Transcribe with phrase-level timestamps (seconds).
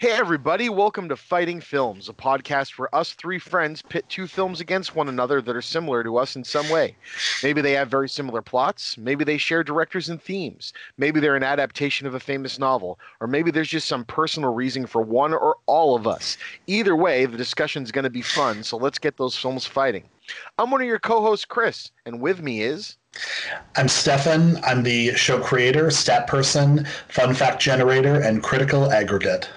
[0.00, 4.58] Hey, everybody, welcome to Fighting Films, a podcast where us three friends pit two films
[4.58, 6.96] against one another that are similar to us in some way.
[7.42, 11.42] Maybe they have very similar plots, maybe they share directors and themes, maybe they're an
[11.42, 15.58] adaptation of a famous novel, or maybe there's just some personal reason for one or
[15.66, 16.38] all of us.
[16.66, 20.04] Either way, the discussion's going to be fun, so let's get those films fighting.
[20.56, 22.96] I'm one of your co hosts, Chris, and with me is.
[23.76, 24.64] I'm Stefan.
[24.64, 29.50] I'm the show creator, stat person, fun fact generator, and critical aggregate.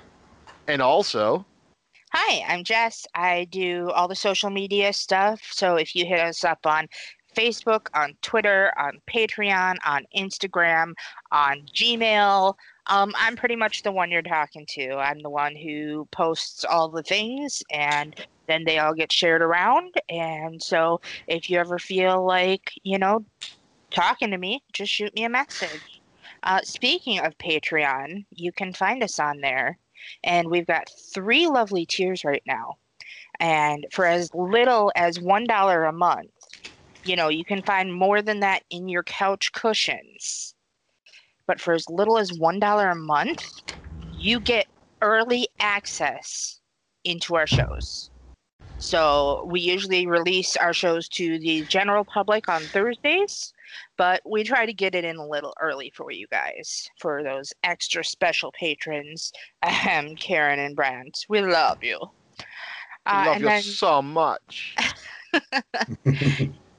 [0.67, 1.45] And also,
[2.15, 3.07] Hi, I'm Jess.
[3.15, 5.41] I do all the social media stuff.
[5.49, 6.87] So if you hit us up on
[7.35, 10.93] Facebook, on Twitter, on Patreon, on Instagram,
[11.31, 12.53] on Gmail,
[12.85, 14.91] um, I'm pretty much the one you're talking to.
[14.91, 19.95] I'm the one who posts all the things and then they all get shared around.
[20.07, 23.25] And so if you ever feel like, you know,
[23.89, 26.01] talking to me, just shoot me a message.
[26.43, 29.79] Uh, speaking of Patreon, you can find us on there
[30.23, 32.75] and we've got three lovely tiers right now.
[33.39, 36.31] And for as little as $1 a month,
[37.03, 40.55] you know, you can find more than that in your couch cushions.
[41.47, 43.43] But for as little as $1 a month,
[44.11, 44.67] you get
[45.01, 46.59] early access
[47.03, 48.09] into our shows.
[48.77, 53.53] So we usually release our shows to the general public on Thursdays,
[53.97, 57.53] but we try to get it in a little early for you guys, for those
[57.63, 59.31] extra special patrons,
[59.63, 61.25] um, Karen and Brandt.
[61.29, 61.99] We love you.
[63.05, 64.75] I love you then, so much.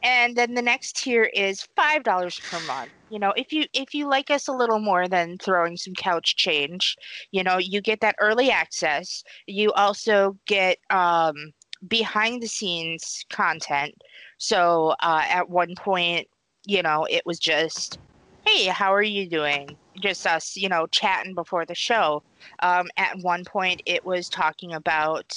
[0.03, 2.93] and then the next tier is five dollars per month.
[3.09, 6.37] You know, if you if you like us a little more than throwing some couch
[6.37, 6.97] change,
[7.31, 9.23] you know, you get that early access.
[9.47, 11.53] You also get um,
[11.89, 13.95] behind the scenes content.
[14.39, 16.29] So uh, at one point,
[16.67, 17.99] you know, it was just,
[18.47, 19.77] hey, how are you doing?
[20.01, 22.23] Just us, you know, chatting before the show.
[22.61, 25.37] Um, at one point, it was talking about,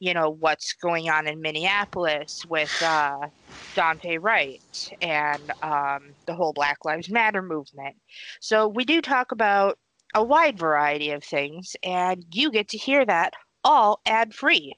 [0.00, 3.26] you know, what's going on in Minneapolis with uh,
[3.74, 7.96] Daunte Wright and um, the whole Black Lives Matter movement.
[8.40, 9.78] So we do talk about
[10.14, 13.34] a wide variety of things, and you get to hear that
[13.64, 14.74] all ad free.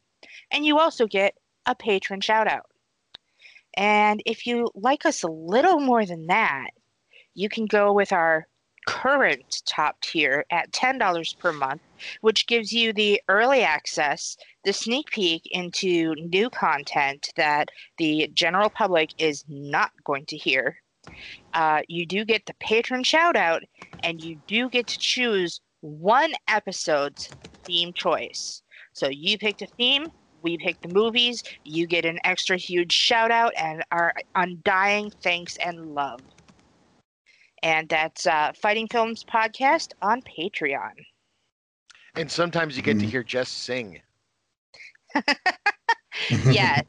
[0.51, 1.35] And you also get
[1.67, 2.70] a patron shout out.
[3.75, 6.71] And if you like us a little more than that,
[7.35, 8.47] you can go with our
[8.87, 11.83] current top tier at $10 per month,
[12.21, 18.71] which gives you the early access, the sneak peek into new content that the general
[18.71, 20.77] public is not going to hear.
[21.55, 23.63] Uh, you do get the patron shout out,
[24.03, 27.31] and you do get to choose one episode's
[27.65, 28.63] theme choice.
[28.93, 30.09] So you picked a theme,
[30.43, 31.43] we pick the movies.
[31.65, 36.21] You get an extra huge shout out and our undying thanks and love.
[37.63, 40.93] And that's uh, Fighting Films Podcast on Patreon.
[42.17, 43.01] And sometimes you get mm-hmm.
[43.01, 44.01] to hear Jess sing.
[46.47, 46.85] yes.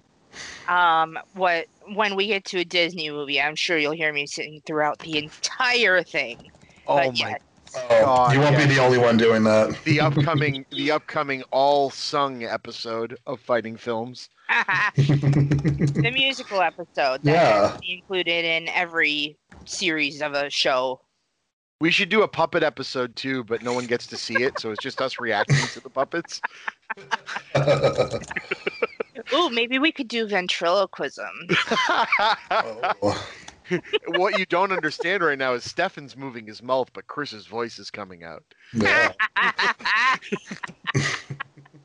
[0.68, 4.62] um, what when we get to a Disney movie, I'm sure you'll hear me sing
[4.66, 6.52] throughout the entire thing.
[6.88, 8.68] Oh but my Oh, Oh, God, you won't yeah.
[8.68, 9.78] be the only one doing that.
[9.86, 14.30] The upcoming, the upcoming all sung episode of Fighting Films.
[14.98, 17.78] the musical episode that yeah.
[17.80, 21.00] be included in every series of a show.
[21.80, 24.72] We should do a puppet episode too, but no one gets to see it, so
[24.72, 26.42] it's just us reacting to the puppets.
[29.34, 31.32] Ooh, maybe we could do ventriloquism.
[33.02, 33.28] oh
[34.08, 37.90] what you don't understand right now is Stefan's moving his mouth, but Chris's voice is
[37.90, 38.44] coming out.
[38.74, 39.14] Yeah.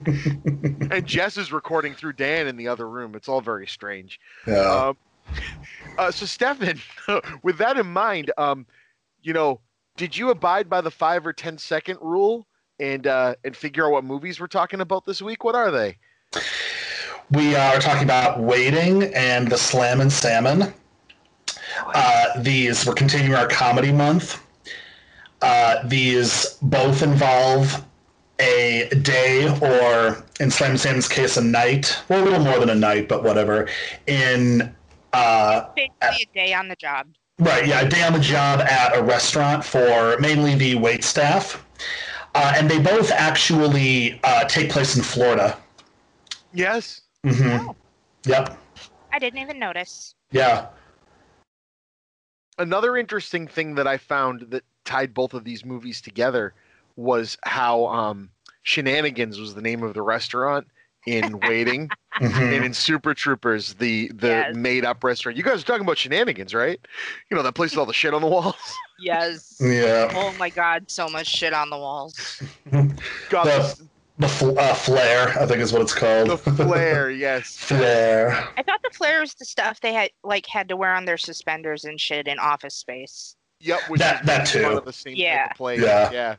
[0.07, 3.15] and Jess is recording through Dan in the other room.
[3.15, 4.21] It's all very strange.
[4.47, 4.61] Yeah.
[4.89, 4.97] Um,
[5.99, 6.81] uh, so, Stefan,
[7.43, 8.67] with that in mind, um,
[9.23, 9.61] you know,
[9.97, 12.47] did you abide by the five or ten second rule
[12.79, 15.43] and uh, and figure out what movies we're talking about this week?
[15.43, 15.97] What are they?
[17.31, 20.73] We are talking about Waiting and the Slammin Salmon.
[21.95, 24.43] Uh, these we're continuing our comedy month.
[25.43, 27.85] Uh, these both involve
[28.39, 31.97] a day, or in Slam Sam's case, a night.
[32.09, 33.69] Well, a little more than a night, but whatever.
[34.07, 34.75] In
[35.13, 37.09] uh, basically a day on the job.
[37.39, 37.67] Right.
[37.67, 41.65] Yeah, a day on the job at a restaurant for mainly the wait staff,
[42.35, 45.57] uh, and they both actually uh, take place in Florida.
[46.55, 47.03] Yes.
[47.25, 47.69] Mm-hmm.
[47.69, 47.77] Oh.
[48.25, 48.59] Yep.
[49.13, 50.15] I didn't even notice.
[50.31, 50.67] Yeah
[52.59, 56.55] another interesting thing that I found that tied both of these movies together
[56.97, 58.31] was how um,
[58.63, 60.67] Shenanigans was the name of the restaurant
[61.07, 61.89] in Waiting
[62.21, 62.43] mm-hmm.
[62.43, 64.57] and in Super Troopers, the the yes.
[64.57, 65.37] made up restaurant.
[65.37, 66.81] You guys are talking about Shenanigans, right?
[67.31, 68.57] You know that place with all the shit on the walls.
[68.99, 69.59] Yes.
[69.61, 70.11] Yeah.
[70.15, 72.43] Oh my God, so much shit on the walls.
[72.71, 73.87] God, the,
[74.19, 76.31] The fl- uh, flare, I think is what it's called.
[76.31, 77.57] The flare, yes.
[77.59, 78.33] flare.
[78.57, 81.19] I thought the flare was the stuff they had like had to wear on their
[81.19, 83.37] suspenders and shit in office space.
[83.61, 84.79] Yep, which That- is that part too.
[84.79, 85.43] of the same Yeah.
[85.43, 85.79] type of play.
[85.81, 86.11] Yeah.
[86.13, 86.37] yeah.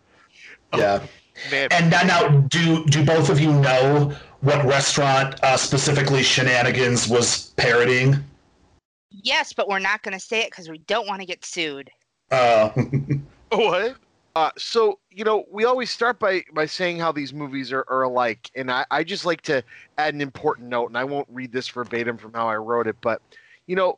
[0.76, 1.04] Yeah.
[1.52, 7.08] Man, And now, now, do do both of you know what restaurant uh, specifically Shenanigans
[7.08, 8.16] was parodying?
[9.12, 11.92] Yes, but we're not going to say it because we don't want to get sued.
[12.32, 12.70] Uh,
[13.52, 13.96] What?
[14.38, 18.04] Uh, so you know, we always start by by saying how these movies are, are
[18.04, 19.64] alike, and I, I just like to
[19.98, 22.98] add an important note, and I won't read this verbatim from how I wrote it,
[23.02, 23.20] but
[23.66, 23.98] you know,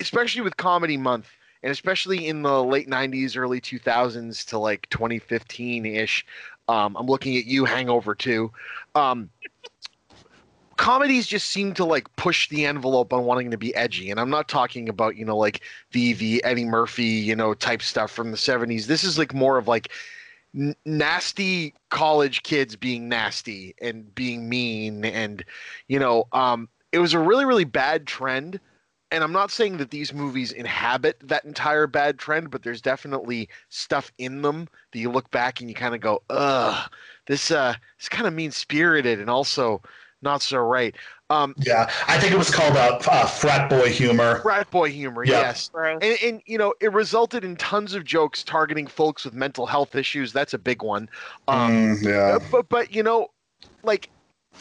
[0.00, 1.28] especially with comedy month,
[1.62, 6.24] and especially in the late '90s, early 2000s to like 2015 ish,
[6.68, 8.50] um, I'm looking at you, Hangover too.
[8.94, 9.28] Um,
[10.80, 14.30] comedies just seem to like push the envelope on wanting to be edgy, and I'm
[14.30, 15.60] not talking about you know like
[15.92, 18.86] the the Eddie Murphy, you know, type stuff from the 70s.
[18.86, 19.90] This is like more of like
[20.56, 25.44] n- nasty college kids being nasty and being mean and
[25.88, 28.58] you know, um it was a really really bad trend.
[29.12, 33.50] And I'm not saying that these movies inhabit that entire bad trend, but there's definitely
[33.68, 36.90] stuff in them that you look back and you kind of go, "Ugh,
[37.26, 39.82] this uh, this kind of mean spirited and also
[40.22, 40.94] not so right."
[41.30, 44.40] Um, yeah, I think it was called uh, uh, frat boy humor.
[44.40, 45.40] frat boy humor, Yeah.
[45.40, 45.70] yes.
[45.72, 46.00] Gross.
[46.02, 49.94] And, and you know, it resulted in tons of jokes targeting folks with mental health
[49.94, 50.32] issues.
[50.32, 51.08] That's a big one.
[51.46, 52.38] Um, Mm, yeah.
[52.50, 53.28] but but you know,
[53.84, 54.10] like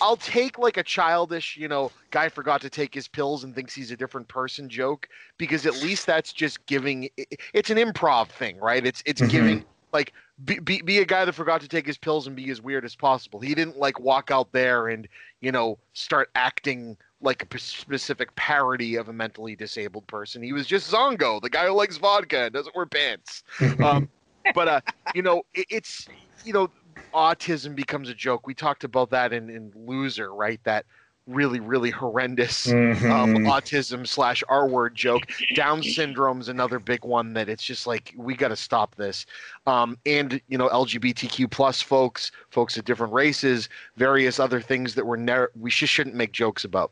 [0.01, 3.73] I'll take like a childish, you know, guy forgot to take his pills and thinks
[3.73, 5.07] he's a different person joke
[5.37, 7.09] because at least that's just giving.
[7.19, 8.85] i- It's an improv thing, right?
[8.85, 9.29] It's it's Mhm.
[9.29, 10.13] giving like
[10.45, 12.85] be, be be a guy that forgot to take his pills and be as weird
[12.85, 13.39] as possible.
[13.39, 15.07] He didn't like walk out there and
[15.41, 20.41] you know start acting like a p- specific parody of a mentally disabled person.
[20.41, 23.43] He was just Zongo, the guy who likes vodka and doesn't wear pants.
[23.83, 24.09] Um,
[24.55, 24.81] but uh,
[25.13, 26.07] you know, it, it's
[26.45, 26.69] you know,
[27.13, 28.47] autism becomes a joke.
[28.47, 30.59] We talked about that in in Loser, right?
[30.63, 30.85] That
[31.29, 33.47] really really horrendous um, Mhm.
[33.47, 35.23] autism slash R word joke.
[35.55, 39.25] Down syndrome's another big one that it's just like we got to stop this.
[39.67, 45.05] Um, and you know LGBTQ plus folks, folks of different races, various other things that
[45.05, 46.91] we're never we just shouldn't make jokes about.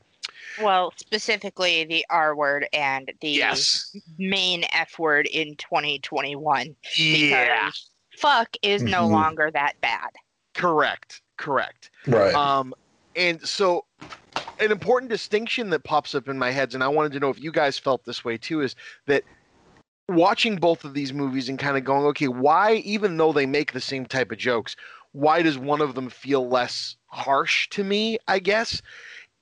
[0.62, 3.96] Well, specifically the R word and the Yes.
[4.18, 6.76] main F word in 2021.
[6.96, 7.66] Yeah.
[7.66, 7.90] Because
[8.20, 9.12] fuck is no Mhm.
[9.12, 10.10] longer that bad.
[10.54, 11.22] Correct.
[11.38, 11.92] Correct.
[12.08, 12.34] right.
[12.34, 12.74] Um,
[13.18, 13.86] and so,
[14.60, 17.40] an important distinction that pops up in my head, and I wanted to know if
[17.42, 18.76] you guys felt this way too, is
[19.08, 19.24] that
[20.08, 23.74] watching both of these movies and kind of going, okay, why, even though they make
[23.74, 24.76] the same type of jokes,
[25.12, 28.18] why does one of them feel less harsh to me?
[28.28, 28.82] I guess.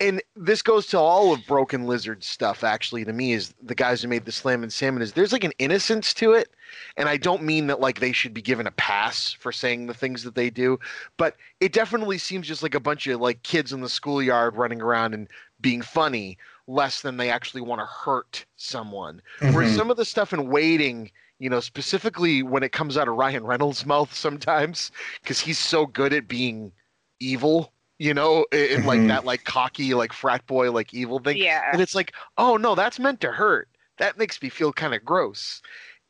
[0.02, 4.02] And this goes to all of Broken Lizard stuff, actually, to me, is the guys
[4.02, 6.50] who made the Slammin Salmon, is there's like an innocence to it.
[6.98, 9.94] And I don't mean that like they should be given a pass for saying the
[9.94, 10.80] things that they do,
[11.16, 14.82] but it definitely seems just like a bunch of like kids in the schoolyard running
[14.82, 15.30] around and
[15.62, 16.38] being funny
[16.68, 19.22] less than they actually want to hurt someone.
[19.40, 19.76] Whereas Mhm.
[19.76, 23.46] some of the stuff in waiting, you know, specifically when it comes out of Ryan
[23.46, 26.74] Reynolds' mouth sometimes, because he's so good at being
[27.20, 29.08] evil, you know, in, in like Mhm.
[29.10, 31.38] that like cocky, like frat boy, like evil thing.
[31.38, 31.70] Yeah.
[31.72, 33.70] And it's like, oh no, that's meant to hurt.
[33.98, 35.62] That makes me feel kind of gross.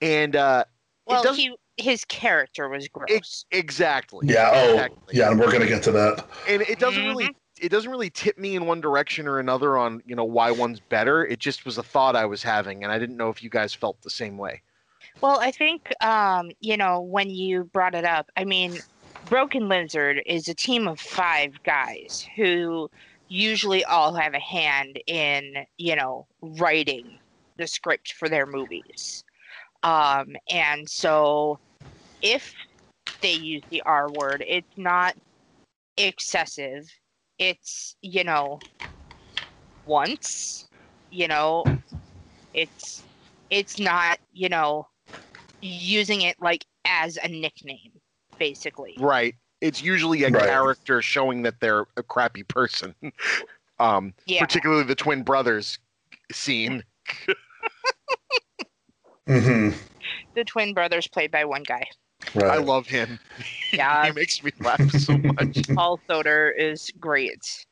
[0.02, 0.66] And uh
[1.06, 3.46] Well, he his character was gross.
[3.52, 4.28] exactly.
[4.30, 4.50] yeah.
[4.54, 5.16] Oh, exactly.
[5.18, 5.32] yeah.
[5.32, 6.26] And we're gonna get to that.
[6.48, 7.30] and it doesn't really
[7.62, 10.80] it doesn't really tip me in one direction or another on you know why one's
[10.80, 13.50] better it just was a thought i was having and i didn't know if you
[13.50, 14.62] guys felt the same way
[15.22, 18.30] Well, I think um, you know when you brought it up.
[18.36, 18.78] I mean,
[19.28, 22.90] Broken Lizard is a team of five guys who
[23.28, 27.20] usually all have a hand in you know writing
[27.58, 29.24] the script for their movies,
[29.84, 31.60] um, and so
[32.22, 32.54] if
[33.22, 35.16] they use the R word, it's not
[35.98, 36.90] excessive.
[37.40, 38.64] It's you know
[39.86, 40.70] once,
[41.10, 41.68] you know,
[42.54, 43.06] it's
[43.50, 44.88] it's not you know
[45.62, 47.95] using it like as a nickname
[48.40, 48.96] basically.
[49.00, 49.36] Right.
[49.62, 50.44] It's usually a Right.
[50.44, 52.94] character showing that they're a crappy person.
[53.78, 54.40] Um yeah.
[54.40, 55.80] particularly the twin brothers
[56.32, 56.82] scene.
[59.28, 59.72] Hmm
[60.36, 61.84] the twin brothers played by one guy.
[62.34, 62.52] Right.
[62.52, 63.20] i love him.
[63.74, 64.06] Yeah.
[64.06, 65.68] he makes me laugh so much.
[65.74, 67.66] Paul Soter is great.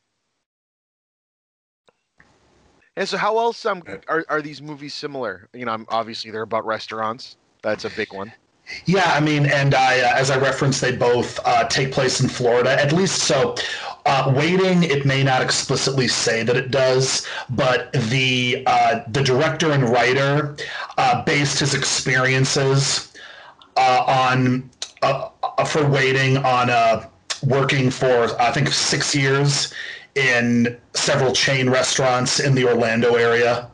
[2.97, 5.47] And so how else um are, are these movies similar?
[5.53, 7.37] You know I'm- obviously they're about restaurants.
[7.61, 8.33] That's a big one
[8.85, 12.29] Yeah, I mean, and I, uh, as I referenced, they both uh, take place in
[12.29, 12.79] Florida.
[12.79, 13.55] At least so.
[14.05, 19.71] Uh, waiting, it may not explicitly say that it does, but the uh, the director
[19.71, 20.57] and writer
[20.97, 23.13] uh, based his experiences
[23.77, 24.69] uh, on
[25.65, 27.07] for waiting on
[27.45, 29.73] working for I think six years
[30.15, 33.69] in several chain restaurants in the Orlando area.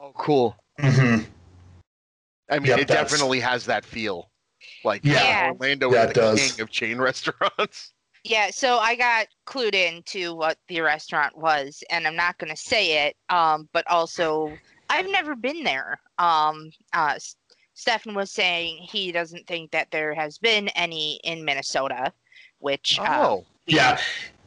[0.00, 0.56] Oh, cool.
[0.80, 1.20] hmm
[2.52, 4.30] I mean, Yep, it definitely has that feel.
[4.84, 5.12] Like Yeah.
[5.14, 5.52] Yeah.
[5.52, 6.52] Orlando Yeah, is the does.
[6.52, 7.92] king of chain restaurants.
[8.24, 12.56] Yeah, so I got clued into what the restaurant was, and I'm not going to
[12.56, 14.56] say it, um, but also
[14.88, 15.98] I've never been there.
[16.18, 17.18] Um, uh,
[17.74, 22.12] Stefan was saying he doesn't think that there has been any in Minnesota,
[22.60, 23.98] which uh, Oh, we, Yeah,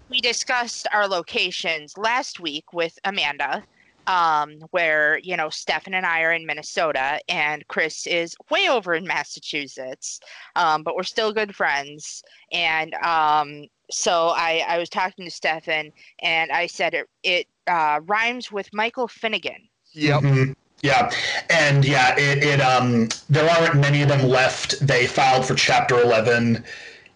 [0.09, 3.65] we discussed our locations last week with Amanda,
[4.07, 8.93] um, where you know Stefan and I are in Minnesota, and Chris is way over
[8.93, 10.19] in Massachusetts,
[10.55, 12.23] um, but we're still good friends.
[12.51, 17.99] And um, so I, I was talking to Stefan, and I said it it uh,
[18.05, 19.67] rhymes with Michael Finnegan.
[19.93, 20.21] yep.
[20.21, 20.55] Mhm.
[20.81, 21.09] Yeah,
[21.49, 24.85] and yeah, it, it um there aren't many of them left.
[24.85, 26.63] They filed for Chapter Eleven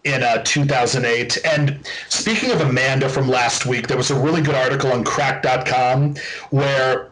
[0.04, 1.38] in uh, 2008.
[1.44, 6.16] And speaking of Amanda from last week, there was a really good article on Cracked.com
[6.50, 7.10] where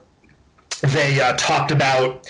[0.83, 2.27] they uh, talked about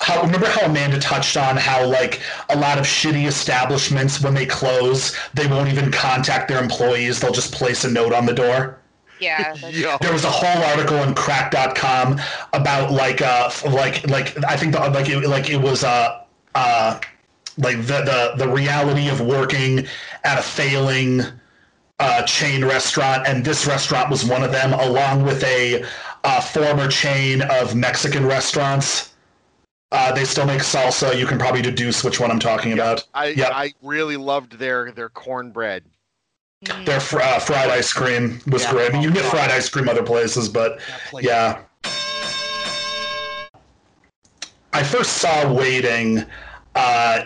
[0.00, 2.20] how remember how Amanda touched on how like
[2.50, 7.18] a lot of shitty establishments when they close they won't even contact their employees.
[7.20, 8.78] They'll just place a note on the door?
[9.20, 9.54] Yeah,
[10.00, 12.20] there was a whole article on cracked.com
[12.52, 16.22] about like uh like like i think the, like it, like it was uh
[16.54, 17.00] uh
[17.58, 19.86] like the, the the reality of working
[20.24, 21.22] at a failing
[21.98, 25.84] uh, chain restaurant and this restaurant was one of them along with a
[26.24, 29.14] uh, former chain of mexican restaurants
[29.92, 33.28] uh, they still make salsa you can probably deduce which one i'm talking about I
[33.28, 33.50] Yep.
[33.54, 35.84] I really loved their their cornbread.
[36.84, 38.72] Their fr- uh, fried ice cream was Yeah.
[38.72, 40.80] great i mean you can get fried ice cream other places but
[41.20, 41.62] Yeah.
[44.72, 46.24] I first saw Waiting
[46.74, 47.24] uh,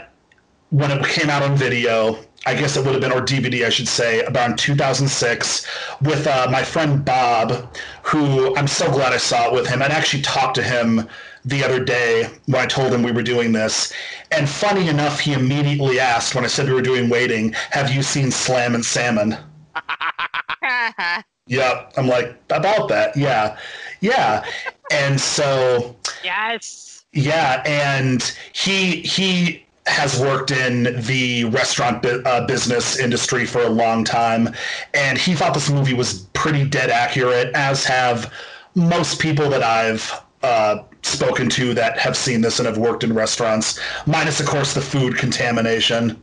[0.71, 2.19] when it came out on video.
[2.47, 5.67] I guess it would have been, or DVD, I should say, about in 2006
[6.01, 9.83] with uh, my friend Bob, who I'm so glad I saw it with him.
[9.83, 11.07] I'd actually talked to him
[11.45, 13.93] the other day when I told him we were doing this.
[14.31, 18.03] And funny enough, he immediately asked when I said we were doing Waiting, Have you
[18.03, 19.37] seen Slammin Salmon?
[21.51, 21.95] Yep.
[21.97, 23.17] I'm like, about that.
[23.17, 23.59] Yeah.
[24.01, 24.45] Yeah.
[24.93, 27.05] And so yes.
[27.13, 28.23] yeah, and
[28.53, 34.55] he he has worked in the restaurant bu- uh, business industry for a long time,
[34.95, 38.33] and he thought this movie was pretty dead accurate, as have
[38.75, 43.13] most people that I've uh, spoken to that have seen this and have worked in
[43.15, 46.21] restaurants, minus of course the food contamination,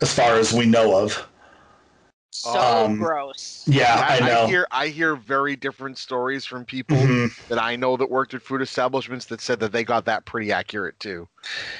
[0.00, 1.26] as far as we know of.
[2.30, 3.53] So Um, gross.
[3.66, 4.46] Yeah, I know.
[4.46, 7.48] hear I hear very different stories from people Mhm.
[7.48, 10.52] that I know that worked at food establishments that said that they got that pretty
[10.52, 11.28] accurate too.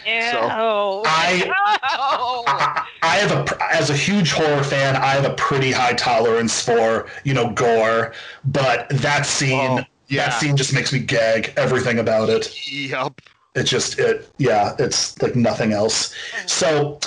[0.07, 0.13] Ew.
[0.15, 1.53] I-
[1.97, 2.45] No.
[2.47, 6.61] I, I have a as a huge horror fan, I have a pretty high tolerance
[6.61, 8.13] for you know gore,
[8.45, 10.27] but that scene, Oh, yeah.
[10.29, 11.53] that scene just makes me gag.
[11.57, 13.21] Everything about it, Yep.
[13.55, 16.15] it just it yeah, it's like nothing else.
[16.47, 16.99] So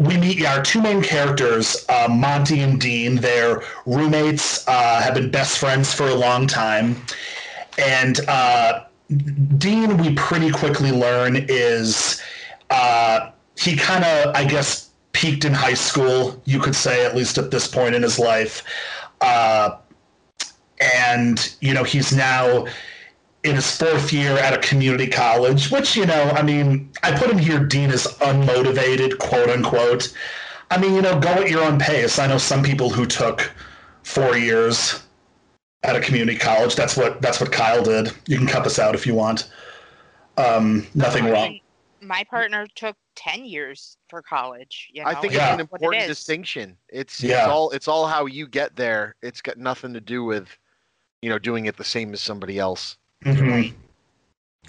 [0.00, 3.16] we meet our two main characters, uh, Monty and Dean.
[3.16, 6.96] They're roommates, uh, have been best friends for a long time,
[7.76, 8.84] and uh,
[9.58, 12.22] Dean, we pretty quickly learn is
[12.70, 16.40] uh, he kind of, I guess, peaked in high school.
[16.46, 18.62] You could say, at least at this point in his life,
[19.20, 19.76] uh,
[20.80, 22.66] and you know he's now
[23.42, 27.30] in his fourth year at a community college, which, you know, I mean, I put
[27.30, 30.14] him here, Dean is unmotivated, quote unquote.
[30.70, 32.18] I mean, you know, go at your own pace.
[32.18, 33.50] I know some people who took
[34.02, 35.02] four years
[35.82, 36.76] at a community college.
[36.76, 38.12] That's what that's what Kyle did.
[38.26, 39.50] You can cut this out if you want.
[40.36, 41.60] Um, nothing I wrong.
[42.02, 44.90] My partner took ten years for college.
[44.92, 45.08] You know?
[45.08, 45.54] I think Yeah.
[45.54, 46.76] it's an What it important distinction.
[46.88, 47.40] It's Yeah.
[47.40, 49.16] it's all it's all how you get there.
[49.22, 50.56] It's got nothing to do with
[51.22, 52.96] you know doing it the same as somebody else.
[53.24, 53.72] Mhm.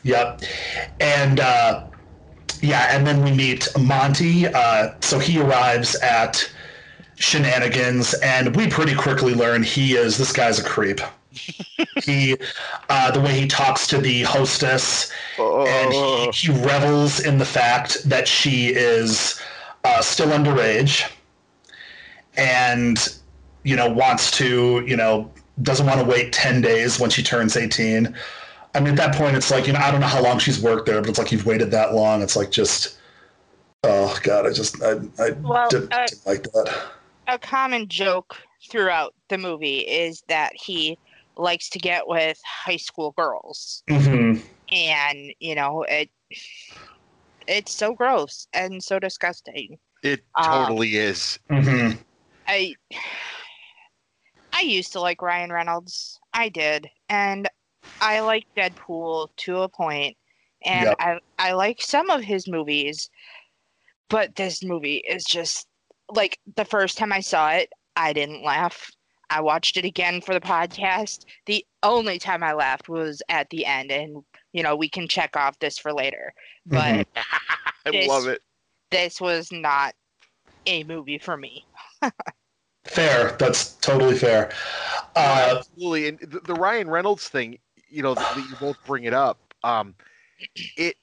[0.03, 0.41] Yep.
[0.99, 1.85] And uh,
[2.61, 4.47] yeah, and then we meet Monty.
[4.47, 6.49] Uh, so he arrives at
[7.15, 10.99] Shenanigans, and we pretty quickly learn he is this guy's a creep.
[12.03, 12.35] he,
[12.89, 18.03] uh, the way he talks to the hostess, and he, he revels in the fact
[18.09, 19.41] that she is
[19.85, 21.09] uh, still underage,
[22.35, 23.17] and
[23.63, 25.31] you know wants to, you know,
[25.61, 28.13] doesn't want to wait ten days when she turns eighteen.
[28.73, 30.61] I mean, at that point, it's like you know, I don't know how long she's
[30.61, 32.21] worked there, but it's like you've waited that long.
[32.21, 32.97] It's like just,
[33.83, 36.91] oh god, I just I I Well, didn't, uh, didn't like that.
[37.27, 38.37] a common joke
[38.69, 40.97] throughout the movie is that he
[41.37, 44.37] likes to get with high school girls, hmm
[44.71, 46.09] and you know it.
[47.47, 49.77] It's so gross and so disgusting.
[50.03, 51.39] It Uh, totally is.
[51.49, 51.91] hmm
[52.47, 52.75] I
[54.53, 56.19] I used to like Ryan Reynolds.
[56.33, 56.89] I did.
[57.09, 57.49] And
[58.01, 60.17] I like Deadpool to a point,
[60.65, 60.95] And Yep.
[60.99, 63.09] I I like some of his movies,
[64.09, 65.67] but this movie is just
[66.09, 68.89] like the first time I saw it, I didn't laugh.
[69.29, 71.23] I watched it again for the podcast.
[71.45, 75.37] The only time I laughed was at the end and you know, we can check
[75.37, 76.33] off this for later.
[76.65, 77.07] But
[77.85, 78.41] I This- love it.
[78.91, 79.93] this was not
[80.65, 81.65] a movie for me.
[82.85, 83.35] Fair.
[83.39, 84.51] That's totally fair.
[85.15, 87.59] Uh, Absolutely, and the, the Ryan Reynolds thing,
[87.91, 89.37] you know, that you both bring it up.
[89.63, 89.95] Um,
[90.77, 90.95] it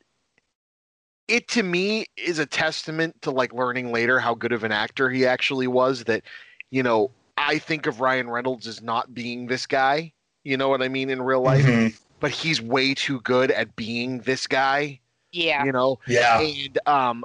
[1.29, 5.11] it to me is a testament to like learning later how good of an actor
[5.11, 6.05] he actually was.
[6.05, 6.23] That
[6.71, 10.13] you know, I think of Ryan Reynolds as not being this guy.
[10.45, 11.99] You know what I mean in real life, mhm.
[12.21, 15.01] but he's way too good at being this guy.
[15.33, 15.65] Yeah.
[15.65, 16.41] You know, Yeah.
[16.41, 17.25] and um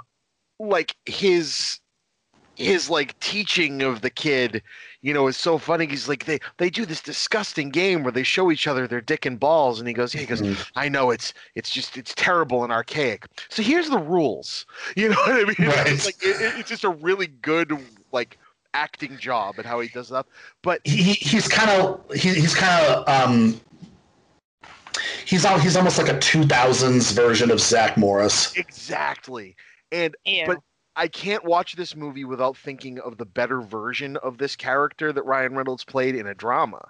[0.60, 1.80] like his
[2.56, 4.62] his like teaching of the kid
[5.04, 8.24] you know it's so funny he's like they they do this disgusting game where they
[8.24, 10.72] show each other their dick and balls and he goes yeah he goes Mhm.
[10.76, 15.16] i know it's it's just it's terrible and archaic so here's the rules you know
[15.28, 15.88] what i mean Right.
[15.88, 17.78] it's like it, it- it's just a really good
[18.12, 18.40] like
[18.74, 20.26] acting job at how he does that
[20.64, 23.62] but he, he- he's kind of he, he's kind of um
[25.26, 28.56] he's al- he's almost like a 2000s version of Zach Morris.
[28.58, 29.56] exactly
[29.92, 30.48] and Yeah.
[30.48, 30.58] But-
[30.96, 35.26] I can't watch this movie without thinking of the better version of this character that
[35.26, 36.88] Ryan Reynolds played in a drama,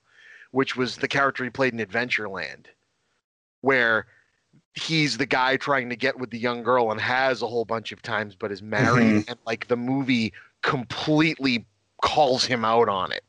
[0.51, 2.65] which was the character he played in Adventureland,
[3.61, 4.07] where
[4.75, 7.91] he's the guy trying to get with the young girl and has a whole bunch
[7.91, 8.69] of times, but is mm-hmm.
[8.71, 11.65] married, and like the movie completely
[12.01, 13.23] calls him out on it.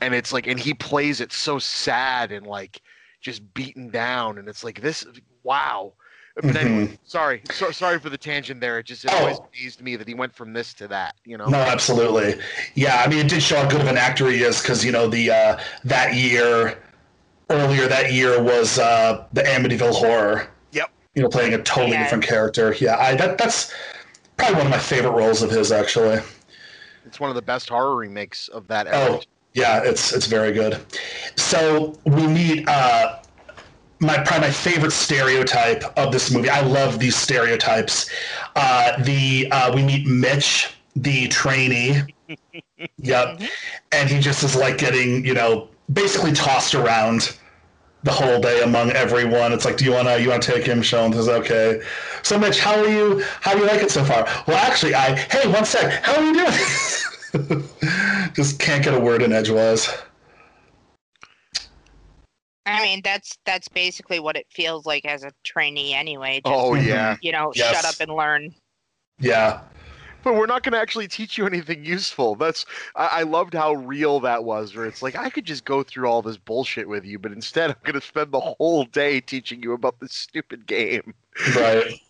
[0.00, 2.82] And it's like, and he plays it so sad and like
[3.20, 5.04] just beaten down, and it's like this,
[5.42, 5.92] wow.
[6.42, 8.78] But anyway, sorry, so, sorry for the tangent there.
[8.78, 9.18] It just it Oh.
[9.18, 11.16] always amazed me that he went from this to that.
[11.24, 12.40] You know, No, absolutely.
[12.74, 14.92] Yeah, I mean, it did show how good of an actor he is because you
[14.92, 16.78] know the uh, that year
[17.50, 20.48] earlier that year was uh, the Amityville Horror.
[20.72, 20.90] Yep.
[21.14, 22.04] You know, playing a totally Yeah.
[22.04, 22.74] different character.
[22.78, 23.72] Yeah, I that that's
[24.36, 26.20] probably one of my favorite roles of his actually.
[27.04, 28.96] it's one of the best horror remakes of that era.
[29.14, 29.20] Oh,
[29.54, 30.78] yeah, it's it's very good.
[31.36, 33.16] So we meet uh,
[34.00, 36.48] my probably my favorite stereotype of this movie.
[36.48, 38.10] I love these stereotypes.
[38.56, 42.02] Uh, the uh, we meet Mitch, the trainee.
[42.98, 43.40] yep,
[43.92, 47.36] and he just is like getting you know basically tossed around
[48.04, 49.52] the whole day among everyone.
[49.52, 50.82] It's like, do you wanna you wanna take him?
[50.82, 51.80] Sean says, okay.
[52.22, 53.22] So Mitch, how are you?
[53.40, 54.26] How do you like it so far?
[54.46, 56.04] Well, actually, I hey, one sec.
[56.04, 57.62] How are you doing?
[58.34, 59.88] just can't get a word in edgewise.
[62.68, 66.42] I mean, that's that's basically what it feels like as a trainee anyway.
[66.44, 67.74] Just, Oh yeah, you know, Yes.
[67.74, 68.54] shut up and learn.
[69.20, 69.60] Yeah,
[70.22, 72.34] but we're not going to actually teach you anything useful.
[72.34, 74.74] That's I, I loved how real that was.
[74.76, 77.70] Where it's like I could just go through all this bullshit with you, but instead
[77.70, 81.14] I'm going to spend the whole day teaching you about this stupid game.
[81.56, 82.00] right.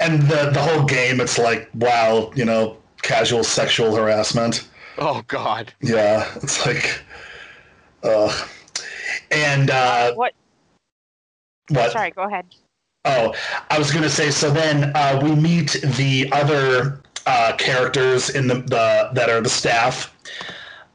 [0.00, 4.68] And the the whole game, it's like, wow, you know, casual sexual harassment.
[4.98, 5.72] Oh God.
[5.80, 7.00] Yeah, it's like,
[8.02, 8.48] ugh.
[9.30, 10.34] And uh, What?
[11.68, 11.92] what?
[11.92, 12.46] Sorry, go ahead.
[13.04, 13.34] Oh,
[13.70, 14.30] I was gonna say.
[14.30, 19.48] So then uh, we meet the other uh, characters in the, the that are the
[19.48, 20.12] staff,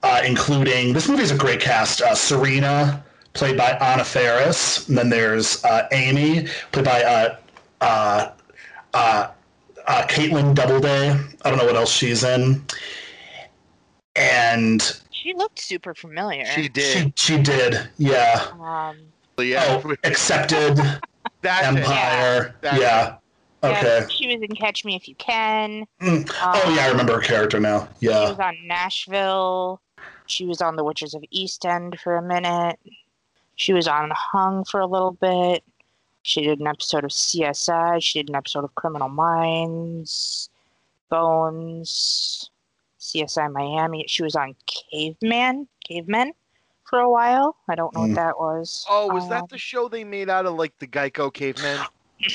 [0.04, 2.02] uh, including this movie is a great cast.
[2.02, 7.36] Uh, Serena, played by Anna Faris, and then there's uh, Amy, played by uh,
[7.80, 8.32] uh,
[8.94, 9.32] uh,
[9.88, 11.12] uh, Kaitlin Doubleday.
[11.44, 12.62] I don't know what else she's in,
[14.18, 16.46] and She looked super familiar.
[16.46, 17.14] She did.
[17.18, 18.48] she she did, yeah.
[18.60, 18.98] Um,
[19.38, 19.82] yeah.
[19.86, 20.78] Oh, accepted
[21.42, 21.68] That's.
[21.68, 22.82] Empire, That's it.
[22.82, 23.16] yeah.
[23.64, 24.00] Okay.
[24.02, 25.86] yeah, she was in Catch Me If You Can.
[26.02, 26.28] Mm.
[26.42, 27.88] Oh yeah, I Um, remember her character now.
[28.00, 28.26] Yeah.
[28.26, 29.80] She was on Nashville.
[30.26, 32.80] She was on The Witches of East End for a minute.
[33.58, 35.64] She was on Hung for a little bit.
[36.24, 38.02] She did an episode of CSI.
[38.02, 40.50] She did an episode of Criminal Minds,
[41.10, 42.50] Bones,
[43.02, 44.06] CSI Miami.
[44.08, 44.56] She was on
[44.92, 46.34] Caveman, Cavemen
[46.88, 47.56] for a while.
[47.68, 48.08] I don't know Mm.
[48.10, 48.86] what that was.
[48.90, 51.80] Oh, was Um, that the show they made out of like the Geico cavemen?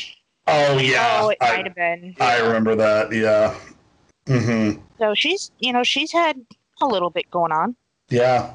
[0.49, 1.19] Oh yeah.
[1.23, 2.15] Oh, it I, might have been.
[2.21, 3.11] I remember that.
[3.13, 3.53] Yeah.
[4.29, 6.37] hmm So she's, you know, she's had
[6.81, 7.75] a little bit going on.
[8.11, 8.55] Yeah.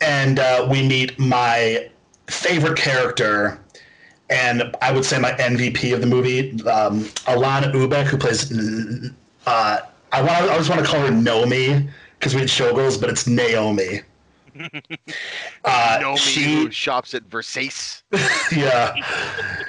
[0.00, 1.90] And uh, we meet my
[2.28, 3.58] favorite character,
[4.30, 8.52] and I would say my MVP of the movie, um, Alanna Ubach, who plays.
[9.46, 9.78] Uh,
[10.12, 10.50] I want.
[10.50, 11.88] I just want to call her Nomi
[12.18, 14.00] because we had showgirls, but it's Naomi.
[15.66, 18.02] Uh, Naomi she, who shops at Versace.
[18.56, 18.94] yeah,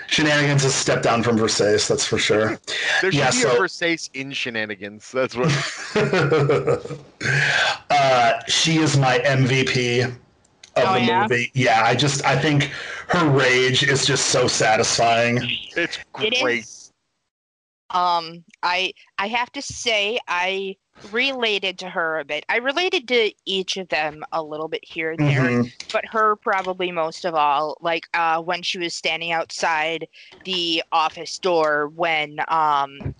[0.07, 1.87] shenanigans has stepped down from Versace.
[1.89, 2.57] That's for sure.
[3.01, 5.11] There should Yeah, be so- a Versace in shenanigans.
[5.11, 5.47] That's what.
[7.89, 10.13] uh, she is my MVP of
[10.77, 11.21] Oh, the yeah?
[11.23, 11.51] movie.
[11.53, 12.71] Yeah, I just I think
[13.09, 15.39] her rage is just so satisfying.
[15.75, 16.33] It's great.
[16.59, 16.76] is.
[17.89, 22.45] Um, I I have to say I related to her a bit.
[22.49, 25.71] I related to each of them a little bit here and there, Mhm.
[25.93, 27.77] but her probably most of all.
[27.81, 30.07] Like uh, when she was standing outside
[30.43, 33.15] the office door when um,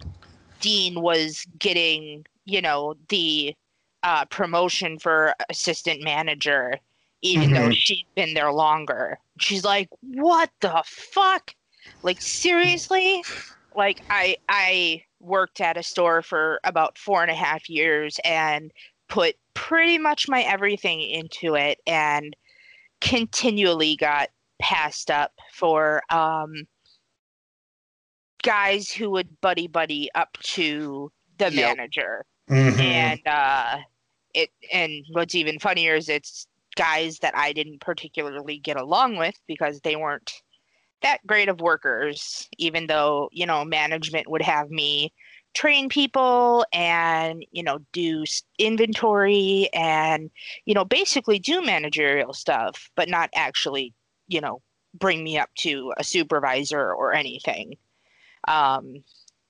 [0.60, 3.56] Dean was getting, you know, the
[4.03, 6.80] uh, promotion for assistant manager,
[7.21, 9.19] even though she'd been there longer.
[9.39, 11.56] She's like, "What the fuck?
[12.03, 13.23] Like seriously?"
[13.78, 18.72] Like I I worked at a store for about four and a half years and
[19.08, 22.36] put pretty much my everything into it and
[23.02, 26.68] continually got passed up for um
[28.44, 31.78] guys who would buddy buddy up to the Yep.
[31.78, 32.80] manager Mhm.
[32.80, 33.80] and uh
[34.34, 39.36] it and what's even funnier is it's guys that I didn't particularly get along with
[39.48, 40.42] because they weren't
[41.01, 45.13] that great of workers even though you know management would have me
[45.53, 48.23] train people and you know do
[48.60, 50.29] inventory and
[50.65, 53.93] you know basically do managerial stuff but not actually
[54.27, 54.62] you know
[54.93, 57.75] bring me up to a supervisor or anything
[58.47, 59.03] um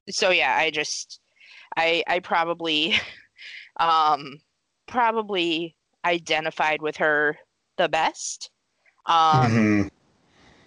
[0.10, 1.20] so yeah i just
[1.78, 2.94] i i probably
[3.80, 4.40] um
[4.88, 7.38] probably identified with her
[7.78, 8.50] the best
[9.06, 9.90] um Mhm.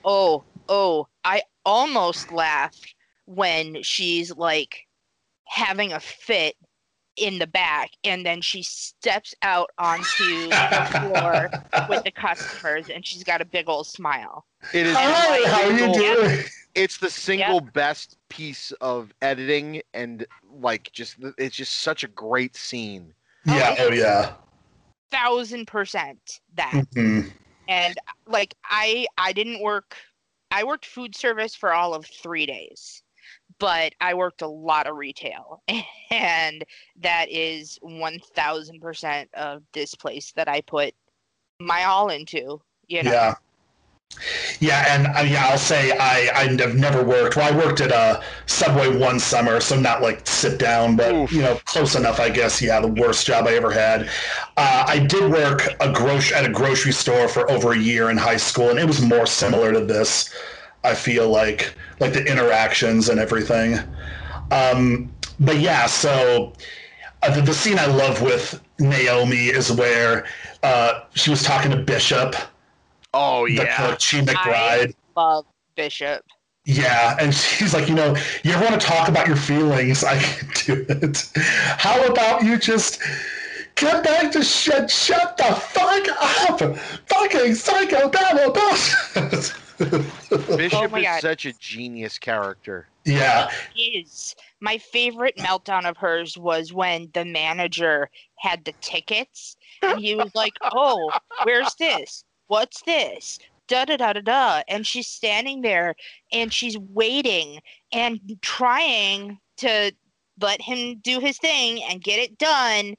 [0.05, 2.95] oh oh i almost laughed
[3.27, 4.87] when she's like
[5.45, 6.55] having a fit
[7.17, 11.53] in the back and then she steps out onto the floor
[11.89, 14.97] with the customers and she's got a big old smile It is.
[14.97, 16.45] Hi, how are you single- doing?
[16.77, 20.25] It's the single best piece of editing, and
[20.61, 23.13] like, just it's just such a great scene.
[23.45, 24.35] Yeah, oh yeah.
[25.11, 27.33] thousand percent that Mhm.
[27.67, 29.97] and like i i didn't work
[30.51, 33.03] i worked food service for all of three days
[33.59, 35.63] but i worked a lot of retail
[36.11, 36.65] and
[36.97, 40.95] that is 1000% of this place that i put
[41.61, 43.35] my all into you know Yeah.
[44.61, 47.37] Yeah, and uh, yeah, I'll say I I've never worked.
[47.37, 51.33] Well, I worked at a Subway one summer, so not like sit down, but Oof.
[51.33, 52.61] you know, close enough, I guess.
[52.61, 54.09] Yeah, the worst job I ever had.
[54.57, 58.17] Uh, I did work a gro- at a grocery store for over a year in
[58.17, 60.35] high school, and it was more similar to this.
[60.85, 63.79] I feel like like the interactions and everything.
[64.51, 66.53] Um, but yeah, so
[67.23, 70.27] uh, the, the scene I love with Naomi is where
[70.63, 72.35] uh, she was talking to Bishop
[73.15, 73.77] Oh the yeah.
[73.91, 74.95] cook, She McBride.
[75.17, 75.47] love
[75.77, 76.25] bishop
[76.65, 80.05] Yeah, and she's like, you know, you ever want to talk about your feelings?
[80.05, 81.31] I can do it.
[81.35, 83.01] How about you just
[83.77, 86.77] get back to shut shut the fuck up,
[87.09, 88.77] fucking psycho blah, blah, blah.
[90.57, 91.21] Bishop Oh is God.
[91.23, 92.87] such a genius character.
[93.07, 99.99] yeah, is my favorite meltdown of hers was when the manager had the tickets and
[99.99, 101.11] he was like, "Oh,
[101.45, 102.23] where's this?
[102.51, 105.95] What's this?" Da da da da da, and she's standing there
[106.33, 107.61] and she's waiting
[107.93, 109.93] and trying to
[110.41, 112.97] let him do his thing and get it done,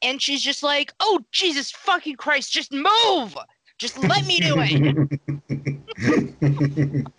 [0.00, 3.36] and she's just like, "Oh Jesus fucking Christ, just move!"
[3.76, 5.08] Just let me do it.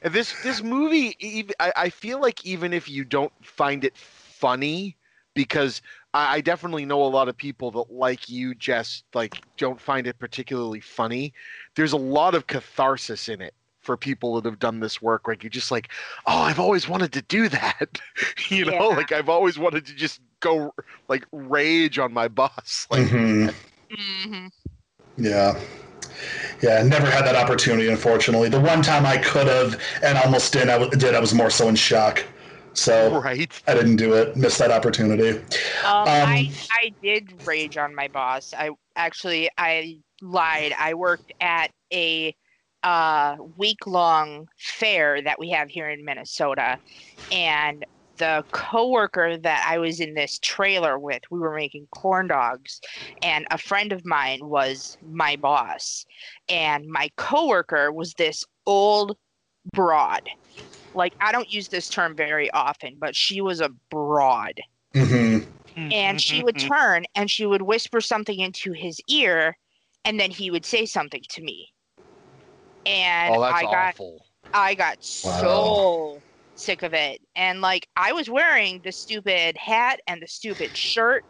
[0.01, 4.95] This this movie, I, I feel like even if you don't find it funny,
[5.35, 5.81] because
[6.13, 10.07] I, I definitely know a lot of people that like you, just like don't find
[10.07, 11.33] it particularly funny.
[11.75, 15.27] There's a lot of catharsis in it for people that have done this work.
[15.27, 15.89] Like you're just like,
[16.25, 17.99] oh, I've always wanted to do that.
[18.49, 18.95] you know, Yeah.
[18.97, 20.73] like I've always wanted to just go
[21.07, 22.87] like rage on my boss.
[22.91, 23.53] Like Mhm.
[23.91, 24.47] hmm
[25.17, 25.59] yeah,
[26.61, 26.81] yeah.
[26.83, 28.49] Never had that opportunity, unfortunately.
[28.49, 31.13] The one time I could have and almost did, I w- did.
[31.15, 32.23] I was more so in shock,
[32.73, 33.61] so right.
[33.67, 34.35] I didn't do it.
[34.35, 35.39] Missed that opportunity.
[35.85, 38.53] Um, I Um, I did rage on my boss.
[38.53, 40.73] I actually I lied.
[40.77, 42.35] I worked at a
[42.83, 46.79] uh, week long fair that we have here in Minnesota,
[47.31, 47.85] and
[48.17, 52.79] the coworker that I was in this trailer with, we were making corn dogs,
[53.21, 56.05] and a friend of mine was my boss,
[56.47, 59.17] and my coworker was this old
[59.73, 60.29] broad.
[60.93, 64.61] Like I don't use this term very often, but she was a broad
[64.95, 65.39] hmm
[65.91, 69.57] and she would turn and she would whisper something into his ear
[70.05, 71.73] and then he would say something to me,
[72.85, 74.25] and oh, that's I got awful.
[74.53, 76.23] I got so
[76.55, 77.21] sick of it.
[77.35, 81.25] And like I was wearing the stupid hat and the stupid shirt.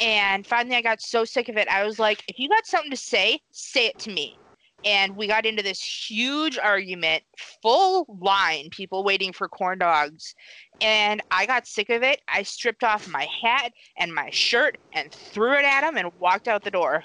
[0.00, 1.68] And finally I got so sick of it.
[1.68, 4.40] I was like, if you got something to say, say it to me.
[4.86, 7.24] And we got into this huge argument,
[7.60, 10.34] full line, people waiting for corn dogs.
[10.80, 12.20] And I got sick of it.
[12.28, 16.46] I stripped off my hat and my shirt and threw it at him and walked
[16.46, 17.02] out the door.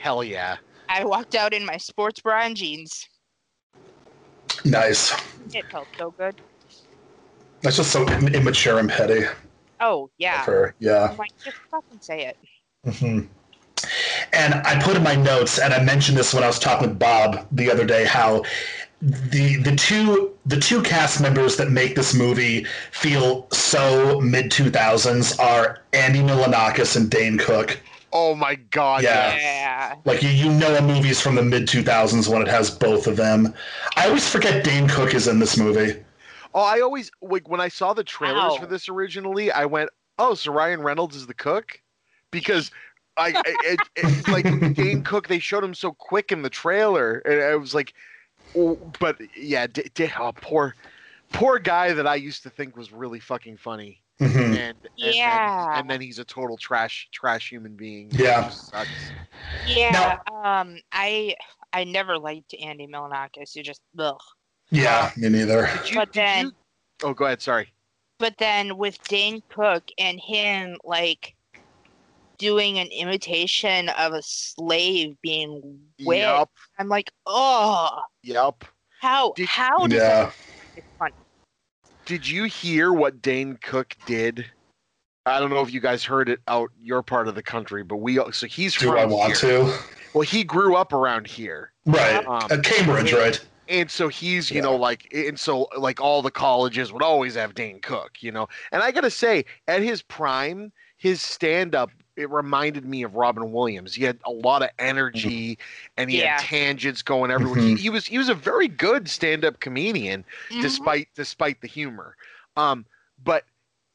[0.00, 0.56] Hell yeah.
[0.88, 3.06] I walked out in my sports bra and jeans.
[4.64, 5.12] Nice.
[5.52, 6.36] It felt so good.
[7.62, 9.24] That's just so im- immature and petty.
[9.80, 10.44] Oh, yeah.
[10.46, 10.74] her.
[10.78, 11.08] Yeah.
[11.10, 12.94] I'm like, just fucking say it.
[12.96, 13.20] hmm
[14.32, 16.98] And I put in my notes, and I mentioned this when I was talking with
[16.98, 18.42] Bob the other day, how
[19.02, 24.70] the the two the two cast members that make this movie feel so mid two
[24.70, 27.80] thousands are Andy Milonakis and Dane Cook.
[28.12, 29.02] Oh my god.
[29.02, 29.34] Yeah.
[29.36, 29.94] Yeah.
[30.04, 33.06] Like you, you know a movie's from the mid two thousands when it has both
[33.06, 33.52] of them.
[33.96, 36.00] I always forget Dane Cook is in this movie.
[36.54, 38.56] Oh, I always like when I saw the trailers Ow.
[38.58, 41.80] for this originally, I went, "Oh, so Ryan Reynolds is the cook,"
[42.30, 42.70] because
[43.16, 45.28] I, I it, it's like Dane Cook.
[45.28, 47.94] They showed him so quick in the trailer, and I was like,
[48.56, 50.74] oh, "But yeah, D- D- oh, poor,
[51.32, 54.36] poor guy that I used to think was really fucking funny." Mhm.
[54.36, 55.66] And, and Yeah.
[55.70, 58.08] then, and then he's a total trash trash human being.
[58.12, 58.48] Yeah.
[58.48, 58.88] It sucks.
[59.66, 60.18] Yeah.
[60.32, 61.34] um, I
[61.72, 63.56] I never liked Andy Milonakis.
[63.56, 64.20] You just ugh.
[64.70, 65.68] Yeah, me neither.
[65.82, 66.52] Did you, But did then- you-
[67.04, 67.42] oh, go ahead.
[67.42, 67.72] Sorry.
[68.18, 71.34] But then with Dane Cook and him like
[72.42, 76.48] doing an imitation of a slave being whipped, Yep.
[76.78, 78.64] I'm like, oh, Yep.
[79.00, 80.24] how Did- how does Yeah.
[80.24, 80.34] that
[80.74, 81.14] it's funny?
[82.04, 84.50] Did you hear what Dane Cook did?
[85.24, 87.98] I don't know if you guys heard it out your part of the country, but
[87.98, 89.64] we so he's Do I want here.
[89.64, 89.78] to?
[90.12, 92.26] Well, he grew up around here, Right.
[92.26, 93.38] Um, At Cambridge, right?
[93.68, 94.62] and so he's you Yeah.
[94.62, 98.48] know like and so like all the colleges would always have Dane Cook, you know.
[98.72, 103.52] And I gotta say, at his prime, his stand up it reminded me of Robin
[103.52, 103.94] Williams.
[103.94, 105.58] He had a lot of energy,
[105.96, 106.36] and he Yeah.
[106.36, 107.60] had tangents going everywhere.
[107.60, 107.78] He, Mhm.
[107.78, 110.60] he was he was a very good stand up comedian Mhm.
[110.62, 112.16] despite despite the humor.
[112.56, 112.84] Um,
[113.24, 113.44] but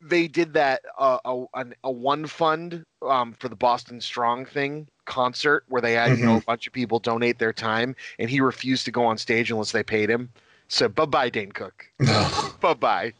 [0.02, 4.88] they did that uh, a an, a one fund um, for the Boston Strong thing
[5.06, 8.42] concert where they had you know a bunch of people donate their time, and he
[8.42, 10.32] refused to go on stage unless they paid him.
[10.70, 11.90] So bye bye Dane Cook.
[12.60, 13.14] Bye bye.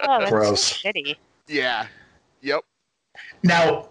[0.00, 0.60] Oh, that's Gross.
[0.60, 1.16] so shitty.
[1.48, 1.86] yeah.
[2.40, 2.64] Yep.
[3.42, 3.88] Now,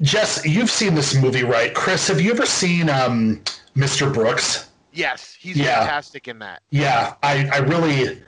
[0.00, 1.74] Jess, you've seen this movie, right?
[1.74, 3.40] Chris, have you ever seen um,
[3.76, 4.12] Mr.
[4.12, 4.68] Brooks?
[4.92, 5.80] Yes, he's Yeah.
[5.80, 6.62] fantastic in that.
[6.70, 8.20] Yeah, I, I really,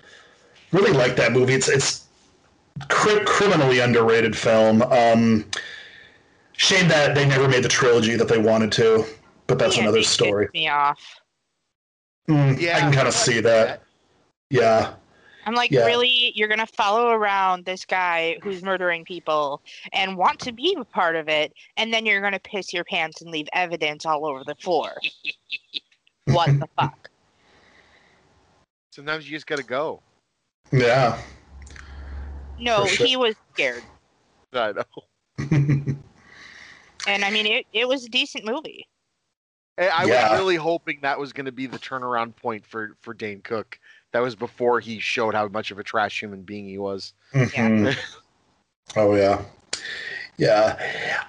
[0.72, 1.54] really like that movie.
[1.54, 2.06] It's it's
[2.88, 4.82] cri- criminally underrated film.
[4.82, 5.44] Um,
[6.52, 9.04] shame that they never made the trilogy that they wanted to,
[9.46, 10.48] but that's Yeah, another story.
[10.54, 11.20] Me off.
[12.28, 13.82] Mm, Yeah, I can kind of see that.
[14.50, 14.94] Yeah,
[15.46, 15.84] I'm like, Yeah.
[15.86, 16.32] really?
[16.34, 21.16] You're gonna follow around this guy who's murdering people and want to be a part
[21.16, 24.54] of it, and then you're gonna piss your pants and leave evidence all over the
[24.56, 24.92] floor.
[26.26, 27.10] what the fuck?
[28.92, 30.00] Sometimes you just gotta go.
[30.72, 31.20] yeah.
[32.58, 33.06] No, sure.
[33.06, 33.84] he was scared,
[34.52, 34.84] I know.
[37.06, 38.86] and I mean, it, it was a decent movie.
[39.78, 40.28] I I Yeah.
[40.28, 43.78] was really hoping that was going to be the turnaround point for for Dane Cook.
[44.14, 47.14] That was before he showed how much of a trash human being he was.
[47.34, 47.96] Mhm.
[48.96, 49.42] oh yeah,
[50.36, 50.78] yeah.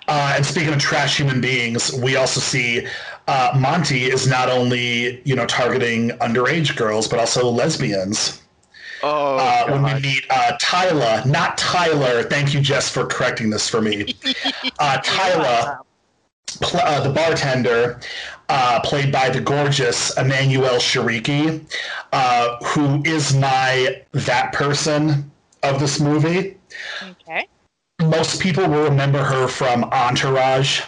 [0.07, 2.85] Uh, and speaking of trash human beings, we also see
[3.27, 8.43] uh, Monty is not only you know targeting underage girls but also lesbians.
[9.01, 12.21] Oh, uh, when we meet uh, Tyler, not Tyler.
[12.21, 14.13] Thank you, Jess, for correcting this for me.
[14.77, 15.79] Uh, Tyler,
[16.59, 17.99] pl- uh, the bartender,
[18.49, 21.61] uh, played by the gorgeous Emmanuelle Chriqui,
[22.11, 25.31] uh, who is my that person
[25.63, 26.57] of this movie.
[27.03, 27.47] Okay.
[28.01, 30.81] Most people will remember her from Entourage,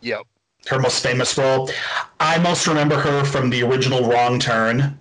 [0.00, 0.22] Yep.
[0.68, 1.70] her most famous role.
[2.20, 4.98] I most remember her from the original Wrong Turn.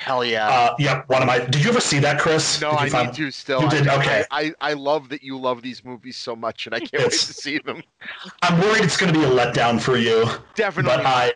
[0.00, 0.48] Hell yeah.
[0.48, 1.38] Uh, yep, one of my.
[1.38, 2.60] Did you ever see that, Chris?
[2.60, 3.62] no, Did I find- need to still.
[3.62, 3.86] You did?
[3.88, 4.24] I, Okay.
[4.32, 7.32] I, I love that you love these movies so much, and I can't wait to
[7.32, 7.82] see them.
[8.42, 10.96] I'm worried it's going to be a letdown for you, Definitely.
[10.96, 11.32] but I,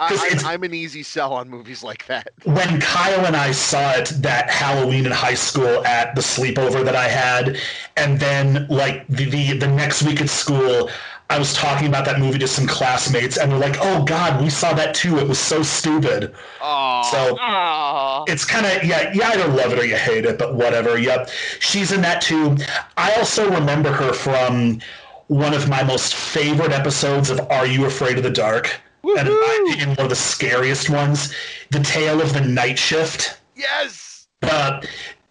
[0.00, 2.28] I, 'cause I'm, I'm an easy sell on movies like that.
[2.44, 6.96] when Kyle and I saw it that Halloween in high school at the sleepover that
[6.96, 7.56] I had,
[7.96, 10.90] and then like the the, the next week at school,
[11.32, 14.50] I was talking about that movie to some classmates, and they're like, "Oh God, we
[14.50, 15.18] saw that too.
[15.18, 19.78] It was so stupid." Oh, So Oh, it's kind of yeah, you either love it
[19.78, 20.98] or you hate it, but whatever.
[20.98, 22.56] Yep, she's in that too.
[22.98, 24.80] I also remember her from
[25.28, 28.80] one of my most favorite episodes of Are You Afraid of the Dark?
[29.04, 31.34] and in my opinion, one of the scariest ones,
[31.70, 33.40] The Tale of the Night Shift.
[33.56, 34.28] Yes.
[34.42, 34.80] Uh,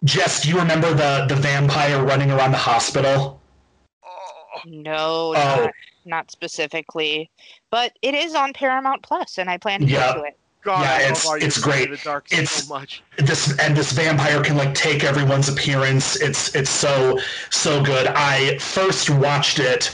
[0.03, 3.39] Jess, do you remember the the vampire running around the hospital?
[4.03, 5.69] Oh, No, Oh.
[6.05, 7.29] Not, not specifically,
[7.69, 10.13] but it is on Paramount Plus, and I plan to Yeah.
[10.13, 10.37] go to it.
[10.63, 11.89] God, Yeah, it's- it's great.
[11.89, 13.01] the dark It's- so much.
[13.17, 16.15] This and this vampire can like take everyone's appearance.
[16.17, 18.07] It's it's so so good.
[18.07, 19.89] I first watched it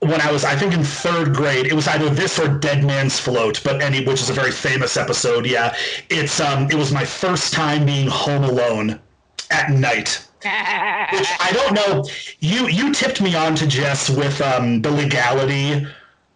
[0.00, 1.66] when I was I think in third grade.
[1.66, 4.96] It was either this or Dead Man's Float, but any which is a very famous
[4.96, 5.46] episode.
[5.46, 5.72] Yeah,
[6.08, 8.98] it's um it was my first time being home alone
[9.52, 10.18] at night.
[10.42, 12.04] Which I don't know.
[12.40, 15.86] You you tipped me on to Jess with um, the legality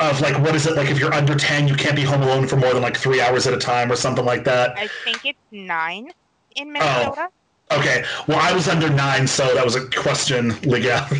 [0.01, 2.47] of like what is it like if you're under ten you can't be home alone
[2.47, 4.77] for more than like three hours at a time or something like that.
[4.77, 6.09] I think it's nine
[6.57, 7.29] in Minnesota.
[7.73, 10.99] Okay, well I was under nine, so that was a question legal.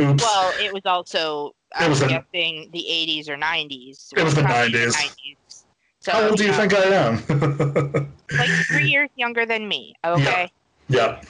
[0.00, 0.22] Oops.
[0.22, 4.12] Well, it was also It I'm was a- guessing the 80s or 90s.
[4.16, 5.64] It was the Probably 90s.
[6.00, 8.12] So, How old do you uh, think I am?
[8.38, 9.94] Like three years younger than me.
[10.04, 10.50] Okay.
[10.92, 11.20] Yeah.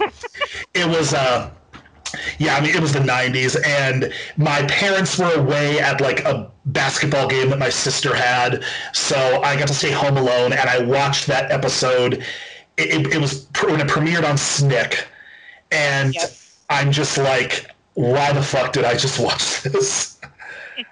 [0.74, 1.50] It was uh
[2.38, 6.50] yeah, I mean it was the 90s and my parents were away at like a
[6.66, 8.64] basketball game that my sister had.
[8.92, 12.24] So I got to stay home alone and I watched that episode.
[12.76, 15.06] It, it, it was pr- when it premiered on Snick
[15.70, 16.14] and.
[16.70, 20.18] I'm just like why the fuck did I just watch this?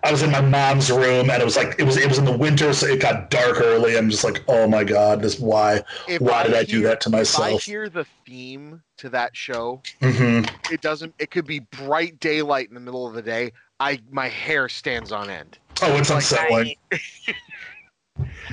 [0.03, 2.25] I was in my mom's room and it was like it was it was in
[2.25, 3.97] the winter so it got dark early.
[3.97, 7.11] I'm just like, "Oh my god, this why If why did I do that to
[7.15, 10.51] If I myself?" hear the theme to that show, Mhm.
[10.69, 11.15] it doesn't.
[11.19, 13.53] It could be bright daylight in the middle of the day.
[13.79, 15.59] I my hair stands on end.
[15.83, 16.75] Oh, it's Like, unsettling.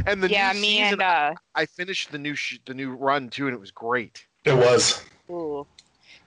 [0.06, 2.92] And the yeah, new me season, and uh, I finished the new sh- the new
[2.96, 4.26] run too, and it was great.
[4.46, 5.04] It was.
[5.30, 5.68] ooh.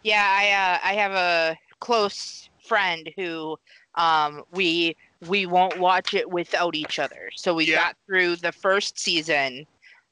[0.03, 3.57] yeah, I uh, I have a close friend who
[3.97, 7.31] um we we won't watch it without each other.
[7.35, 7.77] So we Yeah.
[7.77, 9.67] got through the first season,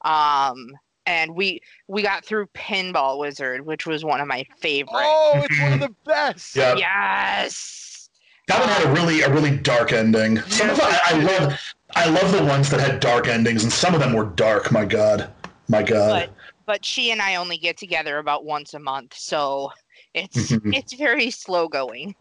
[0.05, 0.67] um,
[1.05, 4.91] and we we got through Pinball Wizard, which was one of my favorites.
[4.93, 6.55] Oh, it's one of the best.
[6.55, 6.75] Yeah.
[6.75, 8.09] Yes.
[8.47, 10.39] That one had a really a really dark ending.
[10.41, 11.59] Some of them, I, I love
[11.95, 14.71] I love the ones that had dark endings, and some of them were dark.
[14.71, 15.31] My God,
[15.67, 16.09] my God.
[16.09, 19.71] But but she and I only get together about once a month, so
[20.13, 20.75] it's Mhm.
[20.75, 22.15] it's very slow going.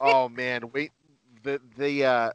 [0.00, 0.92] Oh man, wait
[1.42, 2.30] the the uh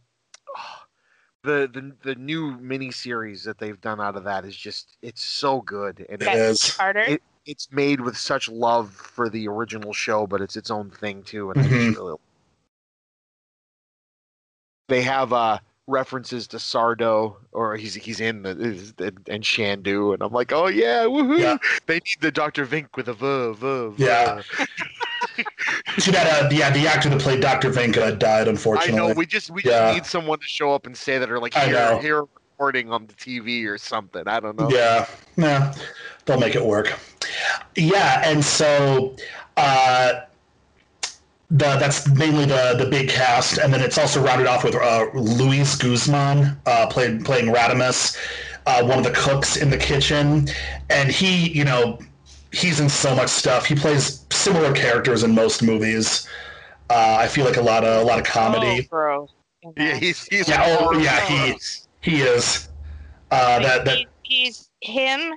[1.43, 5.23] the the the new mini series that they've done out of that is just it's
[5.23, 6.71] so good and It it, is.
[6.75, 6.99] Carter.
[7.01, 11.21] It- it's made with such love for the original show, but it's its own thing
[11.21, 11.51] too.
[11.51, 11.95] And I just Mhm.
[11.95, 12.17] really
[14.87, 18.51] they have uh references to Sardo or he's he's in the
[18.97, 21.39] and, and Shandu and I'm like, oh yeah, woohoo!
[21.39, 21.57] Yeah.
[21.85, 23.95] They need the Doctor Vink with a v v.
[23.95, 24.03] v.
[24.03, 24.41] Yeah.
[25.99, 26.45] Too bad.
[26.45, 29.13] Uh, yeah, the actor that played Doctor Vinka died, Unfortunately, I know.
[29.13, 29.71] We just we Yeah.
[29.91, 33.07] just need someone to show up and say that or like here here recording on
[33.07, 34.23] the TV or something.
[34.27, 34.69] I don't know.
[34.69, 35.73] Yeah, yeah,
[36.25, 36.93] they'll make it work.
[37.75, 39.15] Yeah, and so
[39.57, 40.21] uh,
[41.51, 45.05] the that's mainly the the big cast, and then it's also rounded off with uh,
[45.13, 48.17] Luis Guzman uh, played playing Raddimus,
[48.65, 50.47] uh, one of the cooks in the kitchen,
[50.89, 51.99] and he, you know,
[52.55, 53.65] he's in so much stuff.
[53.65, 56.27] He plays similar characters in most movies.
[56.89, 58.81] Uh, I feel like a lot of a lot of comedy.
[58.83, 59.29] Oh, bro.
[59.77, 61.57] Yeah, he's he's Yeah, oh, yeah, he-
[62.01, 62.69] He is.
[63.31, 65.33] Uh, that that he- he's him,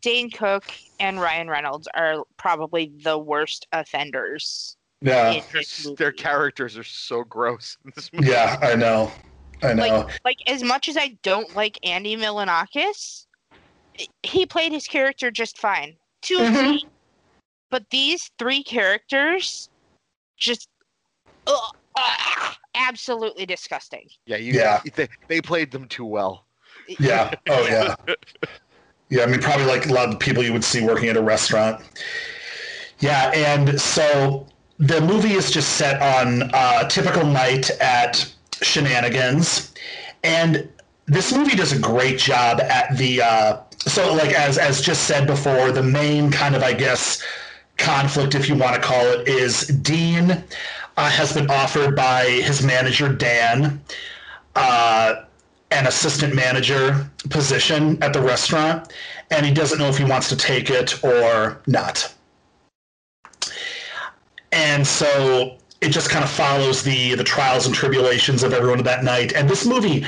[0.00, 0.64] Dane Cook,
[0.98, 4.76] and Ryan Reynolds are probably the worst offenders.
[5.02, 5.32] yeah.
[5.32, 6.16] Their, this their movie.
[6.22, 8.28] characters are so gross in this movie.
[8.30, 9.12] Yeah, I know.
[9.62, 10.08] I know.
[10.24, 13.26] Like as much as I don't like Andy Milonakis,
[14.22, 15.96] he played his character just fine.
[16.26, 16.78] To a Mhm.
[16.78, 16.86] T.
[17.70, 19.68] But these three characters
[20.36, 20.68] just
[21.46, 24.08] ugh, ah, absolutely disgusting.
[24.26, 24.80] Yeah, you, Yeah.
[24.94, 26.46] They, they played them too well.
[26.98, 27.32] Yeah.
[27.48, 27.94] Oh, yeah.
[29.08, 31.16] Yeah, I mean, probably like a lot of the people you would see working at
[31.16, 31.80] a restaurant.
[32.98, 34.46] Yeah, and so
[34.78, 39.72] the movie is just set on a typical night at Shenanigans,
[40.24, 40.68] and
[41.06, 43.22] this movie does a great job at the.
[43.22, 47.22] Uh, so, like as as just said before, the main kind of I guess
[47.78, 50.44] conflict, if you want to call it, is Dean
[50.96, 53.80] uh, has been offered by his manager Dan.
[54.54, 55.22] Uh,
[55.72, 58.92] an assistant manager position at the restaurant,
[59.30, 62.14] and he doesn't know if he wants to take it or not.
[64.52, 69.04] And so it just kind of follows the the trials and tribulations of everyone that
[69.04, 69.32] night.
[69.34, 70.06] And this movie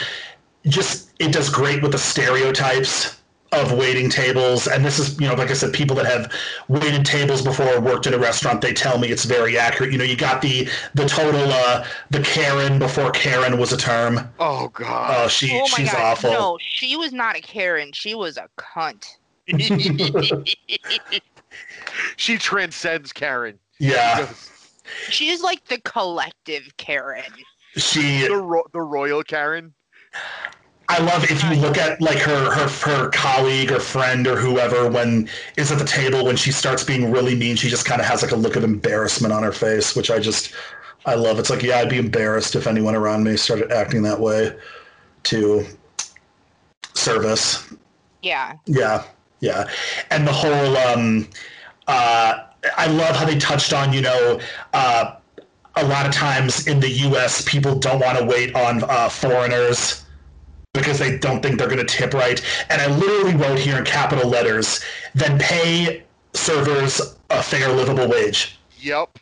[0.67, 3.18] just it does great with the stereotypes
[3.53, 6.31] of waiting tables and this is you know like i said people that have
[6.69, 10.05] waited tables before worked in a restaurant they tell me it's very accurate you know
[10.05, 15.15] you got the the total uh the karen before karen was a term Oh god.
[15.25, 16.01] oh she oh she's god.
[16.01, 17.91] awful No, she was not a Karen.
[17.93, 19.07] She was a cunt.
[22.17, 23.59] she transcends Karen.
[23.79, 24.29] yeah
[25.09, 27.25] She is like the collective Karen.
[27.77, 29.73] she The ro- the royal Karen.
[30.91, 34.89] I love if you look at like her her her colleague or friend or whoever
[34.89, 38.07] when is at the table when she starts being really mean, she just kind of
[38.07, 40.55] has like a look of embarrassment on her face, which I just
[41.05, 41.39] I love.
[41.39, 44.57] It's like yeah, I'd be embarrassed if anyone around me started acting that way
[45.25, 45.67] to
[46.95, 47.71] service.
[48.23, 48.55] Yeah.
[48.65, 49.05] Yeah,
[49.41, 49.69] yeah,
[50.11, 51.29] and the whole um,
[51.87, 52.47] uh,
[52.79, 54.41] I love how they touched on you know.
[54.73, 55.17] Uh,
[55.77, 60.05] a lot of times in the U.S., people don't want to wait on uh, foreigners
[60.75, 62.43] because they don't think they're going to tip right.
[62.71, 64.81] And I literally wrote here in capital letters,
[65.15, 66.05] then pay
[66.35, 68.59] servers a fair, livable wage.
[68.79, 69.19] Yep.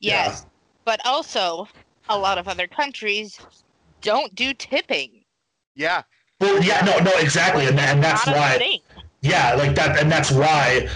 [0.00, 0.46] Yes.
[0.84, 1.68] But also,
[2.08, 3.38] a lot of other countries
[4.00, 5.24] don't do tipping.
[5.74, 6.02] Yeah.
[6.40, 8.80] Well, yeah, no, no, exactly, and, and that's Not a why, thing.
[9.20, 10.88] yeah, like that, and that's why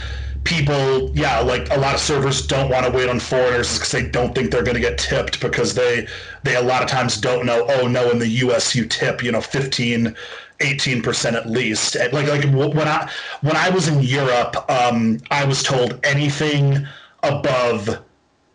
[0.44, 4.06] people, yeah, like a lot of servers don't want to wait on foreigners because they
[4.08, 6.06] don't think they're going to get tipped because they,
[6.42, 7.66] they a lot of times don't know.
[7.68, 8.74] Oh no, in the U.S.
[8.74, 10.14] you tip, you know, 15,
[10.60, 11.96] 18 percent at least.
[12.12, 16.86] Like, like when I when I was in Europe, um, I was told anything
[17.22, 17.98] above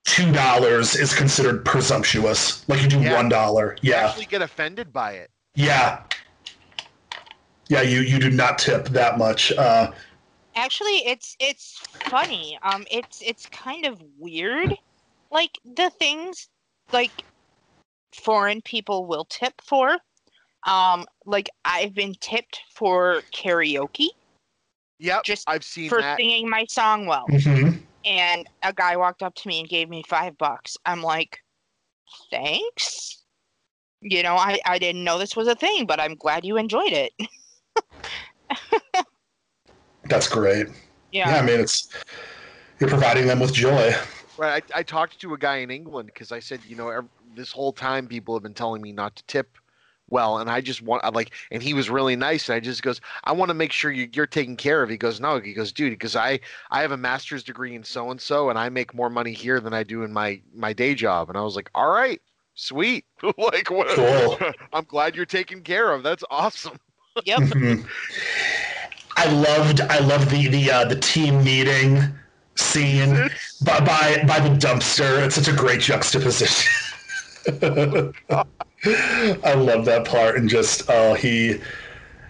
[0.05, 2.67] two dollars is considered presumptuous.
[2.69, 3.15] Like you do Yeah.
[3.15, 4.07] one dollar, yeah.
[4.07, 5.29] Actually get offended by it.
[5.55, 6.03] Yeah.
[7.67, 9.51] Yeah, you, you do not tip that much.
[9.51, 9.91] Uh,
[10.55, 12.57] Actually, it's it's funny.
[12.63, 14.75] Um, it's it's kind of weird.
[15.31, 16.49] Like the things
[16.91, 17.11] like
[18.13, 19.97] foreign people will tip for.
[20.67, 24.09] Um, like I've been tipped for karaoke
[24.99, 25.23] Yep.
[25.23, 26.17] Just I've seen for that.
[26.17, 27.25] singing my song well.
[27.29, 27.81] mhm.
[28.05, 30.77] and a guy walked up to me and gave me five bucks.
[30.85, 31.39] I'm like,
[32.29, 33.23] thanks.
[34.01, 36.93] You know, I, I didn't know this was a thing, but I'm glad you enjoyed
[36.93, 37.13] it.
[40.09, 40.67] That's great.
[41.11, 41.29] Yeah.
[41.29, 41.37] Yeah.
[41.37, 41.87] I mean, it's
[42.79, 43.93] you're providing them with joy.
[44.37, 44.63] Right.
[44.73, 47.51] I, I talked to a guy in England because I said, you know, ev- this
[47.51, 49.57] whole time people have been telling me not to tip
[50.11, 52.81] well, and I just want, I like, and he was really nice, and I just
[52.81, 54.89] goes, I want to make sure you, you're taken care of.
[54.89, 56.39] He goes, no, he goes, dude, because I
[56.71, 59.59] I have a master's degree in so and so, and I make more money here
[59.59, 62.19] than I do in my my day job, and I was like, all right,
[62.55, 63.05] sweet,
[63.37, 63.89] like, what?
[63.89, 64.37] Cool.
[64.73, 66.03] I'm glad you're taken care of.
[66.03, 66.79] That's awesome.
[67.25, 67.39] Yep.
[67.39, 67.85] Mm-hmm.
[69.21, 72.01] I loved I loved the the uh, the team meeting
[72.55, 73.15] scene
[73.63, 75.25] by, by by the dumpster.
[75.25, 76.71] It's such a great juxtaposition.
[79.43, 81.59] I love that part and just oh he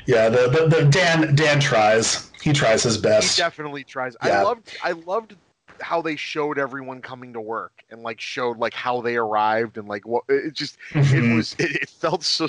[0.08, 3.38] yeah the, the, the Dan Dan tries he tries his best.
[3.38, 4.16] He definitely tries.
[4.22, 5.36] I loved I loved
[5.82, 9.88] how they showed everyone coming to work and like showed like how they arrived and
[9.88, 11.36] like what it just it Mhm.
[11.36, 12.48] was it, it felt so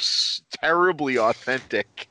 [0.62, 2.08] terribly authentic.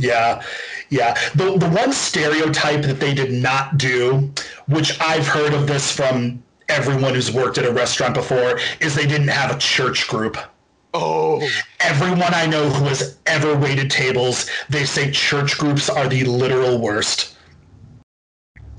[0.00, 0.42] Yeah,
[0.88, 1.14] yeah.
[1.34, 4.30] The the one stereotype that they did not do,
[4.68, 9.06] which I've heard of this from everyone who's worked at a restaurant before, is they
[9.06, 10.36] didn't have a church group.
[10.92, 11.48] Oh,
[11.78, 16.80] Everyone I know who has ever waited tables, they say church groups are the literal
[16.80, 17.36] worst.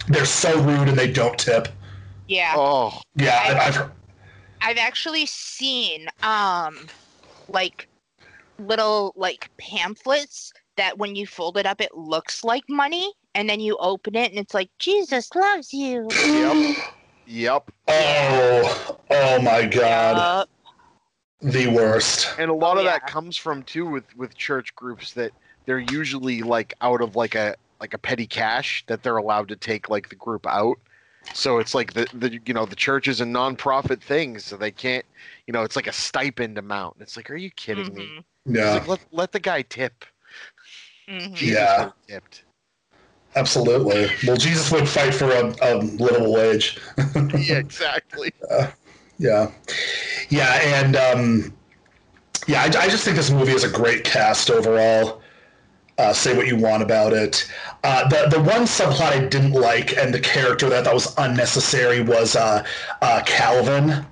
[0.08, 1.70] They're so rude and they don't tip.
[2.28, 2.54] Yeah.
[2.58, 3.92] oh, Yeah, I- I've heard.
[4.62, 6.88] I've actually seen um
[7.48, 7.88] like
[8.60, 13.60] little like pamphlets that when you fold it up it looks like money and then
[13.60, 16.16] you open it and it's like Jesus loves you.
[16.24, 16.60] yep,
[17.26, 17.72] yep.
[17.88, 20.46] Oh, oh my God, Uh,
[21.42, 22.28] the worst.
[22.38, 25.34] And a lot Oh, of that comes from too with with church groups that
[25.66, 29.56] they're usually like out of like a like a petty cash that they're allowed to
[29.56, 30.78] take like the group out.
[31.34, 34.72] So it's like the, the you know the church is a nonprofit thing, so they
[34.72, 35.06] can't
[35.48, 36.98] you know it's like a stipend amount.
[37.00, 38.14] It's like, are you kidding me?
[38.14, 40.06] mhm, It's Yeah, like let let the guy tip.
[41.12, 41.42] Mhm.
[41.42, 41.92] Yeah.
[42.08, 42.44] tipped.
[43.36, 44.10] absolutely.
[44.28, 46.80] Well, Jesus would fight for a, a livable wage.
[47.38, 48.32] yeah, exactly.
[49.18, 49.52] Yeah,
[50.30, 51.54] yeah, and um,
[52.48, 55.22] yeah, I, I just think this movie is a great cast overall.
[56.00, 57.48] Uh, say what you want about it.
[57.84, 61.14] Uh, the the one subplot I didn't like and the character that I thought was
[61.20, 62.66] unnecessary was uh,
[63.04, 64.04] uh, Calvin.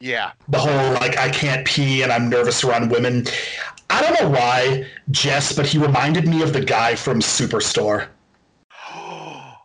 [0.00, 0.32] Yeah.
[0.48, 3.26] The whole like I can't pee and I'm nervous around women.
[3.90, 8.08] I don't know why, Jess, but he reminded me of the guy from Superstore.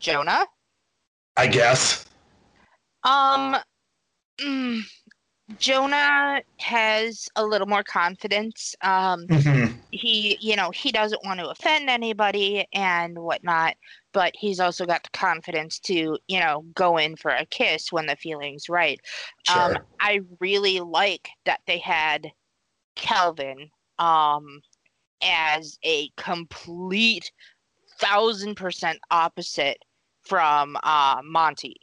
[0.00, 0.46] Jonah?
[1.36, 2.06] I guess.
[3.04, 3.56] Um
[4.40, 4.82] mm,
[5.58, 8.74] Jonah has a little more confidence.
[8.82, 9.74] Um, Mhm.
[9.92, 13.76] he, you know, he doesn't want to offend anybody and whatnot,
[14.12, 18.06] but he's also got the confidence to, you know, go in for a kiss when
[18.06, 19.00] the feeling's right.
[19.48, 19.62] Sure.
[19.62, 22.32] Um, I really like that they had
[22.96, 24.60] Calvin um,
[25.22, 27.30] as a complete
[27.98, 29.78] thousand percent opposite
[30.24, 31.76] from uh, Monty.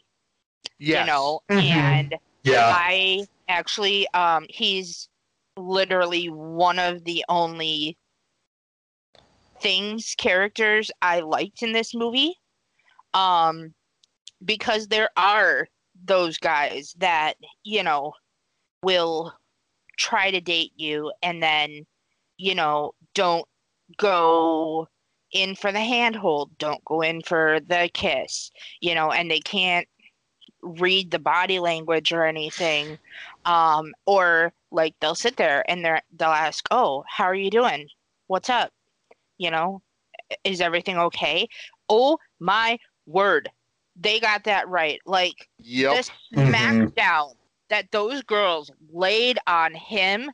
[0.80, 1.00] Yes.
[1.00, 1.64] You know, Mhm.
[1.64, 2.72] and yeah.
[2.74, 5.08] I actually, um, he's
[5.56, 7.98] literally one of the only
[9.62, 12.36] things, characters I liked in this movie.
[13.14, 13.74] Um,
[14.44, 15.68] because there are
[16.04, 18.14] those guys that, you know,
[18.82, 19.34] will
[19.98, 21.86] try to date you and then,
[22.38, 23.46] you know, don't
[23.98, 24.88] go
[25.32, 29.88] in for the handhold, don't go in for the kiss, you know, and they can't
[30.62, 32.98] read the body language or anything
[33.46, 37.88] um or like they'll sit there and they're they'll ask oh how are you doing?
[38.28, 38.72] What's up?
[39.38, 39.82] You know
[40.44, 41.48] is everything okay?
[41.90, 43.50] Oh my word
[43.96, 46.06] they got that right like Yep.
[46.32, 47.34] the smackdown
[47.74, 50.30] that those girls laid on him.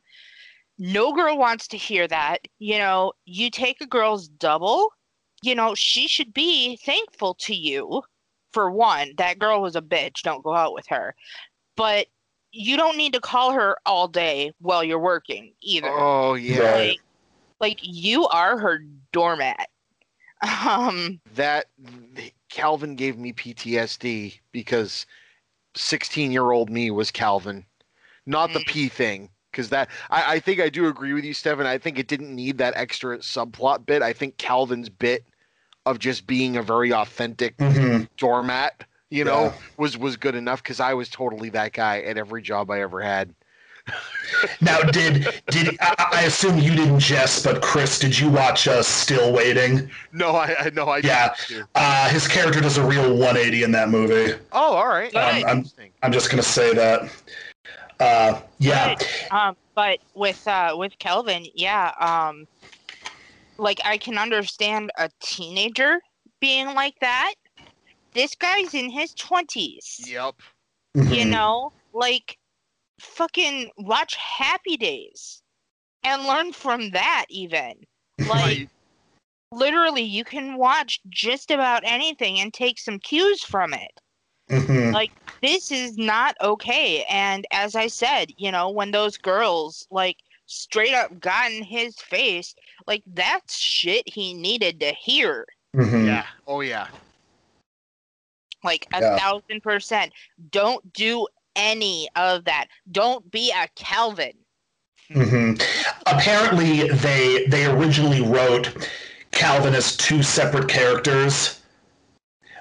[0.78, 4.90] No girl wants to hear that you know you take a girl's double
[5.42, 8.02] you know she should be thankful to you
[8.52, 11.14] for one that girl was a bitch don't go out with her.
[11.76, 12.08] But
[12.52, 15.88] you don't need to call her all day while you're working either.
[15.90, 16.74] Oh yeah.
[16.74, 17.00] Like,
[17.58, 19.68] like you are her doormat.
[20.66, 21.66] Um That
[22.50, 25.06] Calvin gave me PTSD because
[25.76, 27.66] 16 year old me was Calvin,
[28.26, 28.64] not the Mm.
[28.66, 29.30] P thing.
[29.50, 31.66] Because that, I, I think I do agree with you, Stefan.
[31.66, 34.02] I think it didn't need that extra subplot bit.
[34.02, 35.26] I think Calvin's bit
[35.86, 38.08] of just being a very authentic Mhm.
[38.18, 39.58] doormat, you know, Yeah.
[39.78, 40.62] was was good enough.
[40.62, 43.34] Because I was totally that guy at every job I ever had.
[44.60, 48.82] Now, did did I, I assume you didn't jest, but Chris, did you watch uh,
[48.82, 49.90] Still Waiting?
[50.12, 51.34] No, I, I no, I Yeah.
[51.48, 51.68] didn't.
[51.74, 54.34] Uh, his character does a real 180 in that movie.
[54.52, 55.14] Oh, all right.
[55.14, 55.70] Um, I'm-
[56.02, 57.10] I'm just gonna say that.
[57.98, 58.96] Uh, yeah.
[59.30, 62.46] Um, but with uh with Kelvin, yeah, um
[63.58, 66.00] like I can understand a teenager
[66.40, 67.34] being like that.
[68.14, 70.00] This guy's in his twenties.
[70.06, 70.34] Yep.
[70.94, 71.26] You Mhm.
[71.28, 71.72] know?
[71.92, 72.38] Like
[73.00, 75.42] fucking watch Happy Days
[76.04, 77.74] and learn from that even.
[78.28, 78.68] Like
[79.52, 83.90] literally you can watch just about anything and take some cues from it.
[84.50, 84.92] Mhm.
[84.92, 90.16] like this is not okay and as i said you know when those girls like
[90.46, 92.52] straight up got in his face
[92.88, 95.46] like that's shit he needed to hear
[95.76, 96.06] Mhm.
[96.06, 96.26] Yeah.
[96.48, 96.88] Oh yeah.
[98.64, 99.18] like a Yeah.
[99.18, 100.12] thousand percent
[100.50, 104.32] don't do any of that don't be a calvin
[105.10, 105.60] Mhm.
[106.06, 108.86] Apparently, they they originally wrote
[109.32, 111.60] Calvin as two separate characters,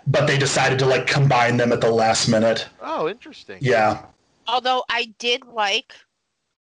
[0.08, 2.68] but they decided to like combine them at the last minute.
[2.82, 3.58] Oh, interesting.
[3.62, 4.06] Yeah.
[4.48, 5.94] although i did like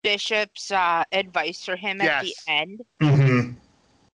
[0.03, 2.45] bishop's uh, advice for him at the Yes.
[2.49, 3.51] end hmm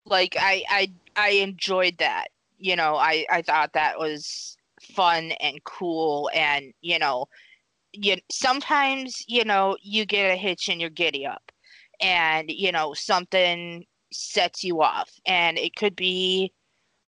[0.05, 2.27] like I I I enjoyed that.
[2.57, 7.25] You know, I I thought that was fun and cool and you know,
[7.93, 11.51] you sometimes, you know, you get a hitch in your giddy up
[12.01, 15.09] and you know, something sets you off.
[15.25, 16.51] And it could be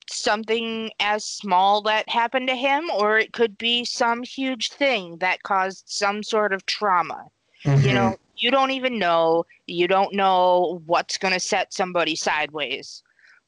[0.09, 5.43] something as small that happened to him or it could be some huge thing that
[5.43, 7.27] caused some sort of trauma.
[7.65, 7.95] You mm-hmm.
[7.95, 9.45] know you don't even know.
[9.67, 13.03] You don't know what's going to set somebody sideways.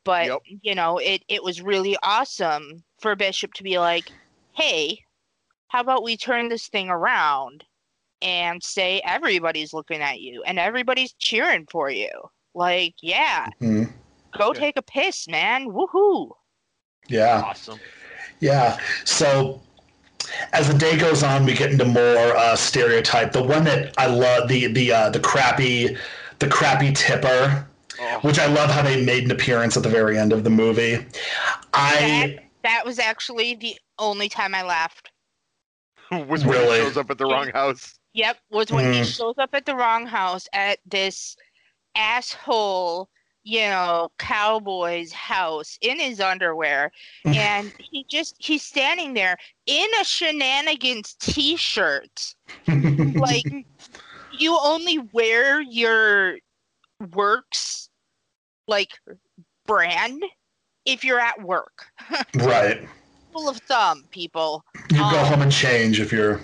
[0.05, 0.41] But Yep.
[0.63, 4.11] you know it it was really awesome for bishop to be like
[4.53, 5.05] hey
[5.73, 7.65] how about we turn this thing around
[8.21, 12.11] and say everybody's looking at you and everybody's cheering for you
[12.55, 13.91] like yeah Mhm.
[14.37, 14.61] go Yeah.
[14.61, 16.31] take a piss man woohoo
[17.09, 17.43] Yeah.
[17.45, 17.81] Awesome.
[18.41, 18.79] Yeah.
[19.05, 19.61] So
[20.53, 23.33] as the day goes on, we get into more uh, stereotype.
[23.33, 25.97] The one that I love, the the uh, the crappy,
[26.39, 27.67] the crappy tipper,
[28.01, 30.51] Oh, which I love how they made an appearance at the very end of the
[30.51, 31.05] movie.
[31.75, 35.11] I that was actually the only time i laughed
[36.29, 36.79] was when Really?
[36.79, 37.99] he shows up at the wrong house.
[38.15, 39.07] Yep, was when he Mm.
[39.17, 41.37] shows up at the wrong house at this
[41.95, 43.09] asshole,
[43.45, 46.93] you know, cowboy's house in his underwear.
[47.27, 47.37] Mm.
[47.37, 49.37] and he just he's standing there
[49.67, 52.35] in a shenanigans t-shirt.
[53.15, 53.47] Like
[54.31, 56.39] you only wear your
[57.15, 57.91] works
[58.67, 58.91] like
[59.67, 60.23] brand
[60.85, 61.87] if you're at work.
[62.35, 62.89] right.
[63.35, 64.65] Rule of thumb, people.
[64.91, 66.41] You go Um, home and change if you're.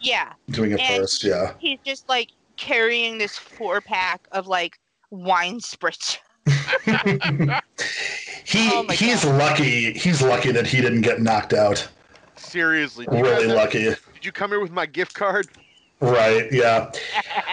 [0.00, 1.24] Yeah, doing it And- first.
[1.24, 1.52] Yeah.
[1.58, 4.78] he's just like carrying this four pack of like
[5.10, 6.18] wine spritz.
[8.44, 9.38] he Oh he's God.
[9.38, 9.92] lucky.
[9.92, 11.86] He's lucky that he didn't get knocked out.
[12.36, 13.84] Seriously, do you Really guys have- lucky.
[14.14, 15.48] Did you come here with my gift card?
[16.00, 16.50] Right.
[16.52, 16.90] Yeah.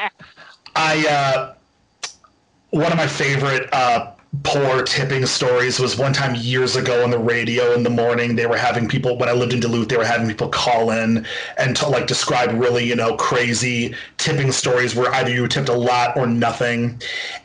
[0.76, 1.55] I uh,
[2.71, 4.11] one of my favorite uh,
[4.43, 8.36] poor tipping stories was one time years ago on the radio in the morning.
[8.36, 9.89] They were having people when I lived in Duluth.
[9.89, 11.25] They were having people call in
[11.57, 15.73] and to like describe really you know crazy tipping stories where either you tipped a
[15.73, 17.01] lot or nothing.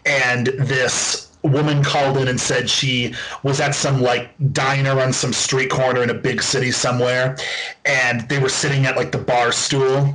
[0.06, 5.32] And this woman called in and said she was at some like diner on some
[5.32, 7.36] street corner in a big city somewhere,
[7.84, 10.14] and they were sitting at like the bar stool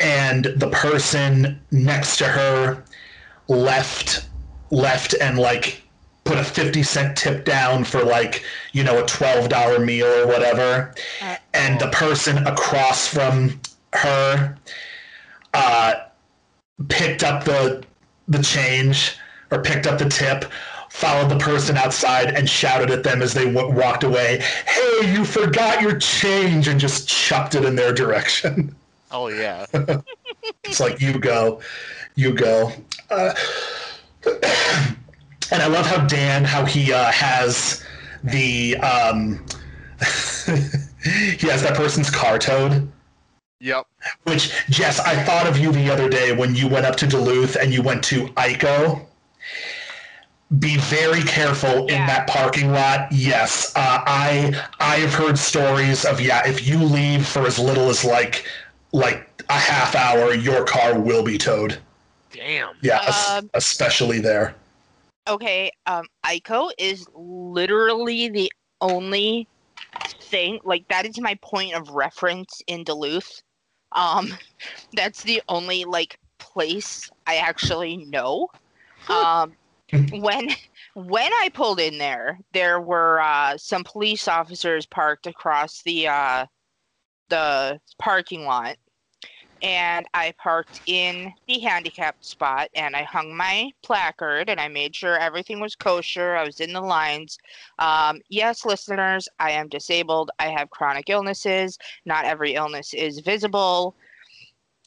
[0.00, 2.82] and the person next to her
[3.48, 4.28] left
[4.70, 5.82] left and like
[6.24, 10.94] put a 50 cent tip down for like you know a $12 meal or whatever
[11.22, 13.60] Uh, and the person across from
[13.92, 14.56] her
[15.52, 15.94] uh,
[16.88, 17.84] picked up the
[18.28, 19.16] the change
[19.50, 20.50] or picked up the tip
[20.90, 25.24] followed the person outside and shouted at them as they w- walked away hey you
[25.24, 28.74] forgot your change and just chucked it in their direction
[29.16, 29.66] Oh yeah.
[30.64, 31.60] it's like you go,
[32.16, 32.72] you go.
[33.10, 33.32] Uh,
[34.26, 37.84] and I love how Dan, how he uh, has
[38.22, 39.44] the um,
[41.04, 42.90] he has that person's car towed.
[43.60, 43.86] yep.
[44.24, 47.56] Which Jess, I thought of you the other day when you went up to Duluth
[47.56, 49.06] and you went to Ico.
[50.58, 53.10] Be very careful in that parking lot.
[53.10, 56.46] Yes, uh, I I have heard stories of yeah.
[56.46, 58.46] If you leave for as little as like
[58.92, 61.78] like a half hour, your car will be towed.
[62.34, 62.74] Damn.
[62.82, 64.56] Yeah, Um, especially there.
[65.28, 69.48] Okay, um, Ico is literally the only
[70.20, 73.42] thing like that is my point of reference in Duluth.
[73.92, 74.34] Um,
[74.92, 78.48] that's the only like place I actually know.
[79.08, 79.54] Um,
[80.10, 80.48] when
[80.94, 86.46] when I pulled in there, there were uh, some police officers parked across the uh,
[87.28, 88.76] the parking lot,
[89.64, 94.94] and I parked in the handicapped spot and I hung my placard and I made
[94.94, 96.36] sure everything was kosher.
[96.36, 97.38] I was in the lines.
[97.78, 100.30] Um, yes, listeners, I am disabled.
[100.38, 101.78] I have chronic illnesses.
[102.04, 103.94] Not every illness is visible.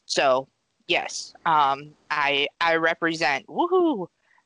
[0.06, 0.46] So,
[0.86, 3.48] yes, um, I I represent.
[3.48, 4.02] Woohoo!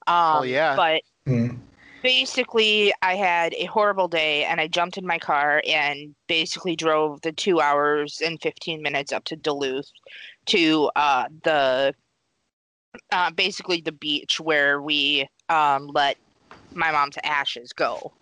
[0.07, 0.77] Um, Oh, yeah.
[0.77, 1.61] But Mm.
[2.03, 7.21] Basically i had a horrible day and i jumped in my car and basically drove
[7.23, 9.91] the two hours and 15 minutes up to duluth
[10.47, 11.95] to uh, the
[13.11, 16.17] uh, basically the beach where we um, let
[16.75, 18.13] my mom's ashes go.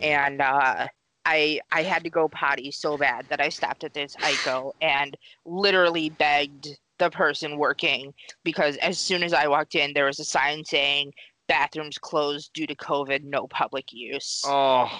[0.00, 0.88] And uh,
[1.24, 5.16] I I had to go potty so bad that I stopped at this Ico and
[5.44, 6.68] literally begged
[6.98, 8.12] the person working
[8.44, 11.12] because as soon as I walked in, there was a sign saying
[11.52, 14.42] bathrooms closed due to COVID, no public use.
[14.46, 14.90] Oh.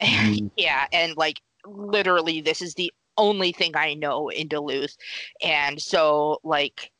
[0.56, 4.96] Yeah, and like literally, this is the only thing I know in Duluth,
[5.42, 6.90] and so like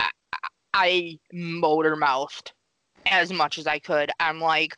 [0.00, 0.10] I,
[0.72, 2.52] I motor mouthed
[3.04, 4.10] as much as I could.
[4.18, 4.76] I'm like.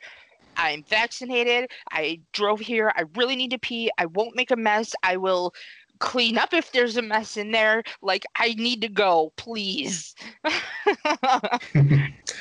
[0.60, 1.70] I'm vaccinated.
[1.92, 2.92] I drove here.
[2.96, 3.92] I really need to pee.
[3.96, 4.92] I won't make a mess.
[5.04, 5.54] I will
[6.00, 7.84] clean up if there's a mess in there.
[8.02, 10.16] Like, I need to go, please.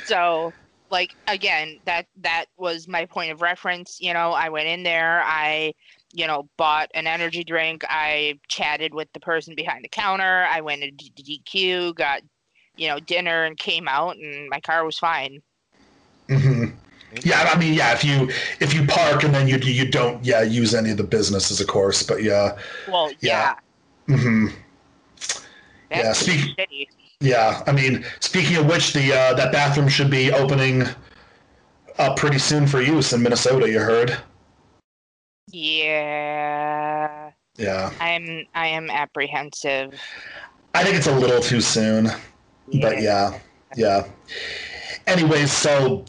[0.05, 0.51] so,
[0.89, 3.97] like, again, that that was my point of reference.
[3.99, 5.21] You know, I went in there.
[5.23, 5.73] I,
[6.13, 7.83] you know, bought an energy drink.
[7.89, 10.45] I chatted with the person behind the counter.
[10.49, 12.21] I went to D- DQ, got,
[12.77, 15.41] you know, dinner, and came out, and my car was fine.
[16.29, 16.73] Mhm.
[17.23, 17.93] Yeah, I mean, yeah.
[17.93, 18.29] If you
[18.59, 21.67] if you park and then you you don't yeah use any of the businesses, of
[21.67, 22.03] course.
[22.03, 22.57] But yeah,
[22.87, 23.55] Well, Yeah.
[24.07, 24.47] yeah, hmm
[25.89, 26.87] that's Yeah, speak- shitty.
[27.19, 27.63] Yeah.
[27.67, 30.83] I mean, speaking of which, the uh, that bathroom should be opening
[31.97, 33.69] up pretty soon for use in Minnesota.
[33.69, 34.17] You heard?
[35.51, 39.99] Yeah, Yeah, I'm I am apprehensive.
[40.75, 42.09] I think it's a little too soon.
[42.81, 43.39] But yeah,
[43.75, 44.07] yeah.
[45.07, 46.03] Anyways, so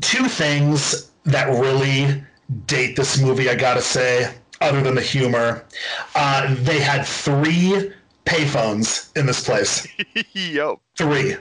[0.00, 2.22] two things that really
[2.66, 5.64] date this movie, I gotta say, other than the humor.
[6.14, 7.92] Uh, they had three
[8.24, 9.86] payphones in this place.
[10.32, 10.80] Yo.
[10.96, 11.36] Three.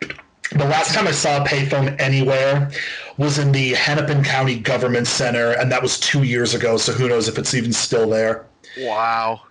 [0.00, 2.70] The last time I saw a payphone anywhere
[3.18, 7.08] was in the Hennepin County Government Center, and that was two years ago, so who
[7.08, 8.46] knows if it's even still there.
[8.78, 9.42] Wow.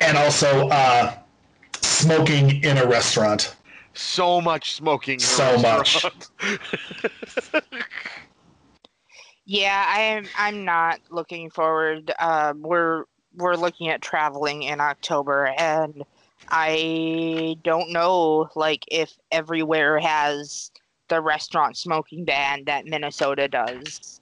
[0.00, 1.16] And also, uh,
[1.80, 3.54] smoking in a restaurant.
[3.94, 5.18] So much smoking.
[5.18, 6.04] So much.
[9.50, 12.12] Yeah, I'm I'm not looking forward.
[12.18, 13.04] Um, we're
[13.38, 16.02] we're looking at traveling in October, and
[16.48, 20.70] I don't know like if everywhere has
[21.08, 24.20] the restaurant smoking ban that Minnesota does,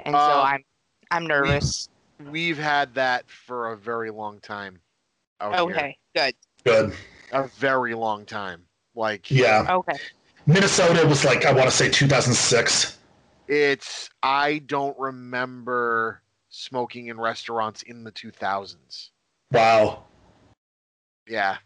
[0.00, 0.64] and so Um, I'm
[1.10, 1.88] I'm nervous.
[2.30, 4.80] We've had that for a very long time.
[5.40, 5.76] out here.
[5.76, 6.34] Okay, good.
[6.64, 6.94] Good.
[7.32, 8.62] A very long time.
[8.94, 9.66] Like Yeah.
[9.68, 9.98] Okay,
[10.46, 12.98] Minnesota was like I want to say 2006.
[13.48, 16.22] it's I don't remember
[16.56, 19.10] smoking in restaurants in the 2000s.
[19.52, 20.04] Wow.
[21.28, 21.58] Yeah.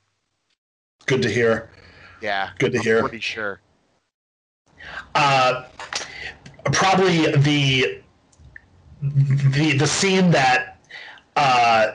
[1.07, 1.71] Good to hear.
[2.21, 2.51] Yeah.
[2.59, 3.01] Good to I'm hear.
[3.01, 3.61] pretty sure.
[5.15, 5.67] Uh,
[6.73, 8.03] probably the
[9.03, 10.79] the the scene that
[11.37, 11.93] uh,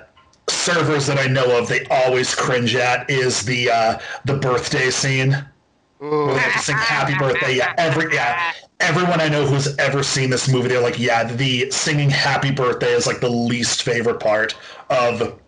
[0.48, 5.34] servers that I know of they always cringe at is the uh, the birthday scene.
[6.04, 6.28] Ooh.
[6.28, 7.56] They sing happy birthday.
[7.56, 11.70] Yeah, every yeah, everyone I know who's ever seen this movie, they're like, yeah, the
[11.72, 14.56] singing happy birthday is like the least favorite part
[14.90, 15.40] of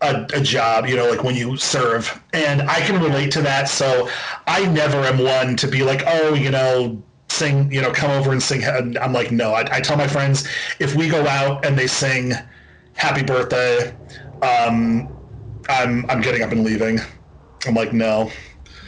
[0.00, 2.22] a, a job, you know, like when you serve.
[2.32, 3.68] And I can relate to that.
[3.68, 4.08] So
[4.46, 8.32] I never am one to be like, oh, you know, sing, you know, come over
[8.32, 8.64] and sing.
[8.64, 10.48] I'm like, no, I, I tell my friends
[10.80, 12.32] if we go out and they sing
[12.94, 13.94] happy birthday,
[14.42, 15.08] um,
[15.68, 16.98] I'm, I'm getting up and leaving.
[17.66, 18.30] I'm like, no.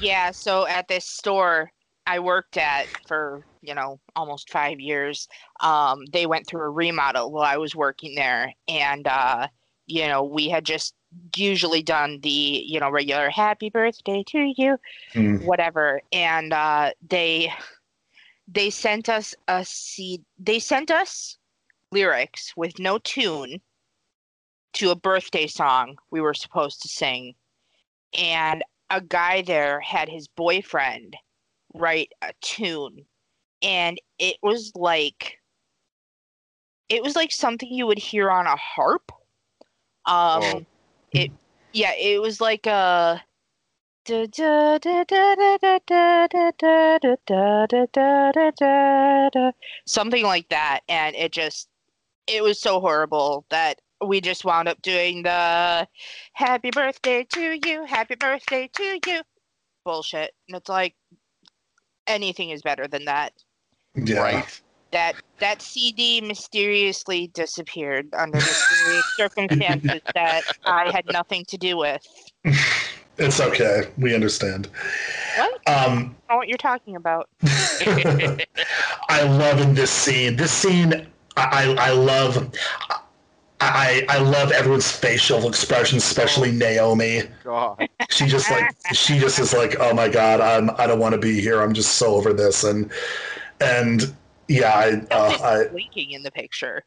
[0.01, 1.71] Yeah, so at this store
[2.11, 5.29] I worked at for, you know, almost five years,
[5.61, 8.53] um, they went through a remodel while I was working there.
[8.69, 9.49] And, uh,
[9.87, 10.95] you know, we had just
[11.37, 14.79] usually done the, you know, regular happy birthday to you,
[15.13, 15.37] Hmm.
[15.37, 16.01] whatever.
[16.13, 17.53] And uh, they
[18.49, 21.39] they sent us a seed they sent us
[21.93, 23.61] lyrics with no tune
[24.73, 27.35] to a birthday song we were supposed to sing.
[28.19, 31.17] And a guy there had his boyfriend
[31.75, 33.05] write a tune
[33.63, 35.39] and it was like
[36.89, 39.13] it was like something you would hear on a harp
[40.07, 40.67] um Whoa.
[41.13, 41.31] it
[41.73, 43.23] yeah it was like a
[49.87, 51.69] something like that and it just
[52.27, 55.87] it was so horrible that we just wound up doing the
[56.33, 59.21] happy birthday to you happy birthday to you
[59.85, 60.95] bullshit and it's like
[62.11, 63.33] anything is better than that
[63.95, 64.21] Yeah.
[64.21, 64.61] Right.
[64.93, 72.03] that that cd mysteriously disappeared under mysterious circumstances that i had nothing to do with
[73.19, 73.83] It's okay.
[73.99, 74.69] We understand.
[75.37, 80.37] what Um, I don't know what you're talking about I love in this scene.
[80.37, 81.07] This scene,
[81.37, 82.51] I, I I love.
[83.61, 87.23] I, I love everyone's facial expressions, especially Naomi.
[87.45, 87.89] God.
[88.09, 91.21] She just like she just is like, oh my god, I'm I don't want to
[91.21, 91.61] be here.
[91.61, 92.91] I'm just so over this, and
[93.61, 94.15] and
[94.49, 96.83] yeah, I uh, I blinking in the picture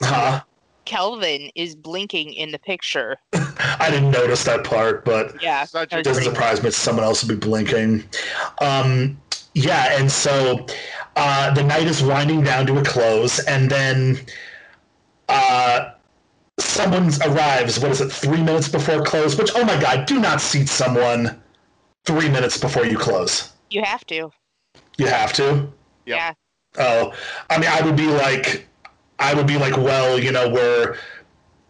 [0.00, 0.40] huh?
[0.84, 6.02] kelvin is blinking in the picture I didn't notice that part, but yeah Such a
[6.02, 6.70] doesn't surprise me.
[6.70, 8.04] Someone else would be blinking.
[8.60, 9.20] Um,
[9.54, 10.66] yeah, and so
[11.16, 14.18] uh, the night is winding down to a close, and then
[15.28, 15.92] uh,
[16.58, 17.78] someone arrives.
[17.78, 18.12] What is it?
[18.12, 19.36] Three minutes before close.
[19.38, 21.40] Which, oh my god, do not seat someone
[22.04, 23.52] three minutes before you close.
[23.70, 24.30] you have to
[24.98, 25.68] You have to.
[26.06, 26.34] Yeah
[26.76, 27.12] Oh,
[27.50, 28.66] I mean, I would be like,
[29.18, 30.96] I would be like, well, you know, where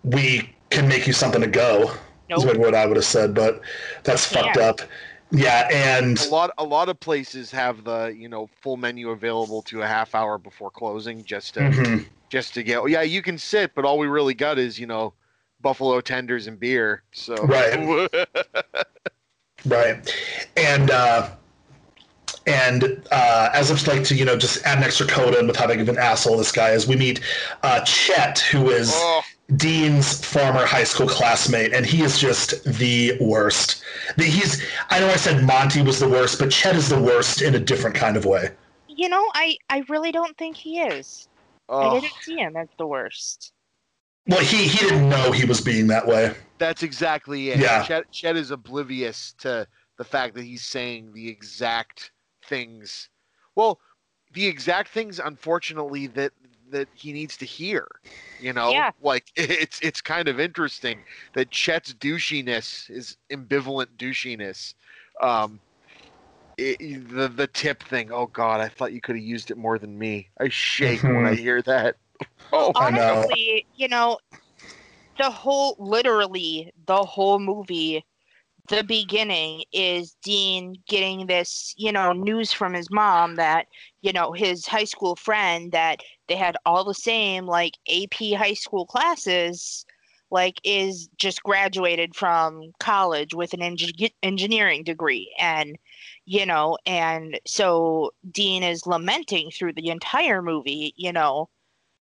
[0.03, 1.83] we can make you something to go.
[2.31, 2.47] Is Nope.
[2.47, 3.61] what, what I would have said, but
[4.03, 4.81] that's fucked up.
[5.31, 9.63] Yeah, and A lot a lot of places have the, you know, full menu available
[9.63, 12.07] to a half hour before closing just to Mhm.
[12.35, 15.15] Just to get yeah, you can sit, but all we really got is, you know,
[15.61, 17.05] buffalo tenders and beer.
[17.13, 18.09] So Right.
[19.65, 20.17] right,
[20.57, 21.31] and uh,
[22.49, 25.55] and uh, as I'd like to, you know, just add an extra coda in with
[25.55, 26.89] how big of an asshole this guy is.
[26.89, 27.21] We meet
[27.63, 29.23] uh, Chet, who is oh,
[29.55, 33.85] Dean's former high school classmate, and he is just the worst.
[34.19, 34.61] He's
[34.91, 37.61] I know I said Monty was the worst, but Chet is the worst in a
[37.61, 38.51] different kind of way.
[38.89, 41.29] you know i i really don't think he is
[41.69, 43.53] i oh, didn't see him as the worst
[44.27, 46.35] Well, he he didn't know he was being that way.
[46.59, 47.59] that's exactly it.
[47.61, 47.83] Yeah.
[47.83, 49.67] Chet, Chet is oblivious to
[49.99, 52.11] the fact that he's saying the exact
[52.47, 53.09] things.
[53.55, 53.81] Well,
[54.33, 56.33] the exact things, unfortunately, that
[56.71, 57.87] that he needs to hear.
[58.41, 58.93] You know, Yeah.
[59.03, 61.01] like it's it's kind of interesting
[61.35, 64.75] that Chet's douchiness is ambivalent douchiness.
[65.21, 65.61] Um,
[66.59, 68.11] it, the the tip thing.
[68.13, 70.29] Oh God, I thought you could have used it more than me.
[70.41, 71.43] I shake when I mm-hmm.
[71.43, 71.97] hear that.
[72.53, 73.15] Oh, I know.
[73.15, 74.19] honestly you know
[75.19, 78.05] the whole literally the whole movie
[78.69, 83.67] the beginning is dean getting this you know news from his mom that
[84.03, 88.55] you know his high school friend that they had all the same like ap high
[88.55, 89.85] school classes
[90.31, 95.77] like is just graduated from college with an engi- engineering degree and
[96.27, 101.49] you know and so dean is lamenting through the entire movie you know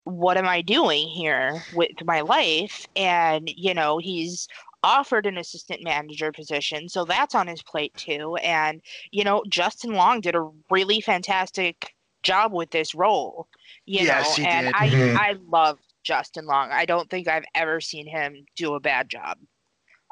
[0.05, 4.49] what am i doing here with my life and you know he's
[4.83, 9.95] offered an assistant manager position so that's on his plate too and you know justin
[9.95, 13.49] long did a really fantastic job with this role
[13.87, 14.75] you Yes, know he and did.
[14.75, 15.15] i Mhm.
[15.15, 19.39] i love justin long i don't think i've ever seen him do a bad job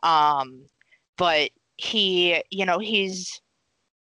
[0.02, 0.66] um
[1.16, 3.40] but he you know he's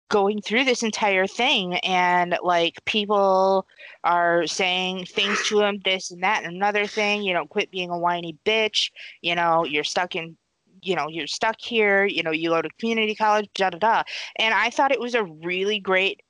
[0.09, 3.65] going through this entire thing and like people
[4.03, 7.89] are saying things to him this and that and another thing you know quit being
[7.89, 8.91] a whiny bitch
[9.21, 10.37] you know you're stuck in
[10.81, 14.03] you know you're stuck here you know you go to community college da da da.
[14.37, 16.21] And i thought it was a really great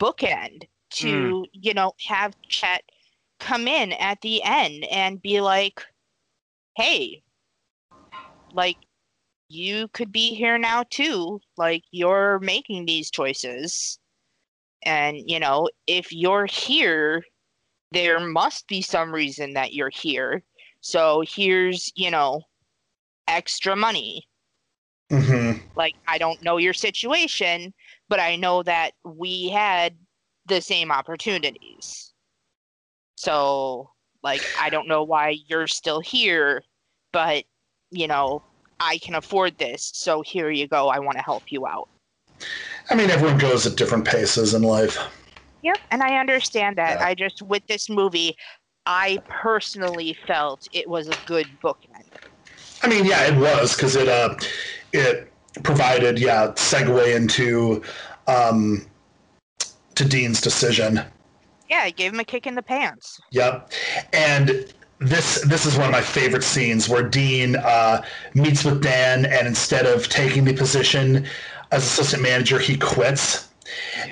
[0.00, 1.44] bookend to hmm.
[1.52, 2.82] you know have chet
[3.38, 5.84] come in at the end and be like
[6.76, 7.22] hey
[8.54, 8.78] like
[9.48, 13.98] you could be here now too like you're making these choices.
[14.84, 17.22] And you know if you're here
[17.92, 20.42] there must be some reason that you're here.
[20.80, 22.42] So here's you know
[23.28, 24.26] extra money.
[25.10, 27.72] Hmm like i don't know your situation
[28.08, 29.94] but i know that we had
[30.46, 32.12] the same opportunities.
[33.16, 33.90] So
[34.22, 36.62] like i don't know why you're still here
[37.12, 37.44] but
[37.90, 38.42] you know
[38.80, 41.88] i can afford this so here you go i want to help you out
[42.90, 44.98] I mean, everyone goes at different paces in life.
[45.62, 47.00] Yep, and I understand that.
[47.00, 47.06] Yeah.
[47.06, 48.36] I just with this movie,
[48.84, 52.10] I personally felt it was a good bookend.
[52.82, 54.36] I mean, yeah, it was because it uh,
[54.92, 57.82] it provided yeah segue into
[58.28, 58.86] um,
[59.94, 61.00] to Dean's decision.
[61.68, 63.18] Yeah, I gave him a kick in the pants.
[63.32, 63.72] Yep,
[64.12, 68.02] and this this is one of my favorite scenes where Dean uh,
[68.34, 71.26] meets with Dan, and instead of taking the position
[71.70, 73.48] as assistant manager, he quits,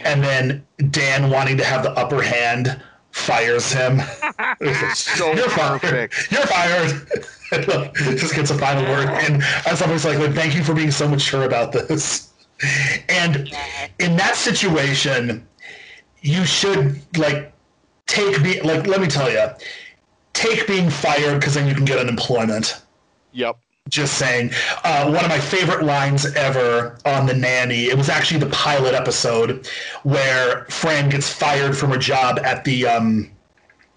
[0.05, 2.81] and then Dan, wanting to have the upper hand,
[3.13, 4.01] fires him.
[4.95, 6.13] So You're fired.
[6.31, 7.09] You're fired.
[8.19, 11.45] Just gets a final word, and as always, like, thank you for being so mature
[11.45, 12.33] about this.
[13.09, 13.53] And
[13.99, 15.47] in that situation,
[16.21, 17.53] you should like
[18.07, 18.87] take be like.
[18.87, 19.49] Let me tell you,
[20.35, 22.83] take being fired because then you can get unemployment.
[23.33, 23.57] Yep.
[23.89, 24.51] Just saying.
[24.85, 28.95] Uh, one of my favorite lines ever on The Nanny, it was actually the pilot
[28.95, 29.67] episode
[30.05, 33.31] where Fran gets fired from her job at the um,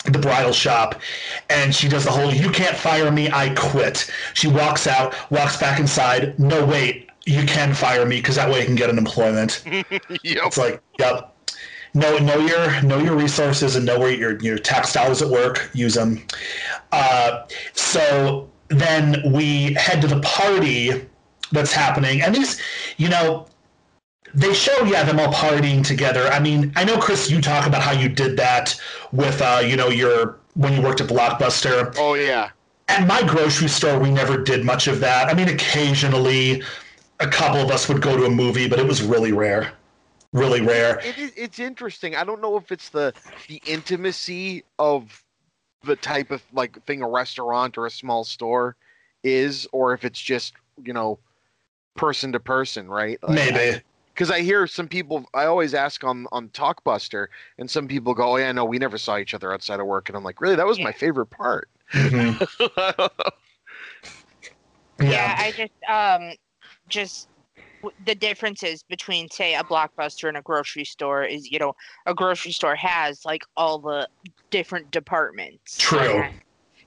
[0.05, 1.01] the bridal shop
[1.49, 5.57] and she does the whole you can't fire me i quit she walks out walks
[5.57, 9.63] back inside no wait you can fire me because that way you can get unemployment
[9.65, 9.89] Yep.
[10.23, 11.35] it's like yep
[11.93, 15.69] know know your know your resources and know where your your tax dollars at work.
[15.73, 16.21] Use them
[16.91, 21.05] uh, so then we head to the party
[21.51, 22.21] that's happening.
[22.21, 22.61] And these
[22.97, 23.47] you know
[24.33, 26.27] they show yeah them all partying together.
[26.27, 28.79] I mean i know chris you talk about how you did that
[29.11, 31.93] with uh, you know your when you worked at blockbuster.
[31.97, 32.49] Oh yeah.
[32.87, 35.29] at my grocery store we never did much of that.
[35.29, 36.63] I mean occasionally
[37.19, 39.71] a couple of us would go to a movie but it was really rare
[40.33, 42.15] really rare It is, it's interesting.
[42.15, 43.13] I don't know if it's the
[43.47, 45.23] the intimacy of
[45.83, 48.75] the type of like thing a restaurant or a small store
[49.23, 50.53] is, or if it's just
[50.83, 51.19] you know
[51.95, 53.21] person to person, right?
[53.23, 53.81] Like, maybe
[54.13, 55.25] because I hear some people.
[55.33, 58.97] I always ask on on Talkbuster, and some people go, "Oh yeah, no, we never
[58.97, 60.55] saw each other outside of work," and I'm like, "Really?
[60.55, 62.41] That was my favorite part." Mhm.
[64.99, 66.33] Yeah, yeah I just um
[66.87, 67.36] just w-
[68.03, 71.73] the differences between say a blockbuster and a grocery store is you know
[72.05, 74.07] a grocery store has like all the
[74.51, 76.23] different departments True.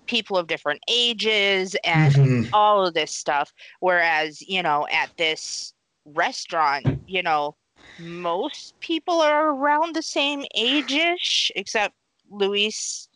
[0.07, 2.48] people of different ages and Mhm.
[2.53, 5.74] all of this stuff whereas you know at this
[6.05, 7.57] restaurant you know
[7.98, 11.94] most people are around the same age-ish except
[12.30, 13.09] luis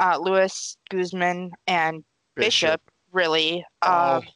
[0.00, 2.04] uh louis guzman and
[2.36, 2.80] bishop,
[3.12, 4.34] really Oh, um Bishop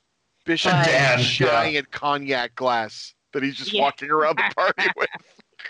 [0.48, 3.82] but- Dan, giant cognac glass that he's just Yeah.
[3.82, 5.08] walking around the party with.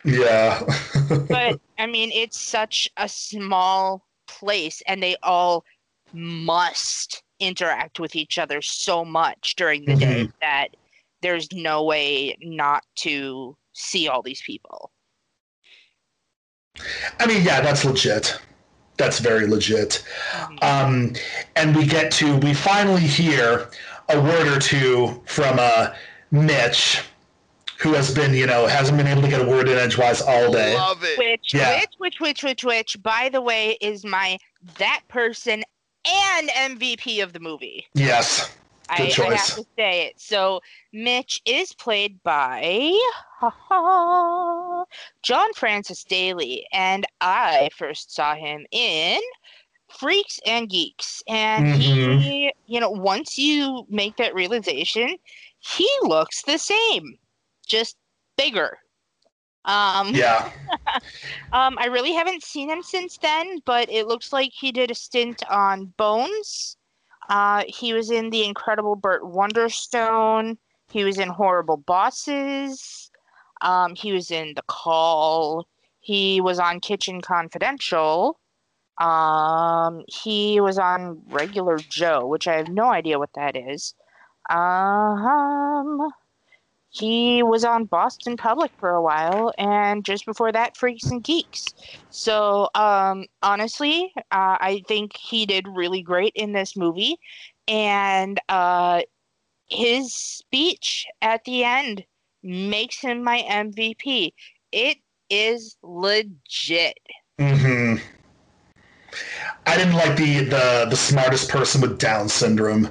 [0.05, 0.63] yeah
[1.29, 5.65] but I mean, it's such a small place, and they all
[6.13, 10.69] must interact with each other so much during the day that
[11.23, 14.91] there's no way not to see all these people.
[17.21, 18.41] i mean yeah that's legit
[18.97, 20.03] that's very legit
[20.33, 20.63] Mhm.
[20.65, 21.13] um,
[21.57, 23.71] and we get to we finally hear
[24.09, 25.91] a word or two from uh,
[26.31, 27.03] Mitch,
[27.79, 30.51] who has been you know hasn't been able to get a word in edgewise all
[30.53, 30.75] day.
[30.75, 31.19] Love it.
[31.19, 31.81] Which, Yeah.
[31.81, 34.39] which, which, which, which, which, by the way, is my
[34.79, 35.63] that person
[36.07, 37.87] and MVP of the movie.
[37.95, 38.55] Yes.
[38.97, 39.55] Good I, I have choice.
[39.57, 40.15] to say it.
[40.19, 40.61] So
[40.95, 42.99] Mitch is played by
[45.23, 49.21] John Francis Daley, and I first saw him in
[49.89, 51.23] Freaks and Geeks.
[51.29, 55.17] And he, you know, once you make that realization,
[55.61, 57.19] he looks the same,
[57.67, 57.97] just
[58.37, 58.79] bigger.
[59.65, 60.51] Um, Yeah.
[61.53, 64.95] um, I really haven't seen him since then, but it looks like he did a
[64.95, 66.77] stint on Bones.
[67.29, 70.57] Uh, he was in The Incredible Burt Wonderstone.
[70.91, 73.11] He was in Horrible Bosses.
[73.61, 75.67] Um, he was in The Call.
[76.01, 78.39] He was on Kitchen Confidential.
[79.01, 83.95] Um, he was on Regular Joe, which I have no idea what that is.
[84.51, 86.11] Um,
[86.91, 91.75] he was on Boston Public for a while, and just before that, Freaks and Geeks.
[92.11, 97.17] So, um, honestly, uh, I think he did really great in this movie,
[97.69, 99.03] and uh,
[99.69, 102.05] his speech at the end
[102.43, 104.33] makes him my MVP.
[104.73, 104.99] It
[105.31, 106.99] is legit.
[107.39, 107.97] hmm
[109.67, 112.91] I didn't like the, the the smartest person with Down syndrome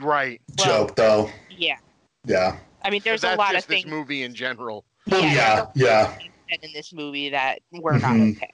[0.00, 0.40] Right.
[0.58, 1.30] Well- joke though.
[1.50, 1.76] Yeah,
[2.26, 2.56] Yeah.
[2.82, 4.84] I mean, there's That's a lot just of this things movie in general.
[5.10, 6.58] Well, Yeah, yeah, yeah.
[6.62, 8.36] in this movie that were not Mhm.
[8.36, 8.50] okay.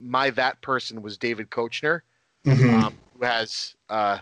[0.00, 2.00] My that person was David Koechner,
[2.44, 4.18] hmm um, who has uh,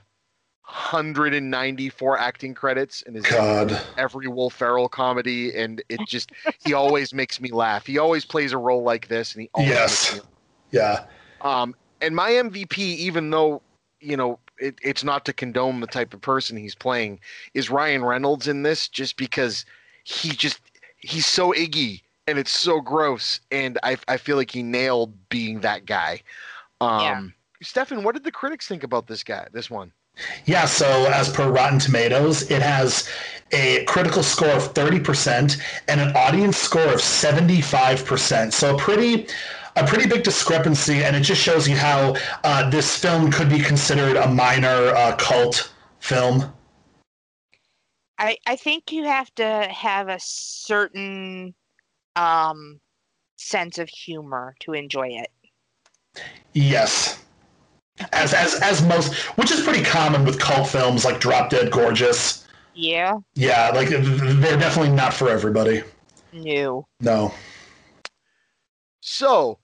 [0.64, 3.80] 194 acting credits and is in God.
[3.96, 7.86] every Will Ferrell comedy, and it just he always makes me laugh.
[7.86, 10.12] He always plays a role like this, and he always Yes.
[10.12, 10.30] makes me
[10.70, 11.05] Yeah.
[11.42, 13.62] Um, and my MVP, even though
[14.00, 17.20] you know it, it's not to condone the type of person he's playing,
[17.55, 19.64] is Ryan Reynolds in this, just because
[20.05, 20.61] he just
[20.98, 25.61] he's so iggy and it's so gross, and I I feel like he nailed being
[25.61, 26.20] that guy.
[26.80, 27.22] Um, Yeah.
[27.62, 29.46] Stefan, what did the critics think about this guy?
[29.53, 29.92] This one?
[30.44, 33.09] Yeah, so as per Rotten Tomatoes, it has
[33.53, 38.53] a critical score of 30% and an audience score of 75%.
[38.53, 39.26] So a pretty
[39.76, 42.14] a pretty big discrepancy and it just shows you how
[42.44, 46.52] uh, this film could be considered a minor uh, cult film.
[48.18, 51.54] I, I think you have to have a certain
[52.16, 52.80] um,
[53.36, 55.30] sense of humor to enjoy it.
[56.52, 57.24] Yes.
[58.12, 62.46] As as as most which is pretty common with cult films like Drop Dead Gorgeous.
[62.74, 65.82] Yeah, Yeah, like they're definitely not for everybody.
[66.32, 66.86] no.
[67.00, 67.34] No.
[69.00, 69.58] So,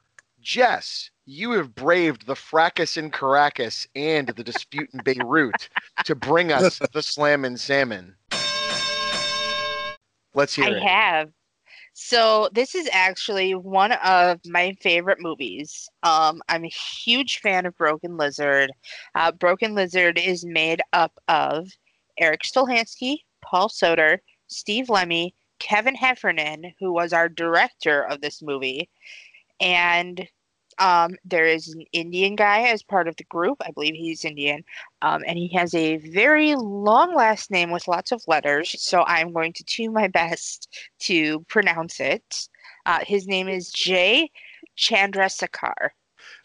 [0.49, 5.69] Jess, you have braved the fracas in Caracas and the dispute in Beirut
[6.07, 8.17] to bring us the Slammin Salmon.
[10.33, 10.83] Let's hear I it.
[10.83, 11.31] I have.
[11.93, 15.87] So this is actually one of my favorite movies.
[16.03, 18.73] Um, I'm a huge fan of Broken Lizard.
[19.15, 21.69] Uh, Broken Lizard is made up of
[22.17, 28.89] Erik Stolhanske, Paul Soter, Steve Lemme, Kevin Heffernan, who was our director of this movie,
[29.61, 30.27] and
[30.79, 33.59] um, there is an Indian guy as part of the group.
[33.65, 34.65] I believe he's Indian,
[35.03, 38.75] um, and he has a very long last name with lots of letters.
[38.81, 40.69] So I'm going to do my best
[41.01, 42.49] to pronounce it.
[42.87, 44.31] Uh, his name is Jay
[44.77, 45.91] Chandrasekhar.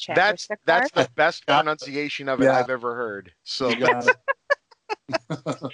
[0.08, 0.58] That's Chandrasekhar?
[0.66, 2.60] that's the best pronunciation of it Yeah.
[2.60, 3.32] I've ever heard.
[3.44, 4.16] So You got it.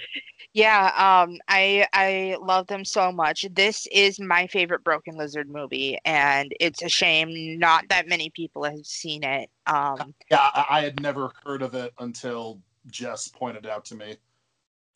[0.52, 0.86] yeah.
[0.96, 3.46] Um, I I love them so much.
[3.52, 8.64] This is my favorite Broken Lizard movie, and it's a shame not that many people
[8.64, 9.50] have seen it.
[9.66, 14.16] Um, Yeah, I, I had never heard of it until Jess pointed out to me.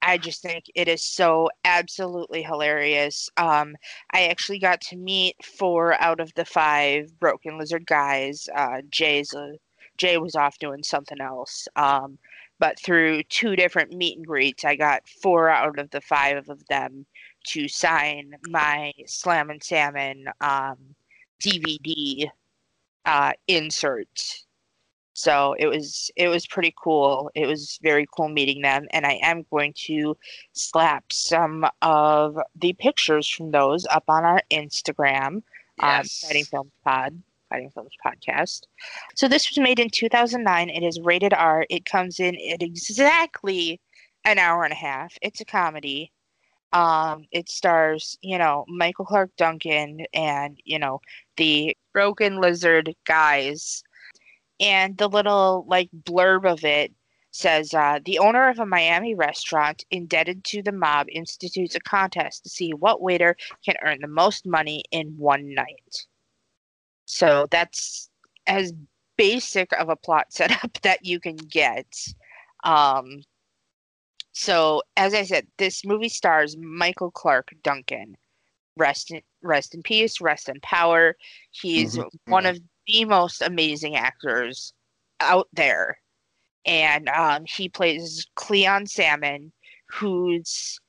[0.06, 3.30] I just think it is so absolutely hilarious.
[3.38, 3.74] Um,
[4.12, 8.48] I actually got to meet four out of the five Broken Lizard guys.
[8.54, 9.52] Uh, Jay's uh,
[9.96, 11.68] Jay was off doing something else.
[11.76, 12.18] Um,
[12.58, 16.66] but through two different meet and greets, I got four out of the five of
[16.68, 17.06] them
[17.48, 20.76] to sign my Slammin Salmon um,
[21.42, 22.28] DVD
[23.04, 24.44] uh, insert.
[25.14, 27.30] So it was it was pretty cool.
[27.34, 30.16] It was very cool meeting them, and I am going to
[30.52, 35.42] slap some of the pictures from those up on our Instagram,
[35.80, 37.22] um, Fighting Films Pod,
[37.74, 38.62] Films Podcast.
[39.14, 40.70] So this was made in 2009.
[40.70, 41.66] It is rated R.
[41.70, 43.80] It comes in at exactly
[44.24, 45.16] an hour and a half.
[45.22, 46.12] It's a comedy.
[46.72, 51.00] Um, it stars, you know, Michael Clarke Duncan and you know
[51.36, 53.84] the Broken Lizard guys
[54.60, 56.92] and the little like blurb of it
[57.32, 62.44] says uh, the owner of a Miami restaurant indebted to the mob institutes a contest
[62.44, 66.06] to see what waiter can earn the most money in one night.
[67.06, 68.10] So that's
[68.46, 68.72] as
[69.16, 71.86] basic of a plot setup that you can get.
[72.64, 73.22] Um,
[74.32, 78.16] so, as I said, this movie stars Michael Clarke Duncan.
[78.76, 81.16] Rest in, rest in peace, rest in power.
[81.52, 82.10] He's Mhm.
[82.26, 84.72] one of the most amazing actors
[85.20, 86.00] out there.
[86.66, 89.52] And um, he plays Cleon Salmon,
[89.86, 90.80] who's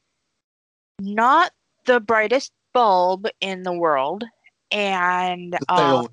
[0.99, 1.51] not
[1.85, 4.23] the brightest bulb in the world.
[4.71, 6.07] And um,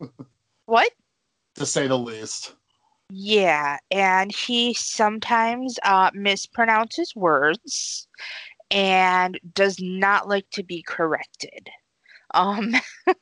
[0.66, 0.90] what?
[1.56, 2.54] to say the least.
[3.10, 8.06] Yeah, and he sometimes uh, mispronounces words
[8.70, 11.68] and does not like to be corrected.
[12.34, 12.74] Um,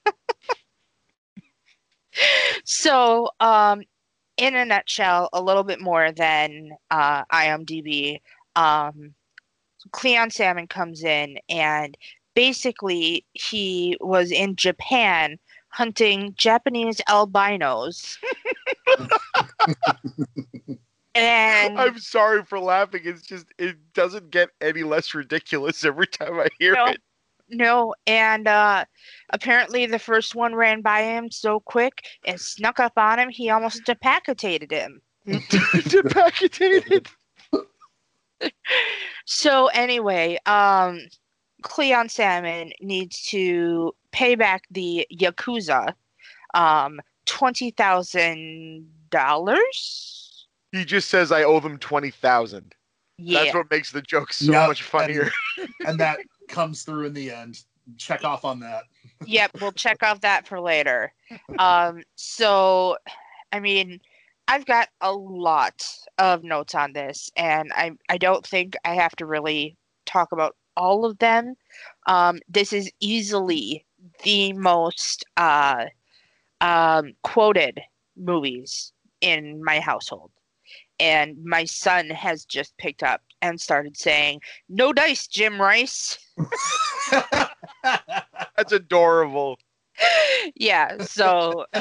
[2.64, 3.82] so, um,
[4.36, 8.20] in a nutshell, a little bit more than uh, IMDb.
[8.56, 9.14] Um,
[9.92, 11.96] Cleon Salmon comes in, and
[12.38, 18.16] basically, he was in Japan hunting Japanese albinos.
[21.16, 23.02] and I'm sorry for laughing.
[23.04, 26.86] It's just it doesn't get any less ridiculous every time I hear No.
[26.86, 27.00] it.
[27.50, 28.84] No, and uh,
[29.30, 33.50] apparently the first one ran by him so quick and snuck up on him, he
[33.50, 35.00] almost decapitated him.
[35.88, 37.08] Decapitated.
[39.30, 41.00] So anyway, um,
[41.62, 45.94] Cleon Salmon needs to pay back the Yakuza
[46.54, 50.46] um, twenty thousand dollars.
[50.72, 52.74] He just says I owe them twenty thousand.
[53.18, 55.30] Yeah, That's what makes the joke so Yep, much funnier.
[55.84, 57.62] and that comes through in the end.
[57.96, 58.84] Check off on that.
[59.26, 61.12] yep, we'll check off that for later.
[61.58, 62.96] Um, so,
[63.50, 64.00] I mean,
[64.46, 65.84] I've got a lot
[66.18, 70.54] of notes on this, and I I don't think I have to really talk about
[70.78, 71.54] all of them.
[72.06, 73.84] Um, this is easily
[74.22, 75.86] the most uh,
[76.60, 77.80] um, quoted
[78.16, 80.30] movies in my household.
[81.00, 86.18] And my son has just picked up and started saying, No dice, Jim Rice.
[87.12, 89.58] That's adorable.
[90.54, 91.66] yeah, so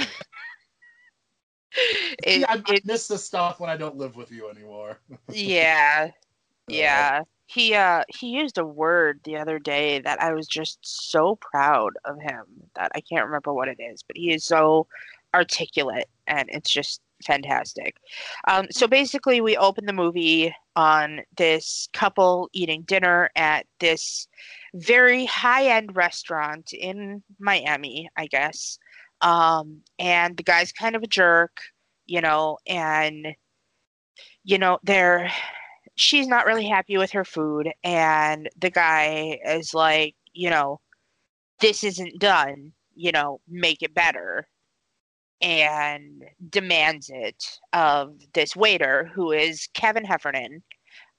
[1.73, 4.99] it, yeah, I, I it miss this stuff when I don't live with you anymore.
[5.31, 6.09] yeah
[6.67, 11.35] yeah he uh he used a word the other day that i was just so
[11.37, 12.43] proud of him
[12.75, 14.85] that i can't remember what it is but he is so
[15.33, 17.95] articulate and it's just fantastic.
[18.47, 24.27] Um so basically we open the movie on this couple eating dinner at this
[24.75, 28.77] very high-end restaurant in miami i guess.
[29.21, 31.57] Um and the guy's kind of a jerk
[32.05, 33.35] you know and
[34.43, 35.31] you know they're
[35.97, 40.79] she's not really happy with her food and the guy is like you know
[41.59, 44.47] this isn't done you know make it better
[45.41, 50.61] and demands it of this waiter who is kevin heffernan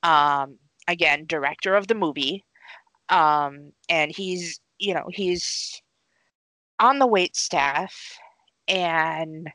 [0.05, 0.57] um,
[0.87, 2.45] again director of the movie
[3.09, 5.83] um, and he's you know he's
[6.79, 8.16] on the wait staff
[8.68, 9.49] and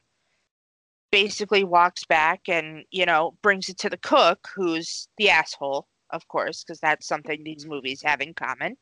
[1.13, 6.27] basically walks back and you know brings it to the cook who's the asshole of
[6.27, 8.75] course because that's something these movies have in common.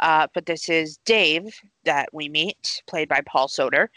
[0.00, 1.42] Uh, but this is dave
[1.84, 3.90] that we meet played by Paul Soter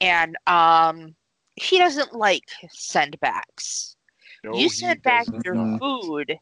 [0.00, 1.16] and um,
[1.56, 3.96] he doesn't like sendbacks.
[4.44, 5.80] No, you send back your not.
[5.80, 6.38] food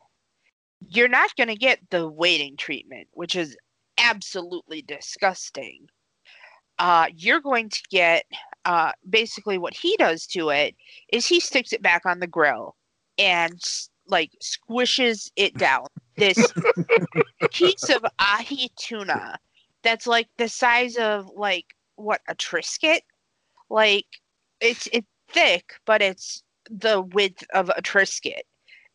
[0.91, 3.57] you're not going to get the waiting treatment which is
[3.97, 5.87] absolutely disgusting.
[6.79, 8.27] Uh, you're going to get
[8.65, 10.75] uh, basically what he does to it
[11.13, 12.77] is he sticks it back on the grill
[13.19, 13.61] and
[14.07, 15.87] like squishes it down.
[16.17, 16.53] This
[17.53, 19.39] piece of ahi tuna
[19.83, 23.01] that's like the size of like what a triscuit
[23.71, 24.07] like
[24.61, 28.43] it's it's thick but it's the width of a triscuit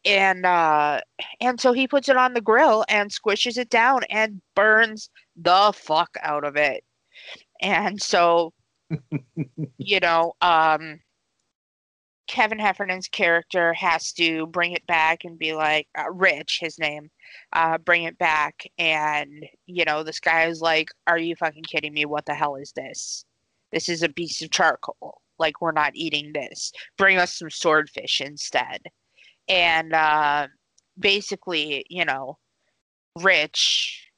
[0.05, 0.99] and uh
[1.41, 5.09] and so he puts it on the grill and squishes it down and burns
[5.41, 6.83] the fuck out of it.
[7.61, 8.53] And so
[9.77, 10.99] you know um
[12.27, 17.09] kevin heffernan's character has to bring it back and be like uh, rich his name
[17.53, 21.93] uh bring it back and you know this guy is like are you fucking kidding
[21.93, 22.05] me?
[22.05, 23.25] What the hell is this?
[23.71, 25.21] This is a piece of charcoal.
[25.37, 26.71] Like we're not eating this.
[26.97, 28.81] Bring us some swordfish instead.
[29.47, 30.47] And uh
[30.99, 32.37] basically you know
[33.21, 34.08] rich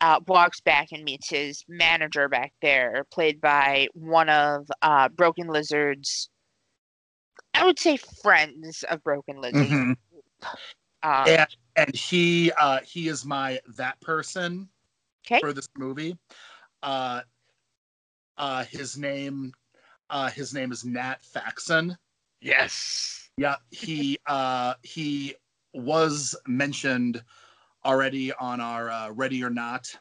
[0.00, 5.48] uh, walks back and meets his manager back there, played by one of uh, Broken
[5.48, 6.28] Lizard's,
[7.54, 9.66] I would say, friends of Broken Lizard.
[9.66, 9.96] Mhm.
[11.02, 11.46] Um, And
[11.76, 14.68] and he uh he is my that person
[15.26, 15.40] Okay.
[15.40, 16.16] for this movie.
[16.82, 17.22] Uh
[18.36, 19.52] uh his name
[20.10, 21.96] Uh, his name is Nat Faxon.
[22.40, 23.28] Yes.
[23.36, 25.34] Yeah, he uh, he
[25.74, 27.22] was mentioned
[27.86, 29.96] already on our uh, Ready or Not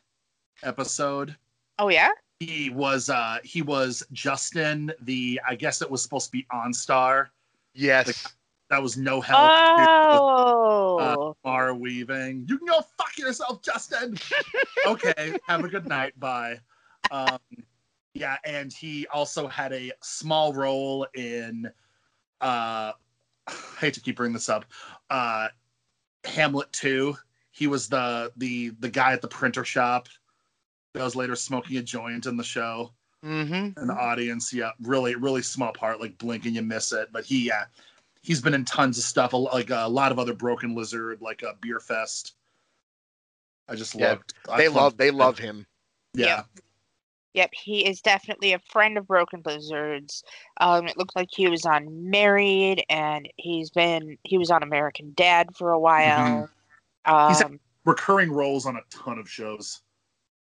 [0.64, 1.36] episode.
[1.78, 2.10] Oh yeah.
[2.40, 7.28] He was uh, he was Justin, the I guess it was supposed to be OnStar.
[7.74, 8.34] Yes.
[8.70, 9.40] That was no help.
[9.40, 10.98] Oh.
[10.98, 12.46] Uh, Mara Weaving.
[12.50, 14.18] You can go fuck yourself, Justin.
[14.88, 16.20] okay, have a good night.
[16.20, 16.60] Bye.
[17.12, 17.38] Um,
[18.16, 21.68] yeah, and he also had a small role in.
[22.42, 22.94] Uh,
[23.48, 24.66] I hate to keep bringing this up.
[25.12, 25.50] Uh,
[26.24, 27.16] Hamlet two.
[27.56, 30.10] He was the the the guy at the printer shop
[30.94, 32.92] that was later smoking a joint in the show
[33.24, 33.80] mm-hmm.
[33.82, 34.52] in the audience.
[34.52, 37.10] Yeah, really, really small part, like blink and you miss it.
[37.14, 37.64] But he, yeah,
[38.22, 41.56] he's been in tons of stuff, like a lot of other Broken Lizard, like a
[41.62, 42.34] Beer Fest.
[43.70, 44.34] I just Yeah, loved.
[44.50, 45.66] I They loved- love they love him.
[46.14, 46.44] Yeah,
[47.36, 50.24] Yep, he is definitely a friend of Broken Lizards.
[50.62, 55.14] Um, it looked like he was on Married, and he's been he was on American
[55.16, 56.50] Dad for a while.
[57.06, 59.82] He's a- Um, recurring roles on a ton of shows.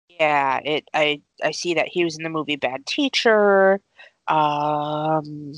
[0.08, 3.80] yeah, it I I see that he was in the movie Bad Teacher.
[4.28, 5.52] Um,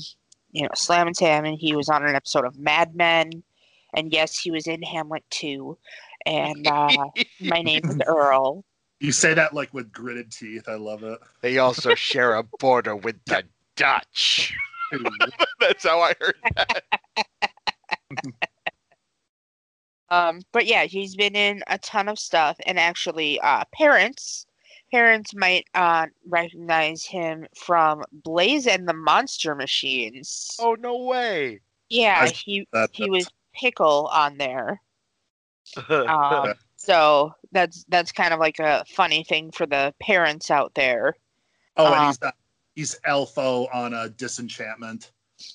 [0.51, 3.43] you know, Slam and Sam, and He was on an episode of Mad Men,
[3.93, 5.77] and yes, he was in Hamlet too.
[6.25, 7.07] And uh,
[7.41, 8.63] my name is Earl.
[9.01, 10.69] You say that like with gritted teeth.
[10.69, 11.19] I love it.
[11.41, 13.43] They also share a border with the
[13.75, 14.53] Dutch.
[15.59, 16.83] That's how I heard that.
[20.13, 24.45] Um, but yeah, he's been in a ton of stuff, and actually, uh, parents
[24.91, 30.55] parents might uh, recognize him from Blaze and the Monster Machines.
[30.59, 31.61] Oh no way.
[31.89, 34.81] yeah, I- he That, he was Pickle on there.
[35.89, 41.15] Um, so that's that's kind of like a funny thing for the parents out there.
[41.77, 42.31] Oh, and uh, he's uh,
[42.75, 45.11] he's Elfo on a Disenchantment.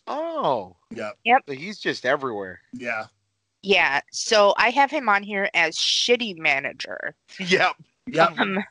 [0.07, 0.77] oh.
[0.91, 1.43] Yep.
[1.49, 2.61] So he's just everywhere.
[2.73, 3.05] Yeah.
[3.69, 7.15] Yeah, so I have him on here as Shitty Manager.
[7.39, 7.77] Yep.
[8.07, 8.39] Yep.
[8.39, 8.65] Um,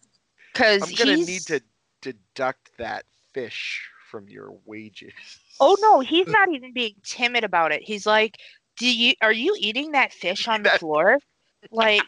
[0.51, 1.27] because I'm gonna he's...
[1.27, 1.61] need to
[2.01, 5.13] deduct that fish from your wages.
[5.59, 7.83] Oh no, he's not even being timid about it.
[7.83, 8.37] He's like,
[8.79, 11.19] "Do you are you eating that fish on the floor?"
[11.71, 12.03] Like,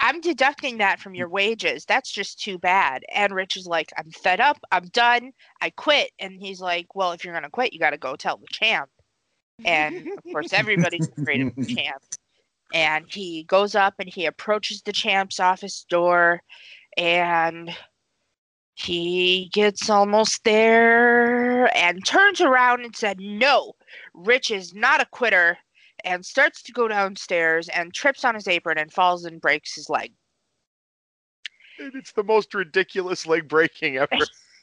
[0.00, 1.84] I'm deducting that from your wages.
[1.84, 3.02] That's just too bad.
[3.12, 4.58] And Rich is like, "I'm fed up.
[4.70, 5.32] I'm done.
[5.60, 8.36] I quit." And he's like, "Well, if you're gonna quit, you got to go tell
[8.36, 8.88] the champ."
[9.64, 12.02] And of course, everybody's afraid of the champ.
[12.74, 16.42] And he goes up and he approaches the champ's office door,
[16.96, 17.74] and
[18.74, 23.74] he gets almost there and turns around and said, No,
[24.14, 25.58] Rich is not a quitter,
[26.04, 29.90] and starts to go downstairs and trips on his apron and falls and breaks his
[29.90, 30.12] leg.
[31.78, 34.08] And it's the most ridiculous leg breaking ever.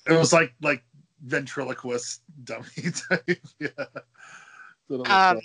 [0.08, 0.84] It was like like
[1.24, 2.66] ventriloquist dummy
[3.10, 3.40] type.
[3.60, 3.86] yeah.
[4.90, 5.42] So that was Um,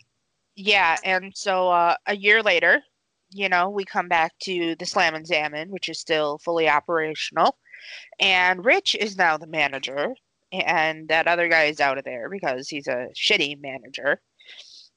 [0.57, 2.83] yeah, and so uh, a year later,
[3.31, 7.59] you know, we come back to the Slammin Salmon, which is still fully operational,
[8.21, 10.15] and Rich is now the manager,
[10.53, 14.21] and that other guy is out of there because he's a shitty manager.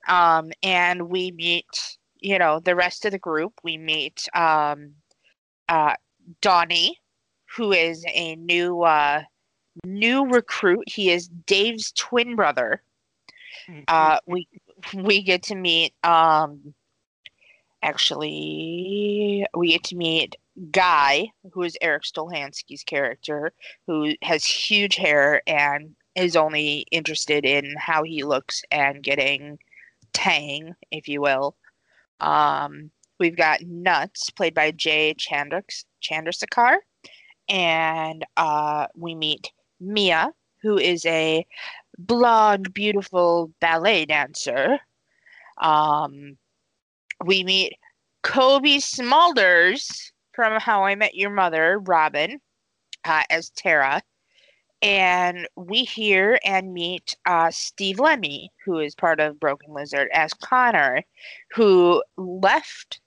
[0.07, 3.53] Um, and we meet, you know, the rest of the group.
[3.63, 4.93] We meet um,
[5.67, 5.95] uh,
[6.41, 6.99] Donnie,
[7.55, 9.23] who is a new uh,
[9.83, 10.87] new recruit.
[10.87, 12.83] He is Dave's twin brother
[13.87, 14.47] uh, we
[14.93, 16.73] we get to meet um
[17.83, 20.35] actually we get to meet
[20.71, 23.53] Guy, who is Erik Stolhanske's character,
[23.85, 29.59] who has huge hair and is only interested in how he looks and getting
[30.13, 31.55] tang, if you will.
[32.19, 32.89] Um,
[33.19, 36.77] we've got Nuts, played by Jay Chandrak- Chandrasekhar,
[37.47, 40.33] and uh, we meet Mia,
[40.63, 41.45] who is a
[41.97, 44.79] blonde, beautiful ballet dancer.
[45.61, 46.37] Um,
[47.25, 47.73] we meet
[48.23, 52.39] Cobie Smulders from How I Met Your Mother, Robin,
[53.05, 54.01] uh, as Tara.
[54.83, 60.33] And we hear and meet uh, Steve Lemme, who is part of Broken Lizard, as
[60.33, 61.03] Connor,
[61.55, 63.01] who left.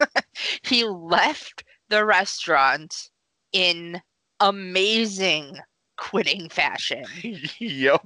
[0.62, 3.10] he left the restaurant
[3.52, 4.02] in
[4.40, 5.58] amazing
[5.96, 7.04] quitting fashion
[7.60, 8.04] yep.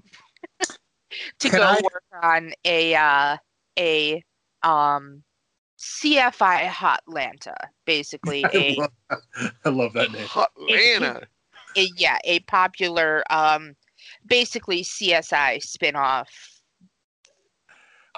[1.40, 3.36] To Can go I- work on a uh,
[3.78, 4.22] a
[4.62, 5.22] um
[5.78, 7.54] CFI Hotlanta,
[7.84, 8.90] basically I, a, love,
[9.64, 10.26] I love that name.
[10.34, 11.26] Atlanta.
[11.76, 13.74] a yeah a popular um
[14.26, 16.26] basically CSI spinoff.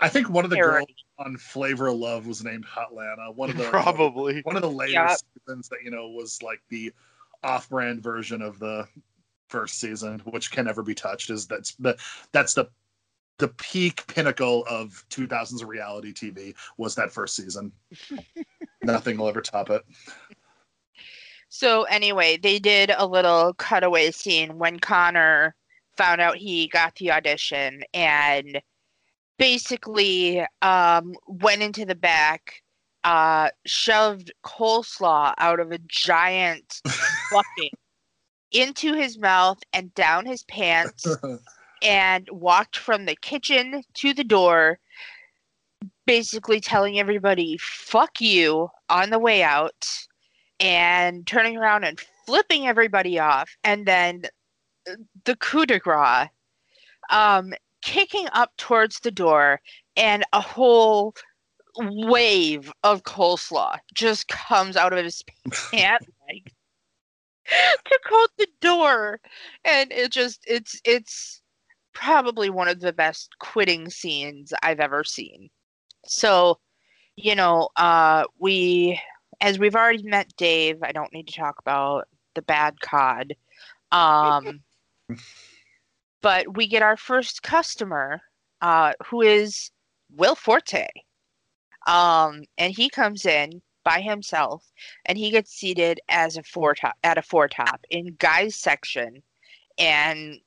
[0.00, 0.86] I think one of the girls
[1.18, 3.34] on Flavor of Love was named Hotlanta.
[3.34, 4.40] One of the Probably.
[4.42, 5.16] one of the later Yeah.
[5.36, 6.92] seasons that you know was like the
[7.42, 8.86] off-brand version of the
[9.48, 11.30] first season, which can never be touched.
[11.30, 11.96] Is that's the
[12.32, 12.68] that's the
[13.38, 17.72] the peak pinnacle of 2000s reality TV was that first season.
[18.82, 19.82] Nothing will ever top it.
[21.48, 25.54] So anyway, they did a little cutaway scene when Connor
[25.96, 28.60] found out he got the audition and
[29.38, 32.62] basically um, went into the back,
[33.04, 36.82] uh, shoved coleslaw out of a giant
[37.32, 37.72] bucket
[38.52, 41.06] into his mouth and down his pants
[41.82, 44.78] and walked from the kitchen to the door,
[46.06, 49.86] basically telling everybody, fuck you, on the way out,
[50.60, 53.50] and turning around and flipping everybody off.
[53.64, 54.22] And then
[54.88, 56.28] uh, the coup de grace,
[57.10, 57.52] um,
[57.82, 59.60] kicking up towards the door,
[59.96, 61.14] and a whole
[61.76, 65.22] wave of coleslaw just comes out of his
[65.70, 66.06] pants
[67.84, 69.20] to coat the door
[69.64, 71.42] and it just it's it's
[71.98, 75.50] probably one of the best quitting scenes I've ever seen.
[76.06, 76.60] So,
[77.16, 79.00] you know, uh, we,
[79.40, 82.06] as we've already met Dave, I don't need to talk about
[82.36, 83.34] the bad cod.
[83.90, 84.60] Um,
[86.22, 88.20] but we get our first customer,
[88.60, 89.72] uh, who is
[90.14, 90.86] Will Forte.
[91.88, 94.70] Um, and he comes in by himself
[95.06, 99.22] and he gets seated as a four top at a four top in Guy's section
[99.78, 100.38] and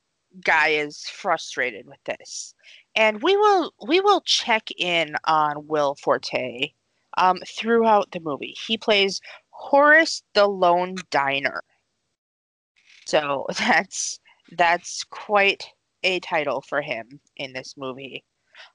[0.43, 2.53] guy is frustrated with this.
[2.95, 6.71] And we will we will check in on will forte
[7.17, 8.55] um, throughout the movie.
[8.67, 9.19] He plays
[9.49, 11.63] horace the lone diner.
[13.07, 14.19] So that's
[14.51, 15.65] that's quite
[16.03, 18.23] a title for him in this movie.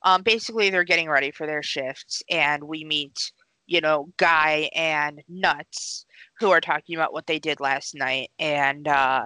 [0.02, 3.30] Um, basically they're getting ready for their shifts and we meet
[3.66, 6.06] you know guy and nuts
[6.38, 8.30] who are talking about what they did last night.
[8.38, 9.24] And uh,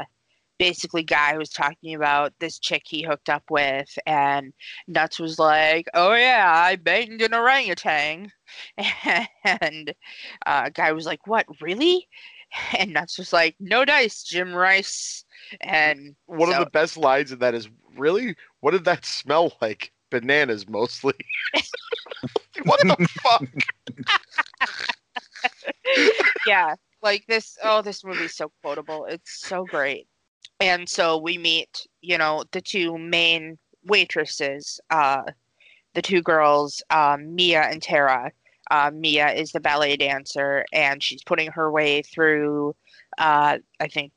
[0.59, 4.53] basically guy was talking about this chick he hooked up with and
[4.87, 8.31] nuts was like oh yeah i banged an orangutan.
[9.45, 9.95] And
[10.45, 12.07] uh, guy was like what really?
[12.79, 15.25] And nuts was like no dice jim rice.
[15.61, 18.35] And One so- of the best lines in that is really?
[18.61, 19.93] What did that smell like?
[20.11, 21.15] Bananas mostly.
[22.65, 23.45] what the fuck?
[26.47, 29.07] yeah like this oh this movie's so quotable.
[29.07, 30.07] It's so great.
[30.61, 35.23] And so we meet you know the two main waitresses uh
[35.95, 38.31] the two girls um, mia and tara.
[38.71, 42.73] Uh, mia is the ballet dancer and she's putting her way through
[43.19, 44.13] uh, i think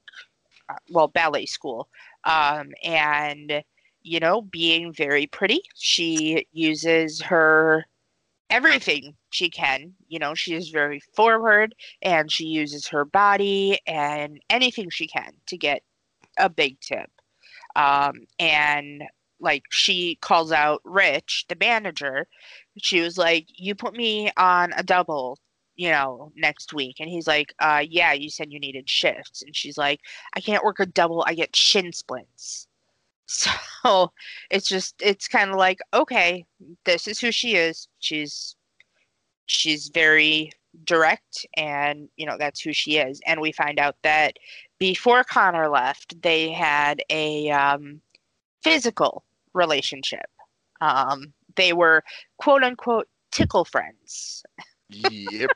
[0.70, 1.90] uh, well ballet school.
[2.26, 3.64] Um, and
[4.04, 7.86] you know being very pretty she uses her
[8.50, 9.94] everything she can.
[10.08, 15.34] You know, she is very forward and she uses her body and anything she can
[15.48, 15.84] to get
[16.38, 17.10] a big tip.
[17.76, 19.04] Um, and
[19.40, 22.28] like she calls out Rich, the manager.
[22.78, 25.38] She was like, You put me on a double,
[25.76, 26.98] you know, next week.
[27.00, 29.42] And he's like, uh, Yeah, you said you needed shifts.
[29.42, 30.00] And she's like,
[30.36, 32.68] I can't work a double, I get shin splints.
[33.26, 34.12] So
[34.52, 36.46] it's just, it's kind of like, okay,
[36.86, 37.88] this is who she is.
[38.00, 38.56] She's
[39.46, 40.52] she's very
[40.86, 44.38] direct and you know that's who she is and we find out that
[44.80, 48.02] before connor left they had a um,
[48.64, 49.24] physical
[49.54, 50.26] relationship
[50.82, 52.04] um, they were
[52.38, 54.44] quote unquote tickle friends
[54.90, 55.52] Yep.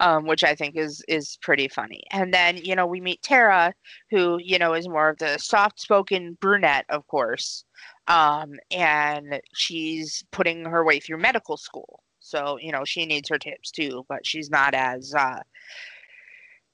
[0.00, 2.02] Um, which I think is is pretty funny.
[2.10, 3.74] And then you know we meet Tara,
[4.10, 7.64] who you know is more of the soft-spoken brunette, of course,
[8.06, 12.02] um, and she's putting her way through medical school.
[12.20, 15.40] So you know she needs her tips too, but she's not as uh,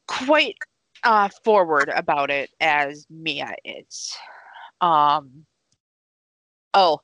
[0.07, 0.57] quite
[1.05, 4.17] uh, forward about it as Mia is.
[4.81, 5.47] Um,
[6.73, 7.01] oh,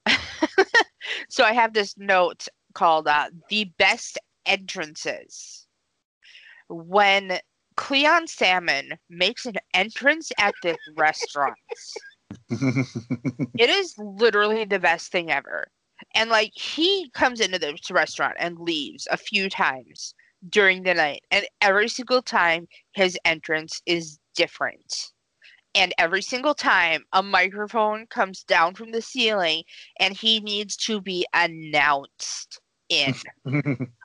[1.28, 5.59] so I have this note called uh, "The Best Entrances."
[6.70, 7.38] When
[7.76, 11.56] Cleon Salmon makes an entrance at this restaurant,
[13.58, 15.66] it is literally the best thing ever.
[16.14, 20.14] And like he comes into this restaurant and leaves a few times
[20.48, 25.12] during the night, and every single time his entrance is different.
[25.74, 29.64] And every single time a microphone comes down from the ceiling
[30.00, 33.14] and he needs to be announced in.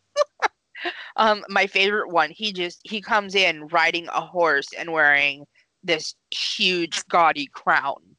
[1.16, 5.45] Um, my favorite one, he just he comes in riding a horse and wearing
[5.84, 8.16] this huge gaudy crown.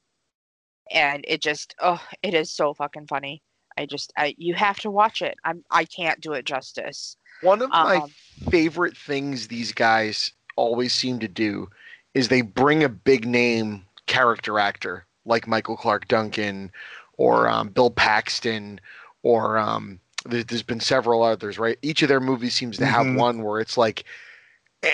[0.90, 3.42] And it just oh, it is so fucking funny.
[3.76, 5.34] I just I you have to watch it.
[5.44, 7.16] I'm I can't do it justice.
[7.40, 8.14] One of my Um,
[8.50, 11.68] favorite things these guys always seem to do
[12.14, 16.70] is they bring a big name character actor like Michael Clarke Duncan
[17.16, 18.80] or um, Bill Paxton
[19.22, 20.00] or um,
[20.30, 21.78] there, has been several others, right?
[21.82, 23.16] Each of their movies seems to have Mhm.
[23.16, 24.04] one where it's like,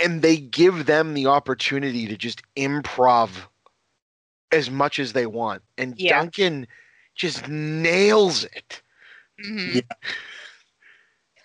[0.03, 3.31] and they give them the opportunity to just improv
[4.53, 5.63] as much as they want.
[5.79, 6.19] And Yeah.
[6.21, 6.67] Duncan
[7.15, 8.83] just nails it.
[9.45, 9.75] Mhm.
[9.77, 10.11] Yeah.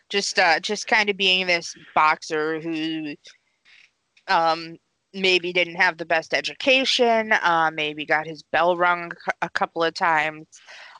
[0.09, 3.15] Just uh just kind of being this boxer who
[4.27, 4.77] um
[5.13, 9.11] maybe didn't have the best education, uh maybe got his bell rung
[9.41, 10.45] a couple of times.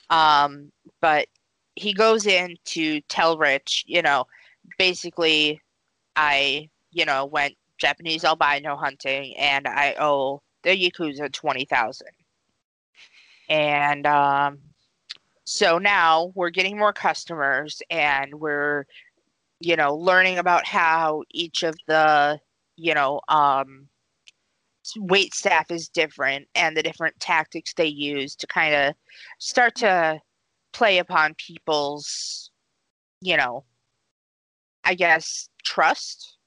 [0.09, 1.27] Um but
[1.77, 4.25] he goes in to tell Rich, you know,
[4.77, 5.61] basically
[6.15, 12.07] I, you know, went Japanese albino hunting and I owe the Yakuza 20,000.
[13.49, 14.59] And um
[15.45, 18.85] so now we're getting more customers and we're
[19.61, 22.37] you know learning about how each of the
[22.75, 23.87] you know um
[24.97, 28.93] wait staff is different and the different tactics they use to kind of
[29.39, 30.19] start to
[30.77, 32.51] play upon people's
[33.21, 33.63] you know
[34.83, 36.37] i guess trust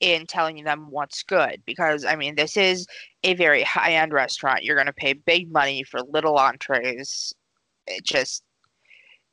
[0.00, 1.60] in telling them what's good.
[1.66, 2.86] Because i mean this is
[3.24, 4.62] a very high end restaurant.
[4.62, 7.34] You're going to pay big money for little entrees.
[7.88, 8.44] It just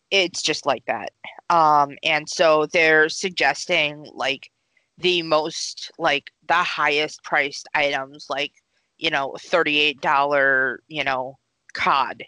[0.09, 1.11] it's just like that.
[1.49, 4.49] Um and so they're suggesting like
[4.97, 8.53] the most like the highest priced items like
[8.97, 11.37] you know $38 you know
[11.73, 12.23] cod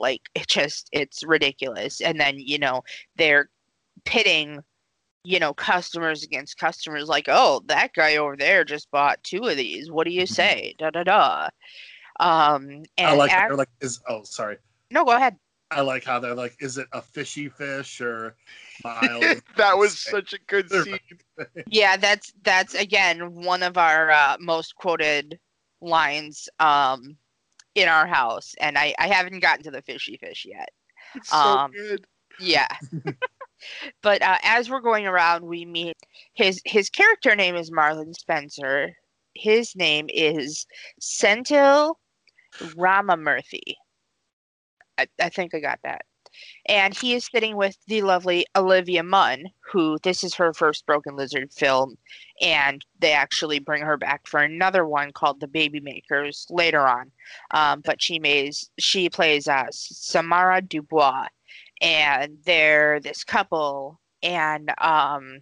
[0.00, 2.00] like it just it's ridiculous.
[2.00, 2.82] And then you know
[3.16, 3.48] they're
[4.04, 4.62] pitting
[5.24, 9.56] you know customers against customers like oh that guy over there just bought two of
[9.56, 9.90] these.
[9.90, 10.74] What do you say?
[10.78, 11.48] Da da da.
[12.20, 14.58] Um and I like how they're like is oh sorry.
[14.90, 15.36] no go ahead.
[15.72, 18.36] I like how they're like, is it a fishy fish or
[18.84, 20.98] that was such a good They're- scene.
[21.66, 25.40] yeah that's that's again one of our uh, most quoted
[25.80, 27.16] lines um
[27.76, 30.70] in our house and i i haven't gotten to the fishy fish yet.
[31.14, 32.04] It's so Um, good.
[32.40, 32.68] yeah.
[34.02, 35.96] But uh, as we're going around we meet
[36.34, 38.92] his his character name is marlon spencer.
[39.34, 40.66] His name is
[41.00, 41.98] Sendhil
[42.62, 43.74] Ramamurthy
[44.98, 46.02] I, I think i got that.
[46.66, 51.16] And he is sitting with the lovely olivia munn who this is her first broken
[51.16, 51.96] lizard film
[52.40, 57.10] and they actually bring her back for another one called the baby makers later on.
[57.52, 61.26] Um, but she plays she plays uh, samara dubois
[61.80, 65.40] and they're this couple and um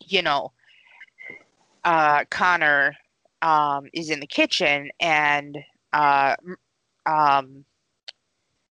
[0.00, 0.52] you know
[1.84, 2.96] uh connor
[3.42, 5.56] um is in the kitchen and
[5.92, 6.34] uh
[7.06, 7.64] um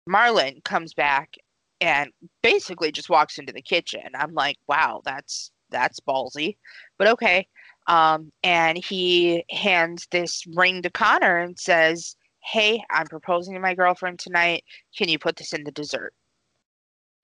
[0.09, 1.35] marlon comes back
[1.81, 2.11] and
[2.43, 4.03] basically just walks into the kitchen.
[4.15, 6.57] I'm like wow that's that's ballsy
[6.99, 7.47] but okay
[7.86, 13.74] um and he hands this ring to connor and says hey i'm proposing to my
[13.74, 14.65] girlfriend tonight
[14.97, 16.12] can you put this in the dessert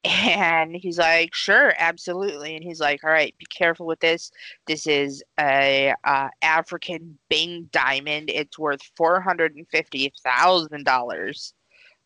[0.04, 2.54] and he's like, sure, absolutely.
[2.54, 4.30] And he's like, all right, be careful with this.
[4.66, 8.30] This is a uh, African Bing diamond.
[8.30, 11.54] It's worth four hundred and fifty thousand dollars.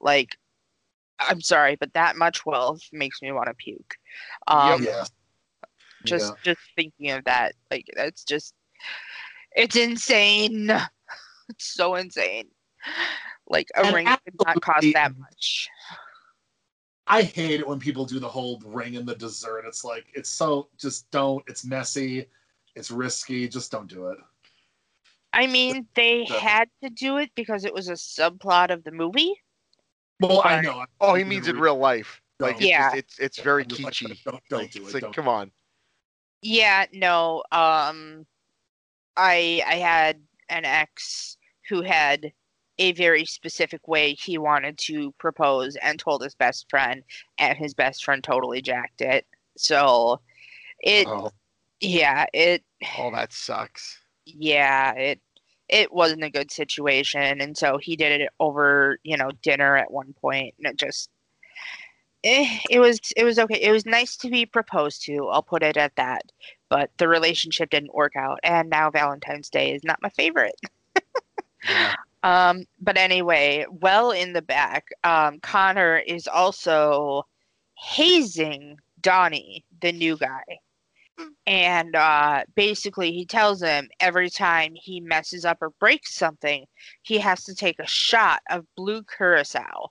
[0.01, 0.37] Like,
[1.19, 3.97] I'm sorry, but that much wealth makes me want to puke.
[4.47, 5.05] Um, yeah.
[6.05, 6.43] Just Yeah.
[6.55, 8.55] just thinking of that, like, that's just,
[9.57, 10.71] it's insane.
[11.51, 12.49] It's so insane.
[13.49, 15.67] Like a And ring could not cost that much.
[17.07, 19.65] I hate it when people do the whole ring in the dessert.
[19.67, 21.43] It's like it's so just don't.
[21.49, 22.27] It's messy.
[22.77, 23.49] It's risky.
[23.49, 24.19] Just don't do it.
[25.33, 28.93] I mean, they the- had to do it because it was a subplot of the
[28.93, 29.33] movie.
[30.21, 30.85] Well, I know.
[31.01, 32.21] Oh, he means in real life.
[32.41, 32.59] Like No.
[32.59, 32.83] it's, Yeah.
[32.91, 34.23] just, it's it's very I'm like, kitschy.
[34.25, 34.95] don't don't Like, do it's it.
[34.95, 35.15] like, Don't.
[35.17, 35.51] come on.
[36.43, 37.43] Yeah, no.
[37.53, 38.27] Um,
[39.17, 41.39] I I had an ex
[41.69, 42.33] who had
[42.79, 47.05] a very specific way he wanted to propose and told his best friend,
[47.39, 49.27] and his best friend totally jacked it.
[49.57, 50.21] So,
[50.81, 51.31] it Oh.
[51.81, 52.65] yeah it
[52.99, 53.99] Oh, that sucks.
[54.27, 55.21] yeah it
[55.69, 59.91] it wasn't a good situation, and so he did it over you know dinner at
[59.91, 61.11] one point, and it just.
[62.25, 63.61] Eh, it was it was okay.
[63.63, 65.29] It was nice to be proposed to.
[65.29, 66.23] I'll put it at that.
[66.69, 70.61] But the relationship didn't work out, and now Valentine's Day is not my favorite.
[71.65, 71.95] Yeah.
[72.25, 77.25] Um, but anyway, well in the back, um, Connor is also
[77.77, 80.43] hazing Donnie, the new guy.
[81.47, 86.67] And uh, basically, he tells him every time he messes up or breaks something,
[87.03, 89.91] he has to take a shot of blue curacao.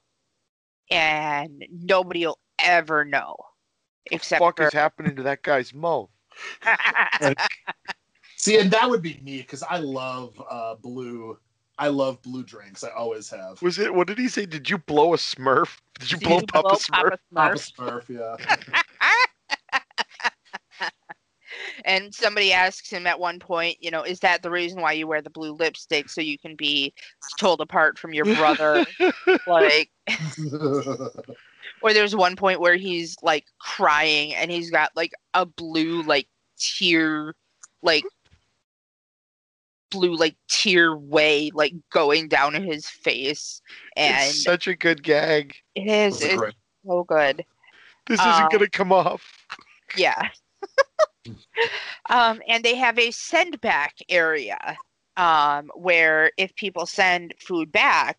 [0.90, 3.36] And nobody will ever know.
[4.10, 6.10] Except fuck for is happening to that guy's mouth?
[8.38, 11.38] See, and that would be me because I love uh, blue.
[11.78, 12.84] I love blue drinks.
[12.84, 13.62] I always have.
[13.62, 13.94] Was it?
[13.94, 14.46] What did he say?
[14.46, 15.80] Did you blow a Smurf?
[16.00, 17.10] Did you Did blow you Papa blow Smurf?
[17.10, 18.06] Papa Papa Smurf?
[18.08, 18.82] Smurf, yeah.
[21.86, 25.08] And somebody asks him at one point, you know, is that the reason why you
[25.08, 26.94] wear the blue lipstick so you can be
[27.40, 28.86] told apart from your brother?
[29.48, 29.90] like,
[31.82, 36.28] or there's one point where he's like crying and he's got like a blue like
[36.58, 37.36] tear,
[37.82, 38.04] like
[39.92, 43.62] blue like tear way like going down in his face,
[43.96, 45.56] and it's such a good gag.
[45.76, 46.56] it is it's great.
[46.86, 47.46] so good.
[48.08, 49.46] This isn't Uh, gonna come off.
[49.96, 50.30] Yeah.
[52.10, 54.78] um, and they have a send back area
[55.18, 58.18] um, where if people send food back,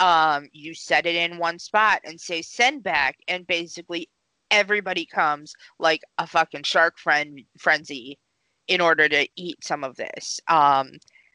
[0.00, 4.08] um, you set it in one spot and say send back, and basically
[4.50, 8.18] everybody comes like a fucking shark friend frenzy
[8.66, 10.40] in order to eat some of this.
[10.48, 10.92] Um,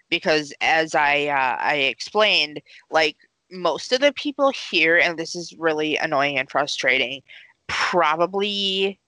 [0.10, 3.18] because as I uh, I explained, like
[3.52, 7.22] most of the people here, and this is really annoying and frustrating,
[7.68, 9.00] probably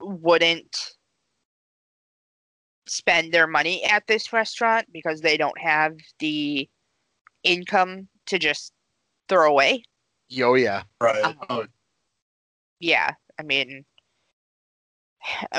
[0.00, 0.94] wouldn't
[2.86, 6.68] spend their money at this restaurant because they don't have the
[7.44, 8.72] income to just
[9.28, 9.84] throw away.
[10.28, 10.82] Yo, yeah.
[11.00, 11.22] right.
[11.22, 11.66] Um, Oh,
[12.80, 13.84] Yeah, I mean,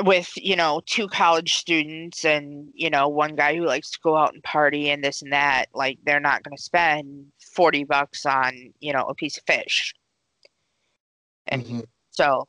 [0.03, 4.15] with you know two college students and you know one guy who likes to go
[4.15, 8.25] out and party and this and that, like they're not going to spend forty bucks
[8.25, 9.93] on you know a piece of fish.
[11.47, 11.83] And mhm.
[12.11, 12.47] so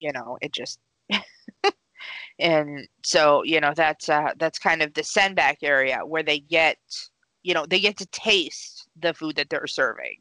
[0.00, 0.78] you know it just
[2.38, 6.38] and so you know that's uh that's kind of the send back area where they
[6.40, 6.78] get
[7.42, 10.16] you know they get to taste the food that they're serving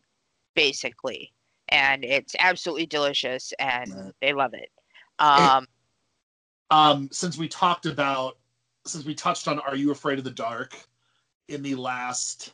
[0.56, 1.34] basically
[1.70, 4.14] and it's absolutely delicious and Right.
[4.22, 4.70] they love it
[5.20, 5.66] um
[6.70, 8.38] um, since we talked about,
[8.86, 10.76] since we touched on Are You Afraid of the Dark
[11.48, 12.54] in the last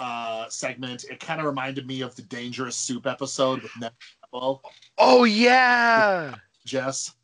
[0.00, 3.92] uh, segment, it kind of reminded me of the Dangerous Soup episode with Ned
[4.32, 4.62] Well,
[4.98, 6.34] Oh yeah.
[6.64, 7.14] Jess.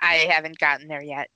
[0.00, 1.30] i haven't gotten there yet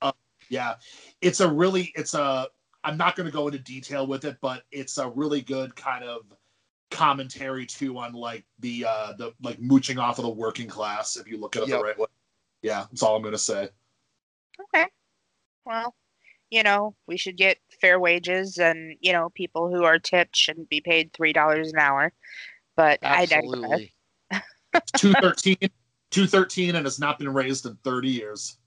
[0.49, 0.75] Yeah,
[1.21, 2.47] it's a really, it's a.
[2.83, 6.03] I'm not going to go into detail with it, but it's a really good kind
[6.03, 6.21] of
[6.89, 11.25] commentary too on like the uh the like mooching off of the working class if
[11.25, 11.77] you look at it Yep.
[11.77, 12.07] the right way.
[12.61, 13.69] Yeah, that's all I'm going to say.
[14.61, 14.87] okay
[15.65, 15.95] well
[16.49, 20.69] you know we should get fair wages and you know people who are tipped shouldn't
[20.69, 22.11] be paid three dollars an hour
[22.75, 23.93] but i digress Absolutely.
[24.97, 25.57] 213,
[26.11, 28.57] 213, and it's not been raised in 30 years.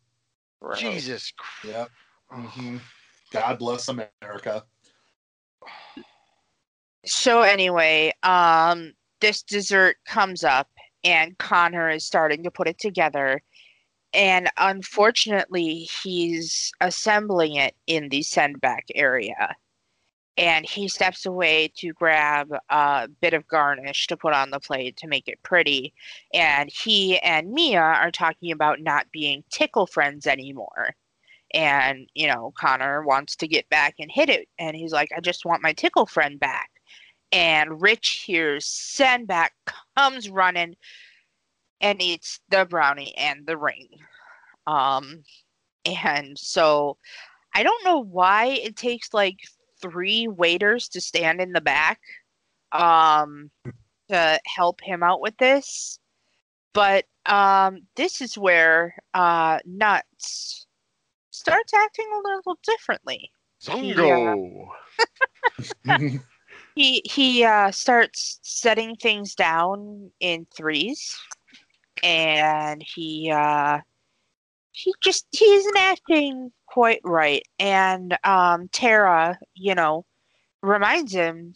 [0.76, 1.32] Jesus.
[1.32, 1.76] Christ.
[1.76, 1.90] Yep.
[2.30, 2.76] hmm
[3.34, 4.64] God bless America.
[7.04, 10.70] So anyway, um, this dessert comes up,
[11.02, 13.42] and Connor is starting to put it together,
[14.12, 19.56] and unfortunately, he's assembling it in the send back area,
[20.38, 24.96] and he steps away to grab a bit of garnish to put on the plate
[24.98, 25.92] to make it pretty,
[26.32, 30.94] and he and Mia are talking about not being tickle friends anymore.
[31.54, 34.48] And, you know, Connor wants to get back and hit it.
[34.58, 36.68] And he's like, I just want my tickle friend back
[37.34, 39.50] and Rich hears Sandback
[39.96, 40.76] comes running
[41.80, 43.88] and eats the brownie and the ring.
[44.66, 45.24] Um,
[45.84, 46.96] and so
[47.54, 49.38] I don't know why it takes like
[49.82, 52.00] three waiters to stand in the back
[52.72, 53.50] um,
[54.08, 55.98] to help him out with this.
[56.72, 60.63] But um, this is where uh, Nuts
[61.44, 63.30] starts acting a little differently.
[63.62, 64.68] Zongo.
[66.74, 71.16] he he uh, starts setting things down in threes.
[72.02, 73.78] And he uh
[74.72, 77.42] he just he isn't acting quite right.
[77.58, 80.04] And um tara you know
[80.62, 81.54] reminds him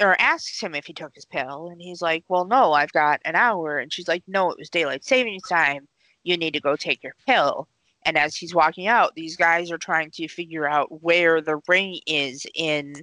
[0.00, 1.68] or asks him if he took his pill.
[1.70, 3.78] And he's like well no i've got an hour.
[3.78, 5.88] And she's like no it was daylight savings time.
[6.22, 7.68] You need to go take your pill
[8.04, 11.98] and as he's walking out these guys are trying to figure out where the ring
[12.06, 12.94] is in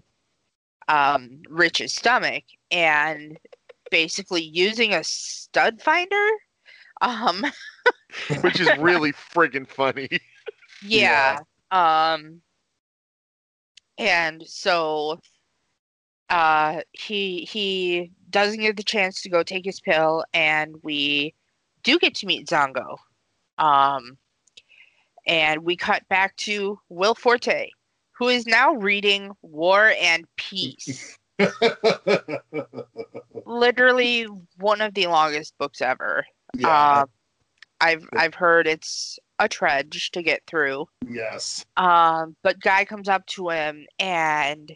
[0.89, 3.37] um, Rich's stomach and
[3.91, 6.27] basically using a stud finder.
[7.01, 7.45] Um,
[8.41, 10.09] Which is really friggin' funny.
[10.83, 11.39] yeah.
[11.71, 12.41] Um,
[13.97, 15.19] and so
[16.29, 21.33] uh, he he doesn't get the chance to go take his pill, and we
[21.83, 22.97] do get to meet Zongo.
[23.57, 24.17] Um,
[25.29, 27.69] and we cut back to Will Forte,
[28.17, 31.17] who is now reading War and Peace.
[33.45, 34.27] literally
[34.57, 36.25] one of the longest books ever.
[36.57, 37.01] yeah.
[37.01, 37.09] Um,
[37.81, 40.85] I've I've heard it's a trudge to get through.
[41.07, 41.63] Yes.
[41.77, 44.75] Um, but guy comes up to him and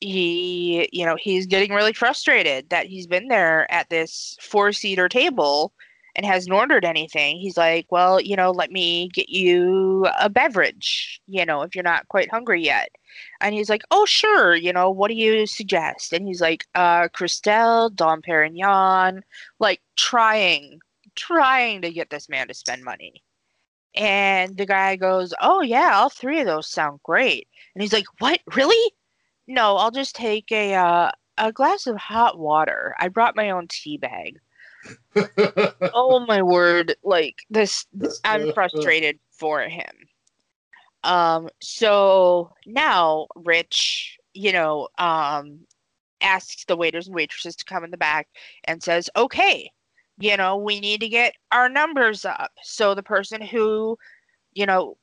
[0.00, 5.08] he, you know, he's getting really frustrated that he's been there at this four seater
[5.08, 5.72] table
[6.16, 7.38] and hasn't ordered anything.
[7.38, 11.84] He's like, well, you know, let me get you a beverage, you know, if you're
[11.84, 12.90] not quite hungry yet.
[13.40, 16.12] And he's like, oh, sure, you know, what do you suggest?
[16.12, 19.22] And he's like, uh, Cristal, Dom Perignon,
[19.58, 20.80] like trying,
[21.14, 23.22] trying to get this man to spend money.
[23.94, 27.48] And the guy goes, oh, yeah, all three of those sound great.
[27.74, 28.92] And he's like, what, really?
[29.48, 32.94] No, I'll just take a, uh, a glass of hot water.
[33.00, 34.38] I brought my own tea bag
[35.94, 37.86] oh my word like this
[38.24, 39.92] i'm frustrated for him.
[41.02, 45.60] Um so now rich you know um
[46.20, 48.28] asks the waiters and waitresses to come in the back
[48.64, 49.70] and says okay
[50.18, 53.96] you know we need to get our numbers up so the person who
[54.52, 54.96] you know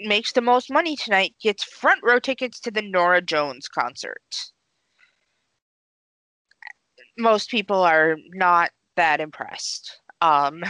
[0.00, 4.52] makes the most money tonight gets front row tickets to the Norah Jones concert.
[7.16, 10.00] Most people are not that impressed.
[10.20, 10.62] Um,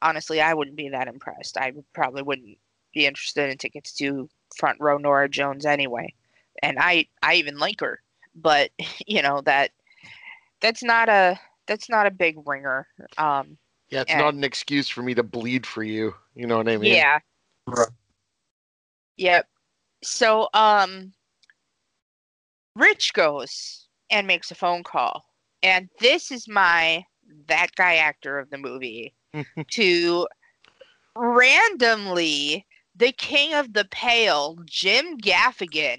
[0.00, 1.58] honestly, I wouldn't be that impressed.
[1.58, 2.56] I probably wouldn't
[2.94, 6.14] be interested in tickets to front row Norah Jones anyway.
[6.62, 8.00] And I, I even like her,
[8.34, 8.70] but
[9.06, 9.72] you know that
[10.60, 12.86] that's not a that's not a big ringer.
[13.18, 13.58] Um,
[13.90, 16.14] yeah, it's and, not an excuse for me to bleed for you.
[16.34, 16.94] You know what I mean?
[16.94, 17.18] Yeah.
[19.16, 19.46] Yep.
[20.02, 21.12] So, um,
[22.76, 25.24] Rich goes and makes a phone call,
[25.62, 27.04] and this is my
[27.48, 29.14] that guy actor of the movie
[29.70, 30.26] to
[31.16, 32.66] randomly
[32.96, 35.98] the king of the pale jim gaffigan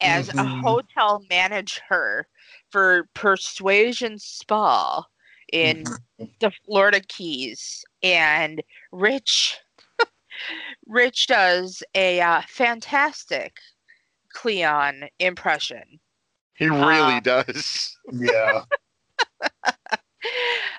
[0.00, 0.38] as mm-hmm.
[0.38, 2.26] a hotel manager
[2.70, 5.04] for persuasion spa
[5.52, 6.24] in mm-hmm.
[6.40, 8.62] the florida keys and
[8.92, 9.58] rich
[10.86, 13.56] rich does a uh, fantastic
[14.32, 16.00] cleon impression
[16.56, 18.62] he really uh, does yeah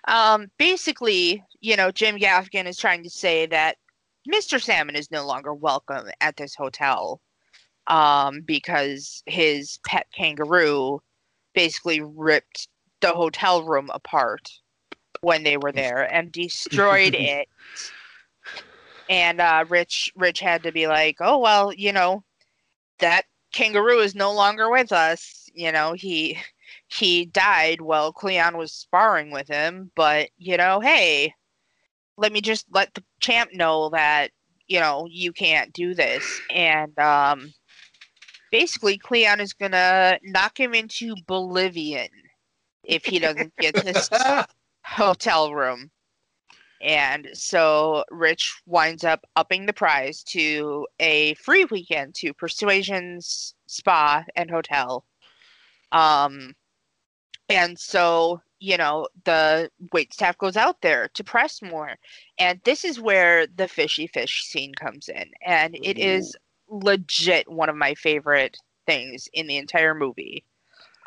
[0.07, 3.77] um, basically, you know, Jim Gaffigan is trying to say that
[4.31, 4.61] Mr.
[4.61, 7.21] Salmon is no longer welcome at this hotel
[7.87, 10.99] um, because his pet kangaroo
[11.53, 12.67] basically ripped
[13.01, 14.49] the hotel room apart
[15.21, 17.47] when they were there and destroyed it.
[19.07, 22.23] And uh, Rich Rich had to be like, "Oh well, you know,
[22.99, 25.47] that kangaroo is no longer with us.
[25.53, 26.39] You know, he
[26.87, 29.91] he died while Cleon was sparring with him.
[29.95, 31.33] But, you know, hey,
[32.17, 34.31] let me just let the champ know that,
[34.67, 36.41] you know, you can't do this.
[36.49, 37.53] And um,
[38.51, 42.09] basically, Cleon is going to knock him into Bolivian
[42.83, 44.09] if he doesn't get this
[44.85, 45.91] hotel room.
[46.81, 54.23] And so Rich winds up upping the prize to a free weekend to Persuasion's Spa
[54.35, 55.03] and Hotel.
[55.91, 56.53] Um,
[57.49, 61.95] and so, you know, the wait staff goes out there to press more.
[62.39, 65.31] And this is where the fishy fish scene comes in.
[65.45, 66.35] And it is
[66.69, 68.57] legit one of my favorite
[68.87, 70.43] things in the entire movie.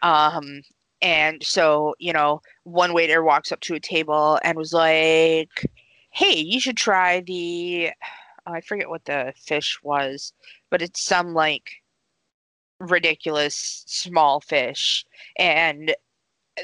[0.02, 0.62] Um,
[1.02, 5.66] and so, you know, one waiter walks up to a table and was like,
[6.10, 7.90] hey, you should try the,
[8.46, 10.32] oh, I forget what the fish was,
[10.70, 11.82] but it's some like
[12.80, 15.04] ridiculous small fish.
[15.36, 15.94] And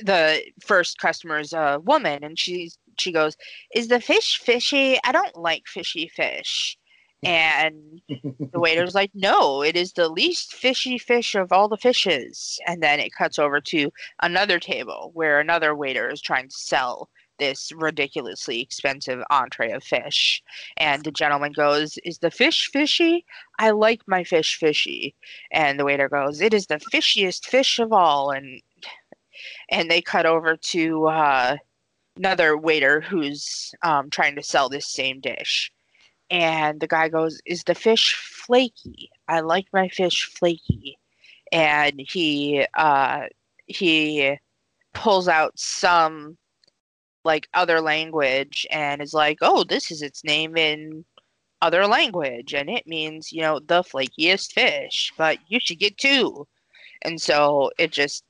[0.03, 3.37] the first customer is a uh, woman and she's she goes
[3.75, 4.99] is the fish fishy?
[5.05, 6.77] I don't like fishy fish.
[7.25, 12.59] And the waiter's like no it is the least fishy fish of all the fishes.
[12.67, 13.91] And then it cuts over to
[14.23, 17.09] another table where another waiter is trying to sell
[17.39, 20.43] this ridiculously expensive entree of fish.
[20.77, 23.25] And the gentleman goes is the fish fishy?
[23.59, 25.15] I like my fish fishy.
[25.53, 28.31] And the waiter goes it is the fishiest fish of all.
[28.31, 28.61] And
[29.71, 31.57] and they cut over to uh,
[32.17, 35.73] another waiter who's um, trying to sell this same dish.
[36.31, 39.11] And the guy goes, Is the fish flaky?
[39.29, 40.99] I like my fish flaky.
[41.53, 43.27] And he uh,
[43.67, 44.39] he
[44.93, 46.37] pulls out some
[47.25, 51.05] like other language and is like, Oh, this is its name in
[51.63, 56.47] other language and it means, you know, the flakiest fish, but you should get two.
[57.03, 58.25] And so it just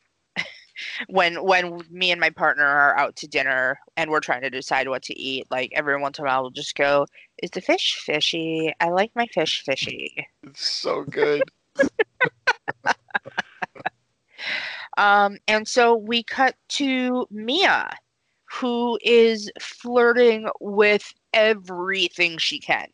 [1.08, 4.88] when when me and my partner are out to dinner and we're trying to decide
[4.88, 7.06] what to eat, like every once in a while we'll just go,
[7.42, 8.72] "Is the fish fishy?
[8.80, 11.42] I like my fish fishy." It's so good.
[14.96, 17.90] um, and so we cut to Mia,
[18.44, 22.88] who is flirting with everything she can.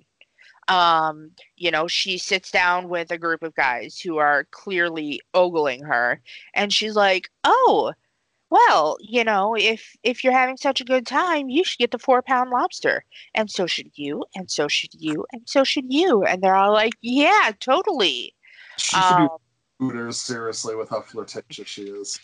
[0.71, 5.83] Um, you know, she sits down with a group of guys who are clearly ogling
[5.85, 6.23] her,
[6.55, 7.93] and she's like, "Oh,
[8.51, 11.99] well, you know, if if you're having such a good time, you should get the
[11.99, 16.25] four pound lobster, and so should you, and so should you, and so should you."
[16.25, 18.35] And they're all like, "Yeah, totally."
[18.79, 19.29] She should Um,
[19.81, 22.21] be Hooters seriously with how flirtatious she is.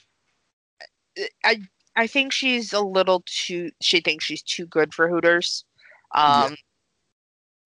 [1.44, 1.62] I
[1.96, 3.70] I think she's a little too.
[3.80, 5.64] She thinks she's too good for Hooters.
[6.14, 6.56] Um,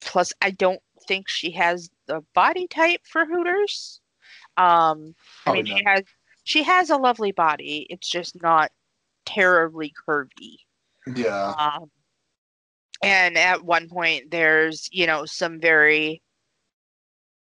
[0.01, 4.01] Plus, I don't think she has the body type for Hooters.
[4.57, 5.15] Um,
[5.47, 6.03] I mean, she has
[6.45, 7.87] she has a lovely body.
[7.91, 8.71] It's just not
[9.25, 10.57] terribly curvy.
[11.15, 11.55] Yeah.
[11.59, 11.91] Um,
[13.03, 16.23] and at one point, there's you know some very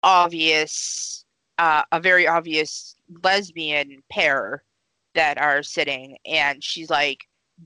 [0.03, 1.25] obvious,
[1.59, 4.63] uh, a very obvious lesbian pair
[5.15, 7.21] that are sitting, and she's like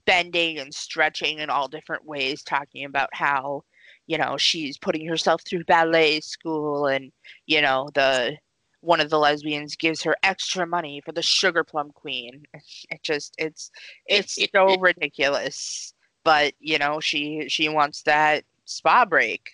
[0.06, 3.62] bending and stretching in all different ways, talking about how
[4.06, 7.12] you know she's putting herself through ballet school, and
[7.47, 8.36] you know the
[8.81, 12.44] one of the lesbians gives her extra money for the sugar plum queen.
[12.90, 13.70] It just it's
[14.06, 15.94] it's so ridiculous
[16.24, 19.51] but you know she she wants that spa break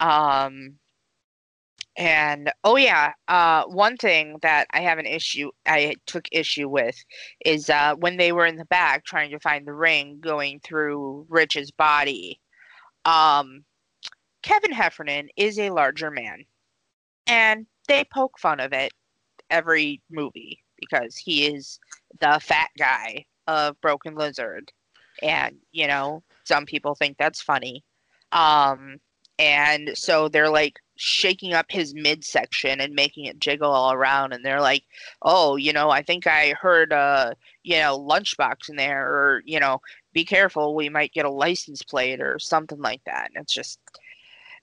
[0.00, 0.74] um
[1.96, 6.96] and oh yeah uh one thing that i have an issue i took issue with
[7.44, 11.26] is uh when they were in the back trying to find the ring going through
[11.28, 12.40] rich's body
[13.04, 13.64] um
[14.44, 16.44] kevin heffernan is a larger man
[17.26, 18.92] and they poke fun of it
[19.50, 21.78] every movie because he is
[22.20, 24.72] the fat guy of broken lizard.
[25.22, 27.84] And you know some people think that's funny.
[28.32, 28.98] Um
[29.38, 34.32] and so they're like shaking up his midsection and making it jiggle all around.
[34.32, 34.84] And they're like
[35.22, 39.60] oh you know i think i heard uh you know lunchbox in there or you
[39.60, 39.80] know
[40.12, 43.30] be careful we might get a license plate or something like that.
[43.34, 43.78] And it's just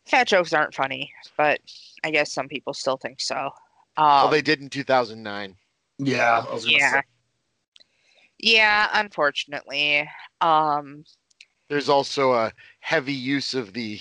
[0.06, 1.60] fat jokes aren't funny but
[2.04, 3.52] i guess some people still think so
[3.98, 5.56] um, well, they did in 2009.
[6.00, 6.46] Yeah.
[6.50, 7.02] I was yeah say.
[8.40, 10.10] yeah unfortunately
[10.40, 11.04] um
[11.70, 14.00] There's also a heavy use of the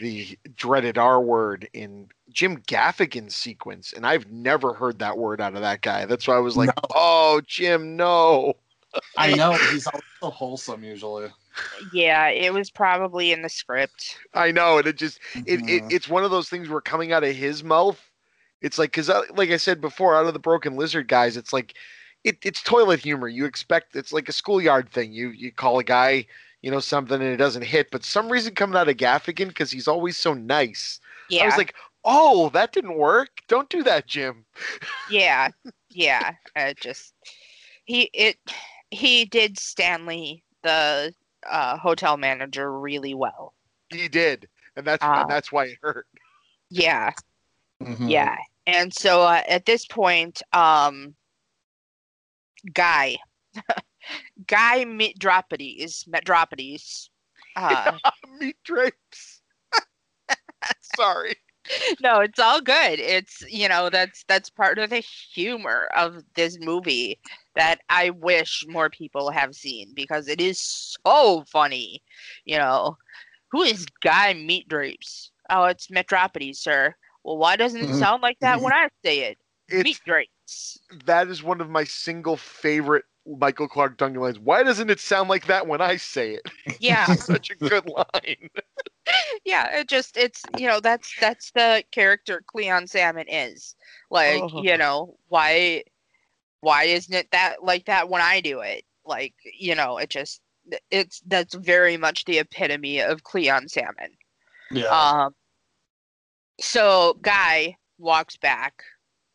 [0.00, 5.54] the dreaded R word in Jim Gaffigan's sequence, and I've never heard that word out
[5.54, 6.06] of that guy.
[6.06, 6.82] That's why I was like, No.
[6.94, 8.54] "Oh, Jim, no."
[9.18, 11.28] I know he's always so wholesome usually.
[11.92, 15.92] Yeah it was probably in the script I know, and it just it, it Mhm.
[15.92, 18.00] it's one of those things where coming out of his mouth,
[18.60, 21.74] it's like because like I said before, out of the Broken Lizard guys, it's like
[22.24, 23.28] it, it's toilet humor.
[23.28, 25.12] You expect it's like a schoolyard thing.
[25.12, 26.26] You you call a guy
[26.62, 29.70] you know something and it doesn't hit, but some reason coming out of Gaffigan because
[29.70, 31.00] he's always so nice.
[31.28, 31.74] yeah I was like,
[32.04, 33.40] oh, that didn't work.
[33.48, 34.44] Don't do that, Jim.
[35.10, 35.48] yeah
[35.90, 37.14] yeah uh, just
[37.84, 38.36] he it
[38.90, 41.12] he did stanley the
[41.48, 43.54] uh hotel manager really well
[43.90, 45.22] He did, and that's Ah.
[45.22, 46.06] and that's why it hurt.
[46.70, 47.12] yeah
[47.82, 48.10] Mhm.
[48.10, 48.36] yeah
[48.66, 51.14] and so uh, at this point um
[52.72, 53.16] guy
[54.46, 57.10] guy metropolis metropolis
[57.56, 57.98] uh
[58.40, 59.42] Meat drapes.
[60.80, 61.34] Sorry.
[62.00, 66.58] no it's all good it's you know that's that's part of the humor of this
[66.60, 67.18] movie
[67.54, 70.60] that i wish more people have seen because it is
[71.04, 72.02] so funny
[72.44, 72.96] you know
[73.50, 76.94] who is guy meat drapes oh it's metropolis sir
[77.24, 81.28] well why doesn't it sound like that when i say it It's meat drapes that
[81.28, 83.04] is one of my single favorite
[83.38, 84.38] Michael Clarke Duncan lines.
[84.40, 86.50] Why doesn't it sound like that when I say it?
[86.80, 88.48] yeah Such a good line.
[89.44, 93.74] yeah it just it's you know that's that's the character cleon salmon is
[94.10, 94.62] like Oh.
[94.62, 95.82] you know why
[96.60, 100.40] why isn't it that like that when i do it like you know it just
[100.90, 104.10] it's that's very much the epitome of cleon salmon
[104.70, 104.86] Yeah.
[104.86, 105.34] um
[106.60, 108.82] so guy walks back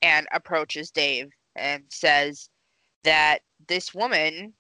[0.02, 2.50] and approaches dave and says
[3.04, 4.54] that this woman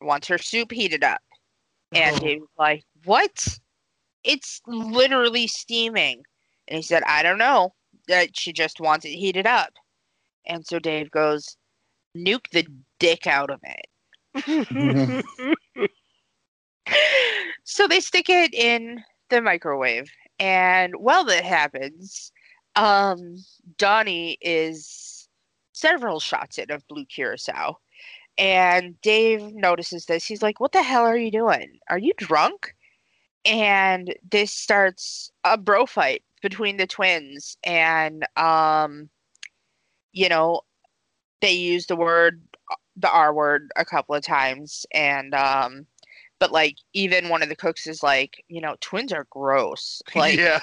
[0.00, 1.20] wants her soup heated up
[1.94, 2.18] and Oh.
[2.18, 3.46] Dave's like, What?
[4.24, 6.22] It's literally steaming.
[6.66, 7.72] And he said, I don't know.
[8.08, 9.72] That she just wants it heated up.
[10.46, 11.56] And so Dave goes,
[12.16, 12.66] Nuke the
[12.98, 13.86] dick out of it.
[17.64, 20.10] so they stick it in the microwave.
[20.38, 22.32] And while that happens,
[22.76, 23.36] um,
[23.78, 25.28] Donnie is
[25.72, 27.78] several shots in of blue curacao.
[28.36, 30.24] And Dave notices this.
[30.24, 31.78] He's like, What the hell are you doing?
[31.88, 32.74] Are you drunk?
[33.44, 37.56] And this starts a bro fight between the twins.
[37.64, 39.08] And, um,
[40.14, 40.62] you know,
[41.42, 42.42] they use the word,
[42.96, 44.86] the R word, a couple of times.
[44.94, 45.86] And, um,
[46.38, 50.00] but like even one of the cooks is like, you know, twins are gross.
[50.14, 50.60] Like yeah.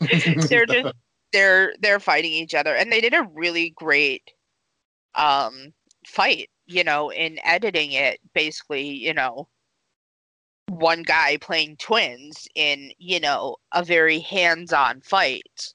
[0.48, 0.94] they're just
[1.32, 4.22] they're they're fighting each other and they did a really great
[5.14, 5.72] um
[6.06, 9.48] fight, you know, in editing it basically, you know,
[10.68, 15.74] one guy playing twins in, you know, a very hands-on fight.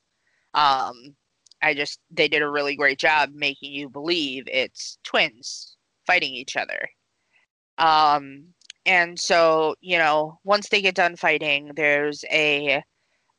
[0.53, 1.15] Um
[1.61, 6.55] I just they did a really great job making you believe it's twins fighting each
[6.55, 6.89] other.
[7.77, 8.53] Um
[8.85, 12.83] and so, you know, once they get done fighting, there's a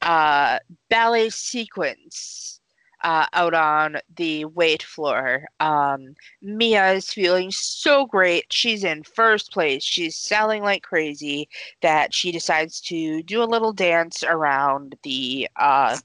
[0.02, 0.58] uh,
[0.90, 2.60] ballet sequence
[3.04, 5.44] uh, out on the weight floor.
[5.60, 8.46] Um, Mia is feeling so great.
[8.50, 9.84] She's in first place.
[9.84, 11.48] She's selling like crazy
[11.82, 15.96] that she decides to do a little dance around the uh,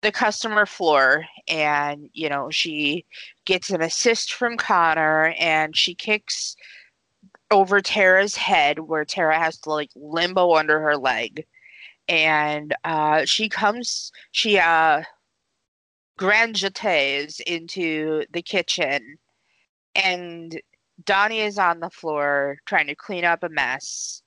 [0.00, 3.04] the customer floor and you know she
[3.44, 6.56] gets an assist from Connor and she kicks
[7.50, 11.46] over Tara's head where Tara has to like limbo under her leg.
[12.08, 15.02] And uh, she comes, she uh,
[16.16, 19.18] grand jetés into the kitchen,
[19.94, 20.60] and
[21.04, 24.22] Donnie is on the floor trying to clean up a mess.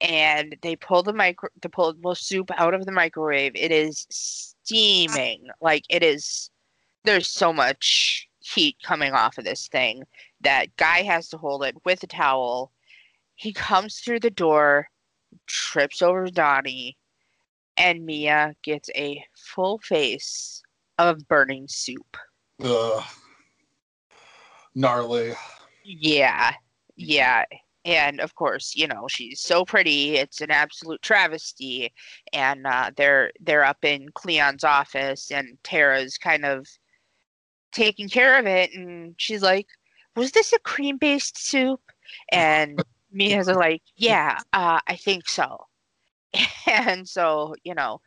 [0.00, 3.52] And they pull the micro, the pull the soup out of the microwave.
[3.54, 6.50] It is steaming, like it is.
[7.04, 10.02] There's so much heat coming off of this thing
[10.40, 12.72] that guy has to hold it with a towel.
[13.36, 14.88] He comes through the door,
[15.46, 16.96] trips over Donnie,
[17.76, 20.62] and Mia gets a full face
[20.98, 22.16] of burning soup.
[22.62, 23.04] Ugh.
[24.74, 25.34] Gnarly.
[25.84, 26.54] Yeah,
[26.96, 27.44] yeah.
[27.86, 30.16] And of course, you know, she's so pretty.
[30.16, 31.92] It's an absolute travesty.
[32.32, 36.66] And uh, they're they're up in Cleon's office, and Tara's kind of
[37.72, 38.74] taking care of it.
[38.74, 39.68] And she's like,
[40.16, 41.80] was this a cream based soup?
[42.32, 42.82] And
[43.12, 45.66] Mia's like, yeah, uh, I think so.
[46.66, 48.00] And so, you know,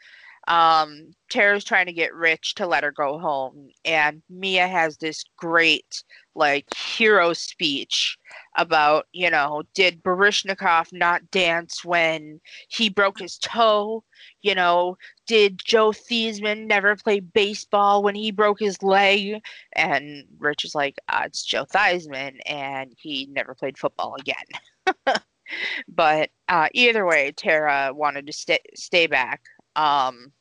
[0.47, 3.69] um, Tara's trying to get Rich to let her go home.
[3.85, 6.03] And Mia has this great,
[6.39, 8.17] like, hero speech
[8.57, 14.03] about, you know, did Baryshnikov not dance when he broke his toe?
[14.41, 14.97] You know,
[15.27, 19.41] did Joe Theismann never play baseball when he broke his leg?
[19.73, 25.15] And Rich is like, uh, it's Joe Theismann, and he never played football again.
[25.87, 29.41] but uh, either way, Tara wanted to stay stay back.
[29.75, 30.31] Um,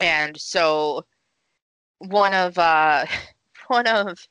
[0.00, 1.04] and so
[1.98, 3.06] one of uh,
[3.68, 4.26] one of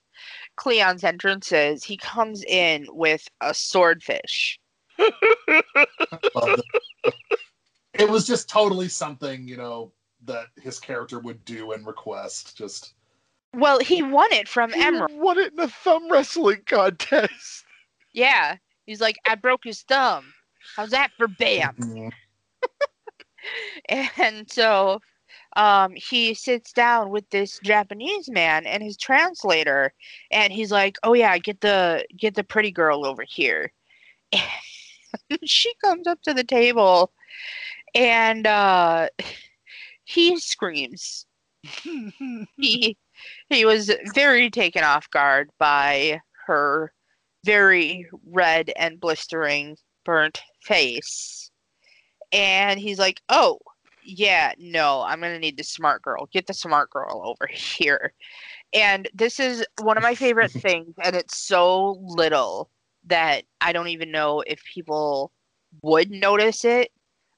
[0.59, 4.59] Cleon's entrances, he comes in with a swordfish.
[7.93, 9.93] it was just totally something, you know,
[10.25, 12.57] that his character would do and request.
[12.57, 12.93] Just
[13.53, 15.11] Well, he won it from He Emerald.
[15.13, 17.65] won it in a thumb wrestling contest.
[18.11, 18.55] Yeah.
[18.87, 20.33] He's like, I broke his thumb.
[20.75, 21.75] How's that for bam?
[21.79, 22.11] Mhm.
[24.17, 24.99] And so
[25.59, 29.93] um, he sits down with this Japanese man and his translator,
[30.31, 33.71] and he's like, "Oh yeah, get the get the pretty girl over here."
[35.31, 37.11] And she comes up to the table,
[37.95, 39.09] and uh,
[40.05, 41.25] he screams.
[42.57, 42.97] He
[43.49, 46.93] he was very taken off guard by her
[47.43, 51.51] very red and blistering burnt face.
[52.31, 53.59] And he's like, "Oh,
[54.09, 56.27] yeah, no, I'm gonna need the smart girl.
[56.31, 58.13] Get the smart girl over here.
[58.73, 62.69] And this is one of my favorite things, and it's so little
[63.07, 65.31] that I don't even know if people
[65.81, 66.91] would notice it,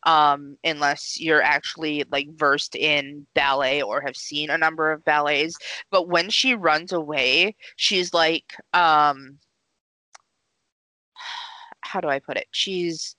[0.03, 5.55] um, unless you're actually like versed in ballet or have seen a number of ballets.
[5.91, 9.37] But when she runs away, she's like, um,
[11.81, 12.47] how do I put it?
[12.51, 13.15] She's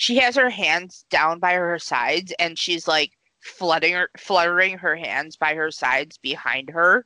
[0.00, 3.12] she has her hands down by her sides and she's like
[3.42, 7.04] fluttering her, fluttering her hands by her sides behind her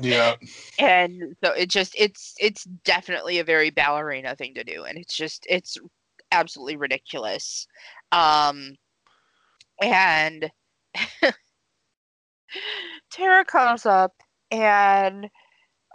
[0.00, 0.34] yeah.
[0.80, 5.16] and so it just it's it's definitely a very ballerina thing to do and it's
[5.16, 5.78] just it's
[6.32, 7.68] absolutely ridiculous
[8.10, 8.74] um
[9.80, 10.50] and
[13.12, 14.14] tara comes up
[14.50, 15.30] and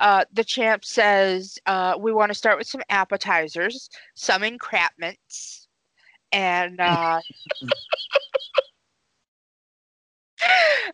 [0.01, 5.67] uh, the champ says uh, we want to start with some appetizers some encrapments
[6.33, 7.21] and uh,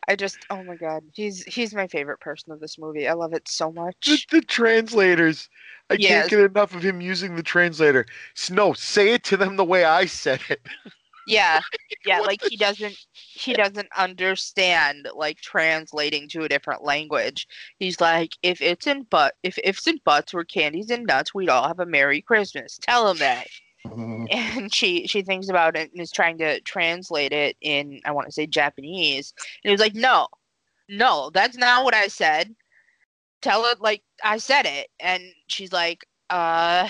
[0.08, 3.08] I just oh my god, he's he's my favorite person of this movie.
[3.08, 4.28] I love it so The, much.
[4.32, 5.50] the translators.
[5.90, 6.28] I Yes.
[6.28, 8.06] can't get enough of him using the translator.
[8.52, 10.62] No, say it to them the way I said it.
[11.28, 11.60] Yeah,
[12.06, 17.48] yeah, like he doesn't he doesn't understand like translating to a different language.
[17.80, 21.50] He's like, if it's in but if ifs and buts were candies and nuts, we'd
[21.50, 22.80] all have a Merry Christmas.
[22.82, 23.48] Tell him that.
[24.32, 28.28] And she she thinks about it and is trying to translate it in I want
[28.28, 29.34] to say Japanese.
[29.64, 30.28] And he was like, No,
[30.90, 32.54] no, that's not what I said.
[33.42, 34.88] Tell it like I said it.
[35.00, 36.90] And she's like, uh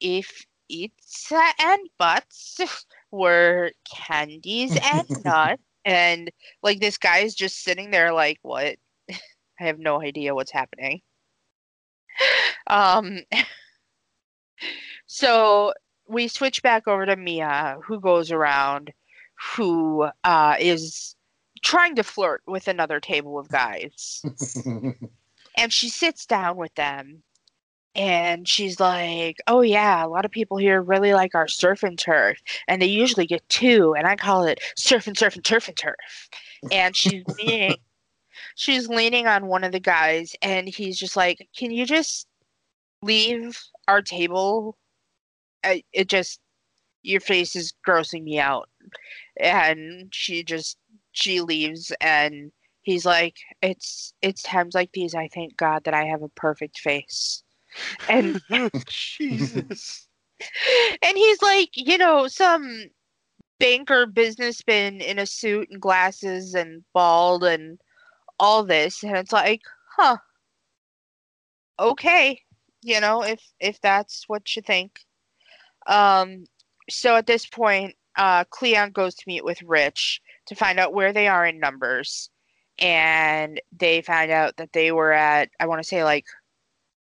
[0.00, 2.60] if it's and buts
[3.14, 6.30] were candies and nuts and
[6.62, 8.76] like this guy is just sitting there like what?
[9.10, 11.00] I have no idea what's happening.
[12.66, 13.20] Um
[15.06, 15.72] so
[16.08, 18.92] we switch back over to mia who goes around
[19.56, 21.14] who uh is
[21.62, 24.22] trying to flirt with another table of guys.
[25.56, 27.22] And she sits down with them
[27.94, 31.98] and she's like, "Oh yeah, a lot of people here really like our surf and
[31.98, 32.38] turf,
[32.68, 35.76] and they usually get two, and I call it surf and surf and turf and
[35.76, 36.28] turf."
[36.72, 37.76] And she's leaning,
[38.56, 42.26] she's leaning on one of the guys, and he's just like, "Can you just
[43.02, 44.76] leave our table?"
[45.64, 46.40] I, it just
[47.02, 48.68] your face is grossing me out,
[49.38, 50.78] and she just
[51.12, 52.52] she leaves, and
[52.82, 56.80] he's like, "It's it's times like these I thank God that I have a perfect
[56.80, 57.43] face."
[58.08, 58.40] And
[58.88, 60.08] Jesus.
[60.40, 62.84] and he's like, you know, some
[63.58, 67.78] banker businessman in a suit and glasses and bald and
[68.38, 69.62] all this, and it's like,
[69.96, 70.16] huh,
[71.78, 72.40] okay,
[72.82, 75.00] you know, if if that's what you think.
[75.86, 76.46] Um,
[76.90, 81.12] so at this point, uh, Cleon goes to meet with Rich to find out where
[81.12, 82.30] they are in numbers,
[82.78, 86.26] and they find out that they were at, I want to say like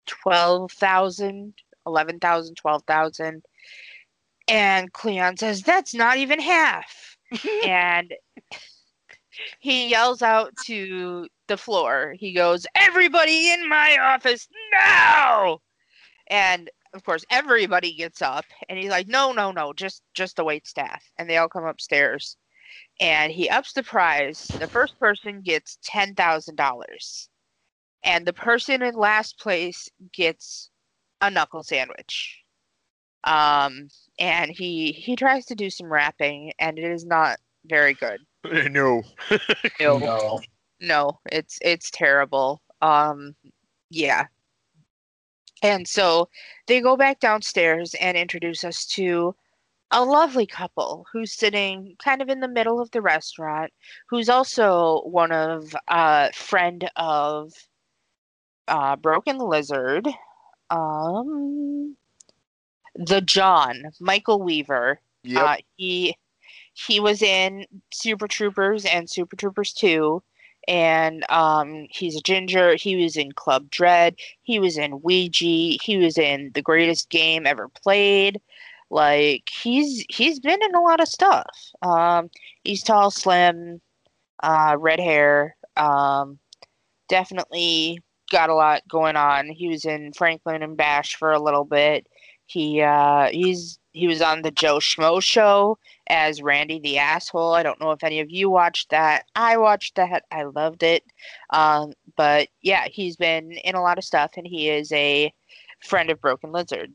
[0.07, 1.55] 12,000,
[1.87, 3.43] 11,000, 12,000.
[4.49, 7.17] And Cleon says, That's not even half.
[7.65, 8.13] and
[9.59, 12.15] he yells out to the floor.
[12.19, 15.61] He goes, Everybody in my office now!
[16.29, 20.45] And of course, everybody gets up and he's like, No, no, no, just just the
[20.45, 21.03] wait staff.
[21.19, 22.37] And they all come upstairs.
[23.01, 24.47] And he ups the prize.
[24.59, 27.29] The first person gets ten thousand dollars
[28.05, 30.71] and the person in last place gets
[31.21, 32.43] a knuckle sandwich.
[33.25, 38.21] Um, and he he tries to do some rapping, and it is not very good.
[38.71, 39.03] no.
[39.81, 40.41] No, no.
[40.81, 42.63] no, it's it's terrible.
[42.83, 43.35] Um,
[43.91, 44.27] yeah.
[45.63, 46.29] And so
[46.67, 49.35] they go back downstairs and introduce us to
[49.91, 53.73] a lovely couple who's sitting kind of in the middle of the restaurant,
[54.09, 57.53] who's also one of a uh, friend of
[58.69, 60.09] uh, Broken Lizard,
[60.71, 61.97] um,
[62.95, 65.01] the John, Michael Weaver.
[65.23, 65.43] Yep.
[65.43, 66.17] Uh, he
[66.75, 70.23] he was in Super Troopers and Super Troopers 2
[70.69, 72.75] and um, he's a ginger.
[72.75, 74.17] He was in Club Dread.
[74.43, 75.79] He was in Ouija.
[75.83, 78.41] He was in the greatest game ever played.
[78.91, 81.47] Like he's he's been in a lot of stuff.
[81.83, 82.31] Um,
[82.65, 83.81] he's tall, slim,
[84.43, 85.57] uh, red hair.
[85.77, 86.39] Um,
[87.09, 88.01] definitely
[88.31, 89.49] got a lot going on.
[89.49, 92.07] He was in Franklin and Bash for a little bit.
[92.47, 95.79] He uh, he's he was on the Joe Schmo show
[96.09, 97.55] as Randy the asshole.
[97.55, 99.25] I don't know if any of you watched that.
[99.35, 100.25] I watched that.
[100.31, 101.03] I loved it.
[101.51, 105.33] Um, but yeah, he's been in a lot of stuff, and he is a
[105.81, 106.93] friend of Broken Lizard.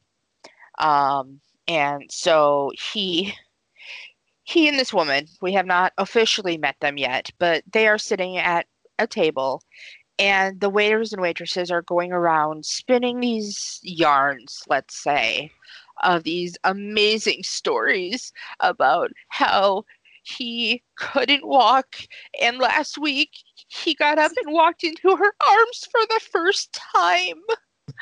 [0.80, 3.34] Um, and so he
[4.44, 8.38] he and this woman we have not officially met them yet but they are sitting
[8.38, 8.66] at
[9.00, 9.62] a table
[10.22, 15.52] and the waiters and waitresses are going around spinning these yarns, let's say,
[16.04, 19.84] of these amazing stories about how
[20.24, 21.96] he couldn't walk
[22.40, 23.32] and last week
[23.68, 27.42] he got up and walked into her arms for the first time.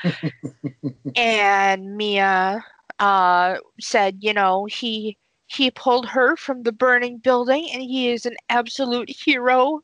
[1.15, 2.61] and Mia
[2.99, 5.17] uh, said, you know, he
[5.47, 9.79] he pulled her from the burning building and he is an absolute hero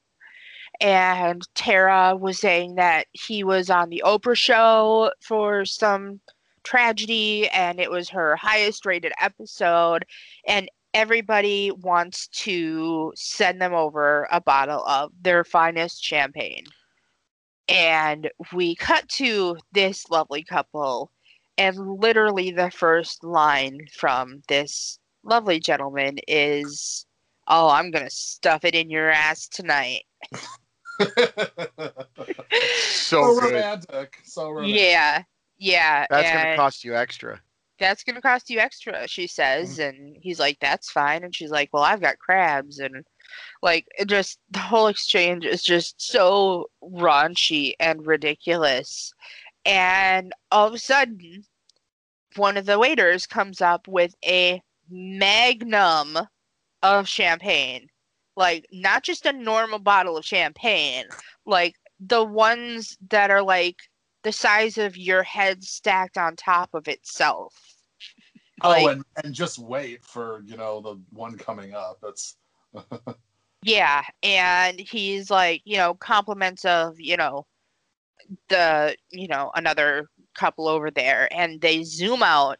[0.81, 6.19] and Tara was saying that he was on the Oprah show for some
[6.63, 10.05] tragedy and it was her highest rated episode
[10.47, 16.63] and everybody wants to send them over a bottle of their finest champagne.
[17.67, 21.11] And we cut to this lovely couple
[21.57, 27.05] and literally the first line from this lovely gentleman is
[27.47, 30.03] Oh, I'm gonna stuff it in your ass tonight.
[33.05, 33.53] So so good.
[33.53, 34.17] romantic.
[34.23, 34.81] So romantic.
[34.81, 35.23] Yeah,
[35.57, 36.07] yeah.
[36.09, 37.39] That's gonna cost you extra.
[37.79, 39.89] that's gonna cost you extra, she says, mm.
[39.89, 41.23] and he's like, That's fine.
[41.23, 43.05] And she's like, Well, I've got crabs and
[43.61, 49.13] like it just the whole exchange is just so raunchy and ridiculous.
[49.65, 51.43] And all of a sudden,
[52.35, 56.17] one of the waiters comes up with a magnum
[56.83, 57.87] of champagne.
[58.35, 61.05] Like not just a normal bottle of champagne,
[61.45, 63.77] like the ones that are like
[64.23, 67.53] the size of your head stacked on top of itself.
[68.61, 71.99] Oh, and, and just wait for you know the one coming up.
[72.01, 72.37] That's
[73.65, 77.47] Yeah, and he's like, you know, compliments of, you know,
[78.47, 82.57] the, you know, another couple over there, and they zoom out,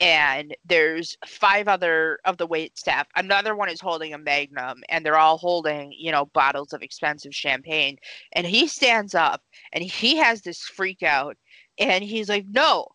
[0.00, 3.06] and there's five other of the wait staff.
[3.16, 7.34] Another one is holding a magnum, and they're all holding, you know, bottles of expensive
[7.34, 7.96] champagne.
[8.32, 9.42] And he stands up,
[9.72, 11.36] and he has this freak out,
[11.78, 12.86] and he's like, no,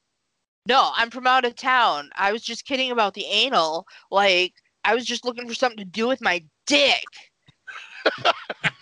[0.68, 2.10] no, I'm from out of town.
[2.16, 3.88] I was just kidding about the anal.
[4.12, 4.54] Like,
[4.84, 7.06] I was just looking for something to do with my dick.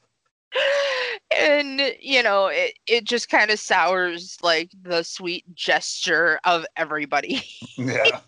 [1.37, 7.43] and you know it, it just kind of sours like the sweet gesture of everybody
[7.77, 8.19] yeah.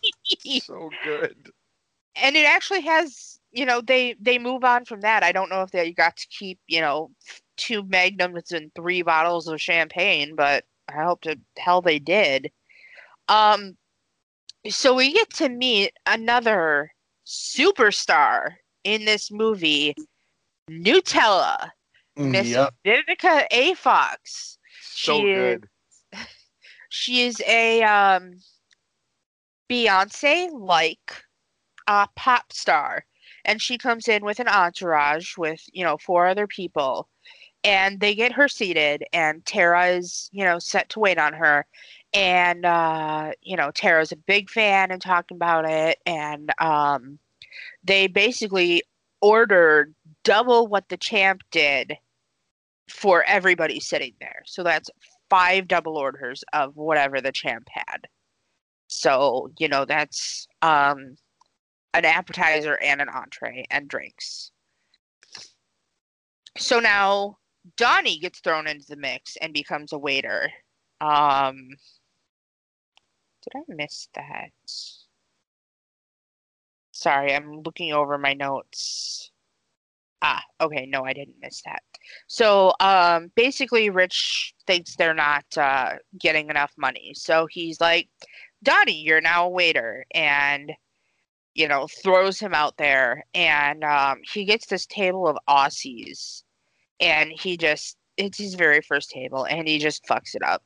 [0.61, 1.35] so good.
[2.15, 5.61] and it actually has you know they they move on from that i don't know
[5.61, 7.09] if they got to keep you know
[7.55, 12.51] two magnums and three bottles of champagne but i hope to hell they did
[13.29, 13.75] um
[14.67, 16.91] so we get to meet another
[17.25, 18.51] superstar
[18.83, 19.95] in this movie
[20.69, 21.69] nutella
[22.17, 22.73] miss Yep.
[22.85, 23.73] vivica a.
[23.75, 24.57] Fox.
[24.81, 25.69] So She is- good.
[26.89, 28.39] she is a um
[29.69, 31.23] Beyonce like
[31.87, 33.05] uh pop star.
[33.45, 37.07] And she comes in with an entourage with you know four other people.
[37.63, 41.65] And they get her seated and Tara is you know set to wait on her.
[42.13, 45.97] And uh you know Tara's a big fan and talking about it.
[46.05, 47.19] And um
[47.83, 48.83] they basically
[49.21, 51.97] ordered double what the champ did
[52.89, 54.89] for everybody sitting there so that's
[55.29, 58.07] five double orders of whatever the champ had.
[58.87, 61.17] So, you know, that's um
[61.93, 64.51] an appetizer and an entree and drinks.
[66.57, 67.37] So now
[67.75, 70.49] Donnie gets thrown into the mix and becomes a waiter.
[71.01, 71.69] Um
[73.43, 74.51] Did I miss that?
[76.91, 79.31] Sorry, I'm looking over my notes.
[80.29, 81.81] Ah, okay, no, I didn't miss that.
[82.27, 87.13] So um, basically, Rich thinks they're not uh, getting enough money.
[87.15, 88.09] So he's like,
[88.61, 90.05] Donnie, you're now a waiter.
[90.13, 90.73] And,
[91.53, 93.23] you know, throws him out there.
[93.33, 96.43] And um, he gets this table of Aussies.
[96.99, 99.45] And he just, it's his very first table.
[99.45, 100.61] And he just fucks it up.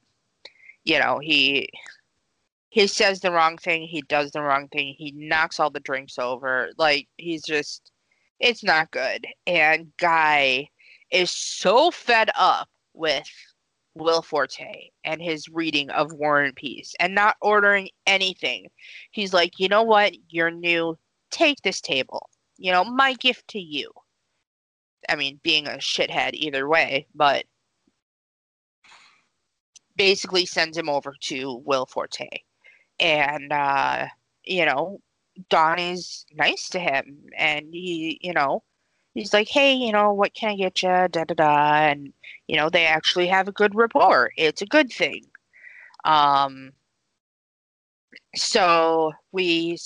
[0.86, 1.70] You know, he.
[2.74, 3.84] He says the wrong thing.
[3.84, 4.96] He does the wrong thing.
[4.98, 6.72] He knocks all the drinks over.
[6.78, 7.90] Like, he's just,
[8.41, 9.26] it's not good.
[9.47, 10.68] And Guy
[11.11, 13.27] is so fed up with
[13.93, 18.68] Will Forte and his reading of War and Peace and not ordering anything.
[19.11, 20.13] He's like, you know what?
[20.30, 20.97] You're new.
[21.30, 22.30] Take this table.
[22.57, 23.91] You know, my gift to you.
[25.09, 27.45] I mean, being a shithead either way, but
[29.95, 32.27] basically sends him over to Will Forte.
[32.99, 34.07] And, uh,
[34.45, 34.99] you know,
[35.49, 37.30] Donnie's nice to him.
[37.38, 38.63] And he, you know,
[39.13, 40.89] he's like, hey, you know, what can I get you?
[40.89, 41.76] Da da da.
[41.89, 42.13] And,
[42.47, 44.31] you know, they actually have a good rapport.
[44.38, 45.26] It's a good thing.
[46.05, 46.72] Um,
[48.35, 49.77] so we,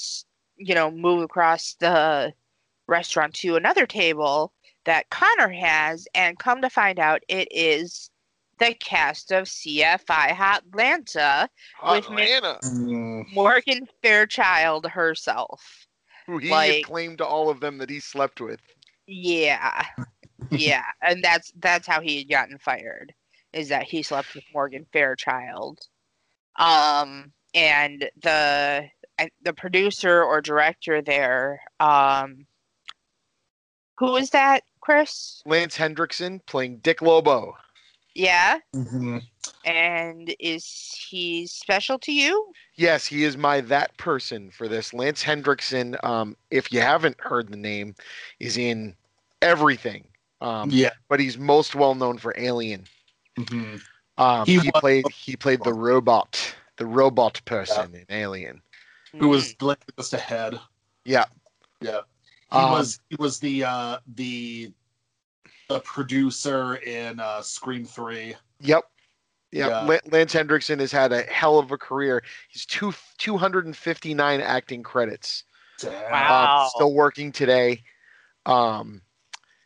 [0.58, 2.34] you know, move across the
[2.88, 4.54] restaurant to another table
[4.86, 8.12] that Connor has, and come to find out it is
[8.60, 11.48] the cast of CFI Hotlanta,
[11.84, 12.60] With Atlanta,
[13.34, 15.62] Morgan Fairchild herself.
[16.28, 18.60] who he like- claimed to all of them that he slept with.
[19.08, 19.86] Yeah.
[20.50, 20.84] yeah.
[21.02, 23.14] And that's that's how he had gotten fired.
[23.54, 25.80] Is that he slept with Morgan Fairchild.
[26.58, 28.90] Um and the
[29.44, 32.48] the producer or director there, um
[33.98, 35.42] who is that, Chris?
[35.46, 37.56] Lance Henriksen playing Dick Lobo.
[38.16, 38.60] Yeah.
[38.74, 39.22] mhm.
[39.66, 40.66] And is
[41.10, 42.54] he special to you?
[42.76, 44.94] Yes, he is my that person for this.
[44.94, 47.96] Lance Henriksen, um, if you haven't heard the name,
[48.40, 48.96] is in
[49.42, 50.08] everything.
[50.42, 50.92] Um, Yeah.
[51.10, 52.86] but he's most well known for Alien.
[53.38, 53.82] mhm.
[54.18, 58.62] Um, He he, was- played he played the robot, the robot person in Alien.
[59.20, 60.60] Who was like just ahead?
[61.06, 61.26] Yeah.
[61.82, 62.02] Yeah.
[62.52, 64.72] He Um, was he was the uh the
[65.68, 68.36] the producer in uh Scream Three.
[68.62, 68.84] Yep.
[69.52, 70.00] Yeah, Yeah.
[70.12, 72.24] Lance Henriksen has had a hell of a career.
[72.50, 75.44] He's two 259 acting credits.
[75.80, 75.94] Damn.
[76.06, 76.70] Um, Wow.
[76.76, 77.84] still working today.
[78.46, 79.02] Um,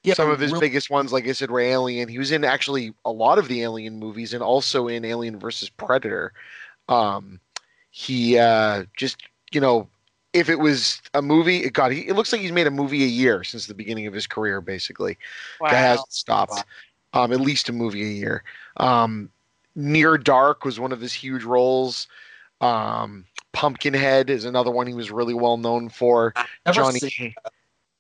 [0.04, 2.08] Yeah, some of his real- biggest ones, like I said, were Alien.
[2.08, 5.70] He was in actually a lot of the Alien movies, and also in Alien versus
[5.70, 6.34] Predator.
[6.88, 7.40] Um,
[7.92, 9.18] he uh, just,
[9.52, 9.90] you know,
[10.34, 11.92] if it was a movie, it got.
[11.92, 14.28] He, it looks like he's made a movie a year since the beginning of his
[14.28, 14.62] career.
[14.62, 15.18] Basically,
[15.60, 15.70] wow.
[15.70, 16.64] guy hasn't stopped.
[17.14, 18.44] Um, at least a movie a year.
[18.78, 19.32] Um,
[19.76, 22.08] Near Dark was one of his huge roles.
[22.62, 26.34] Um, Pumpkinhead is another one he was really well known for.
[26.72, 27.36] Johnny.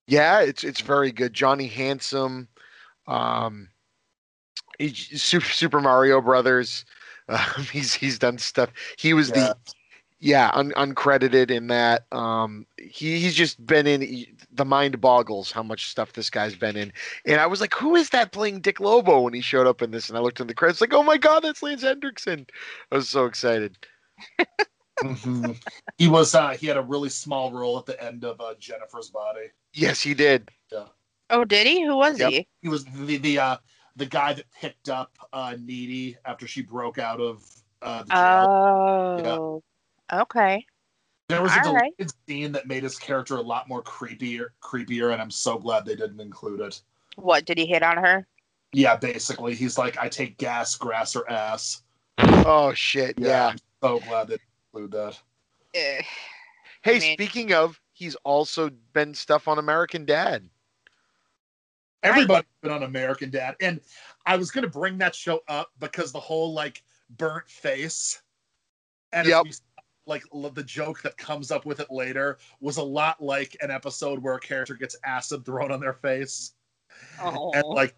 [0.07, 1.33] Yeah, it's it's very good.
[1.33, 2.47] Johnny Handsome,
[3.07, 3.69] um,
[4.77, 6.85] he- Super, Super Mario Brothers.
[7.29, 8.71] Um, he's he's done stuff.
[8.97, 9.53] He was Yeah.
[9.53, 9.57] the
[10.19, 12.05] yeah un, uncredited in that.
[12.11, 14.01] Um, he he's just been in.
[14.01, 16.91] he- the mind boggles how much stuff this guy's been in.
[17.25, 19.91] And I was like, who is that playing Dick Lobo when he showed up in
[19.91, 20.09] this?
[20.09, 22.47] And I looked in the credits, like, oh my god, that's Lance Henriksen.
[22.91, 23.77] I was so excited.
[24.99, 25.57] Mhm.
[25.97, 26.35] He was.
[26.35, 29.47] Uh, he had a really small role at the end of uh, Jennifer's Body.
[29.73, 30.49] Yes, he did.
[30.71, 30.85] Yeah.
[31.29, 31.85] Oh, did he?
[31.85, 32.31] Who was Yep.
[32.31, 32.47] he?
[32.61, 33.57] He was the the uh,
[33.95, 37.45] the guy that picked up uh, Needy after she broke out of
[37.81, 38.45] uh, the jail.
[39.29, 39.63] Oh,
[40.11, 40.65] okay.
[41.27, 41.93] there was a all right.
[41.97, 45.85] deleted scene that made his character a lot more creepier, creepier, and I'm so glad
[45.85, 46.81] they didn't include it.
[47.15, 48.27] What did he hit on her?
[48.71, 51.81] Yeah, basically, he's like, I take gas, grass, or ass.
[52.19, 53.47] Oh shit, yeah.
[53.47, 54.41] I'm so glad they didn't
[54.73, 55.19] include that.
[55.73, 56.01] Eh,
[56.81, 60.49] Hey, I mean- speaking of, he's also been stuff on American Dad.
[62.01, 63.81] Everybody's been on American Dad, and
[64.25, 68.21] I was gonna bring that show up because the whole like burnt face,
[69.11, 69.45] and if Yep.
[70.09, 70.23] Like
[70.53, 74.35] the joke that comes up with it later was a lot like an episode where
[74.35, 76.53] a character gets acid thrown on their face,
[77.21, 77.51] Oh.
[77.53, 77.95] and like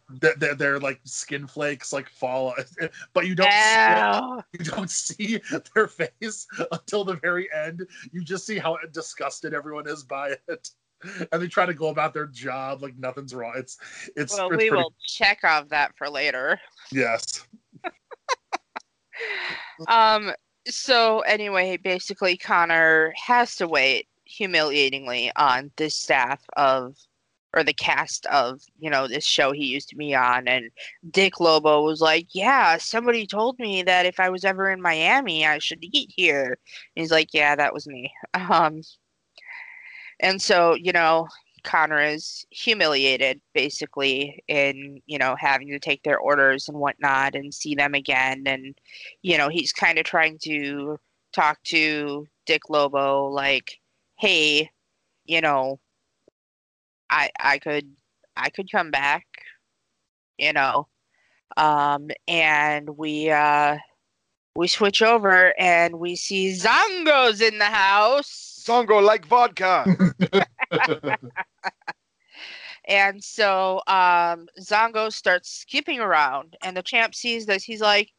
[0.58, 2.54] their, like skin flakes like fall,
[3.14, 5.42] but you don't see, you don't see
[5.74, 7.88] their face until the very end.
[8.12, 10.70] You just see how disgusted everyone is by it.
[11.32, 13.54] And they try to go about their job like nothing's wrong.
[13.56, 13.78] It's
[14.16, 16.60] it's, Well, it's we pretty will check off that for later.
[16.92, 17.48] Yes.
[19.88, 20.32] Um.
[20.68, 26.96] So anyway, basically, Connor has to wait humiliatingly on the staff of,
[27.54, 30.72] or the cast of, you know, this show he used to be on, and
[31.10, 35.46] Dick Lobo was like, "Yeah, somebody told me that if I was ever in Miami,
[35.46, 36.58] I should eat here."
[36.96, 38.82] And he's like, "Yeah, that was me." Um.
[40.20, 41.28] And so, you know,
[41.64, 47.54] Connor is humiliated basically in, you know, having to take their orders and whatnot and
[47.54, 48.44] see them again.
[48.46, 48.78] And,
[49.22, 51.00] you know, he's kind of trying to
[51.34, 53.80] talk to Dick Lobo like,
[54.18, 54.70] hey,
[55.26, 55.80] you know,
[57.10, 57.92] I I could
[58.36, 59.26] I could come back,
[60.38, 60.88] you know.
[61.58, 63.78] Um and we uh
[64.56, 68.62] we switch over and we see Zongo's in the house.
[68.66, 69.86] Zongo like vodka.
[72.86, 77.64] And so um, Zongo starts skipping around, and the champ sees this.
[77.64, 78.12] He's like,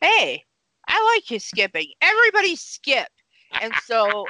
[0.00, 0.44] "Hey,
[0.88, 1.92] I like his skipping.
[2.00, 3.08] Everybody skip!"
[3.60, 4.26] And so,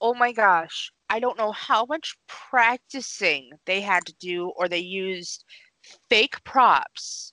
[0.00, 4.78] oh my gosh, I don't know how much practicing they had to do, or they
[4.78, 5.44] used
[6.08, 7.32] fake props,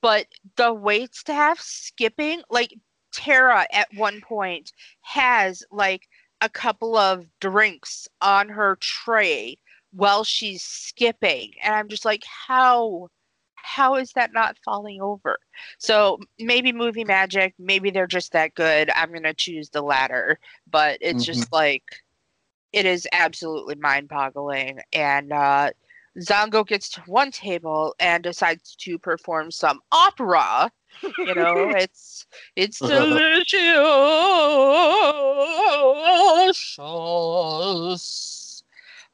[0.00, 0.26] but
[0.56, 2.74] the wait staff skipping, like
[3.12, 4.72] Tara at one point
[5.02, 6.08] has like
[6.42, 9.56] a couple of drinks on her tray
[9.92, 11.52] while she's skipping.
[11.62, 13.08] And i'm just like how
[13.62, 15.38] how is that not falling over?
[15.78, 18.90] So maybe movie magic maybe they're just that good.
[18.94, 20.38] I'm going to choose the latter.
[20.70, 21.84] But it's just like
[22.72, 25.70] it is absolutely mind boggling and uh
[26.20, 30.70] zongo gets to one table and decides to perform some opera.
[31.18, 32.26] You know it's
[32.56, 33.62] it's delicious.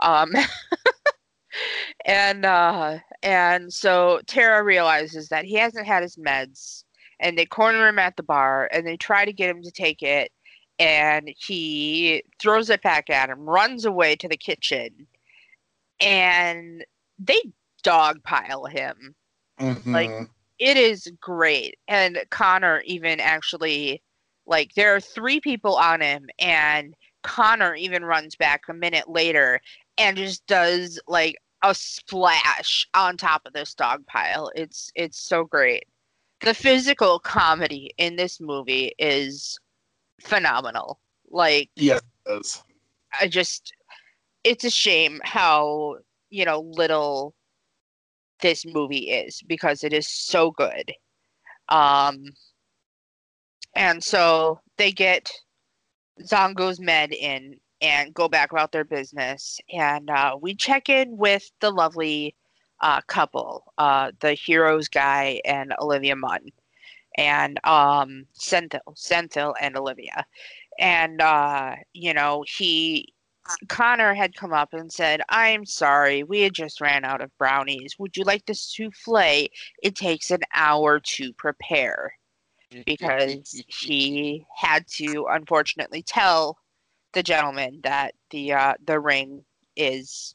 [0.00, 0.32] Um
[2.04, 6.84] and uh and so tara realizes that he hasn't had his meds
[7.20, 10.02] and they corner him at the bar and they try to get him to take
[10.02, 10.30] it
[10.78, 15.06] and he throws it back at him runs away to the kitchen
[16.00, 16.84] and
[17.18, 17.40] they
[17.84, 19.14] dogpile him.
[19.92, 20.28] Like, Mhm.
[20.58, 21.78] it is great.
[21.88, 24.02] And connor even actually
[24.46, 29.60] like there are three people on him and connor even runs back a minute later
[29.98, 35.44] and just does like a splash on top of this dog pile it's it's so
[35.44, 35.84] great.
[36.40, 39.58] The physical comedy in this movie is
[40.20, 41.00] phenomenal.
[41.30, 42.00] Like yes.
[43.20, 43.72] I just
[44.44, 45.96] it's a shame how,
[46.30, 47.34] you know, little
[48.40, 50.92] this movie is because it is so good.
[51.68, 52.34] Um
[53.74, 55.30] And so they get
[56.22, 59.60] Zongo's med in and go back about their business.
[59.72, 62.34] And uh, we check in with the lovely
[62.80, 66.50] uh, couple, uh, the heroes guy and Olivia Munn,
[67.16, 70.26] and um, Sendhil, Sendhil and Olivia.
[70.78, 73.12] And, uh, you know, he,
[73.68, 77.96] Connor had come up and said, I'm sorry, we had just ran out of brownies.
[77.98, 79.48] Would you like the souffle?
[79.82, 82.12] It takes an hour to prepare
[82.86, 86.58] because he had to unfortunately tell
[87.14, 89.44] the gentleman that the uh, the ring
[89.76, 90.34] is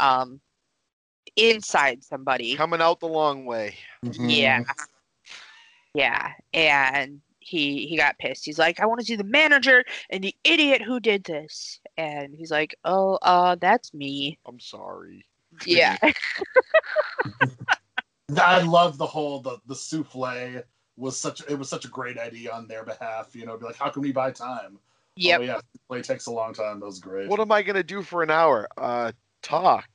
[0.00, 0.40] um
[1.36, 2.56] inside somebody.
[2.56, 3.74] coming out the long way.
[4.02, 4.62] Yeah.
[5.94, 6.32] Yeah.
[6.52, 8.44] And he he got pissed.
[8.44, 11.80] He's like, I want to see the manager and the idiot who did this.
[11.96, 14.38] And he's like, Oh, uh, that's me.
[14.46, 15.24] I'm sorry.
[15.66, 15.96] Yeah.
[18.38, 20.62] I love the whole the the souffle
[20.96, 23.34] was such it was such a great idea on their behalf.
[23.34, 24.78] You know, be like, how can we buy time?
[25.16, 25.40] yep.
[25.40, 25.60] Oh yeah,
[25.90, 26.80] souffle takes a long time.
[26.80, 27.28] That was great.
[27.28, 28.68] What am I gonna do for an hour?
[28.76, 29.12] Uh,
[29.42, 29.88] talk.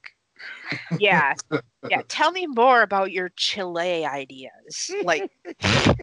[0.99, 1.34] Yeah.
[1.90, 2.02] Yeah.
[2.10, 4.91] Tell me more about your Chile ideas.
[5.06, 5.32] Like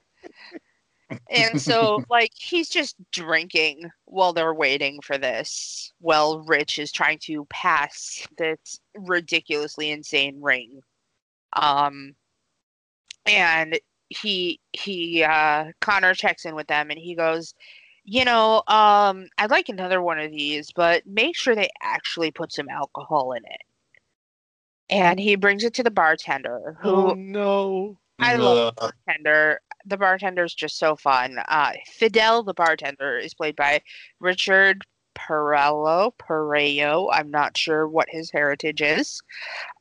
[1.30, 5.92] And so like he's just drinking while they're waiting for this.
[6.00, 10.80] While Rich is trying to pass this ridiculously insane ring.
[11.54, 12.14] Um
[13.26, 13.78] and
[14.08, 17.54] he he uh Connor checks in with them and he goes,
[18.04, 22.52] you know, um, I'd like another one of these, but make sure they actually put
[22.52, 23.62] some alcohol in it.
[24.90, 27.98] And he brings it to the bartender, who Oh no.
[28.20, 29.60] I love bartender.
[29.86, 31.38] The bartender is just so fun.
[31.48, 33.82] Uh, Fidel, the bartender, is played by
[34.20, 34.82] Richard
[35.14, 36.12] Perello.
[36.18, 37.08] Perello.
[37.12, 39.20] I'm not sure what his heritage is.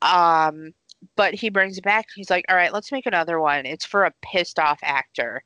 [0.02, 0.74] Um,
[1.16, 2.08] but he brings it back.
[2.16, 3.66] He's like, all right, let's make another one.
[3.66, 5.44] It's for a pissed off actor.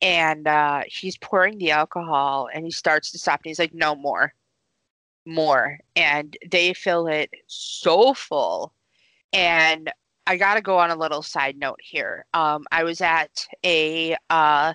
[0.00, 3.94] And uh, he's pouring the alcohol and he starts to stop and he's like, no
[3.94, 4.32] more.
[5.24, 5.78] More.
[5.94, 8.74] And they fill it so full.
[9.32, 9.90] And
[10.26, 12.26] I got to go on a little side note here.
[12.34, 14.74] Um, I was at a uh,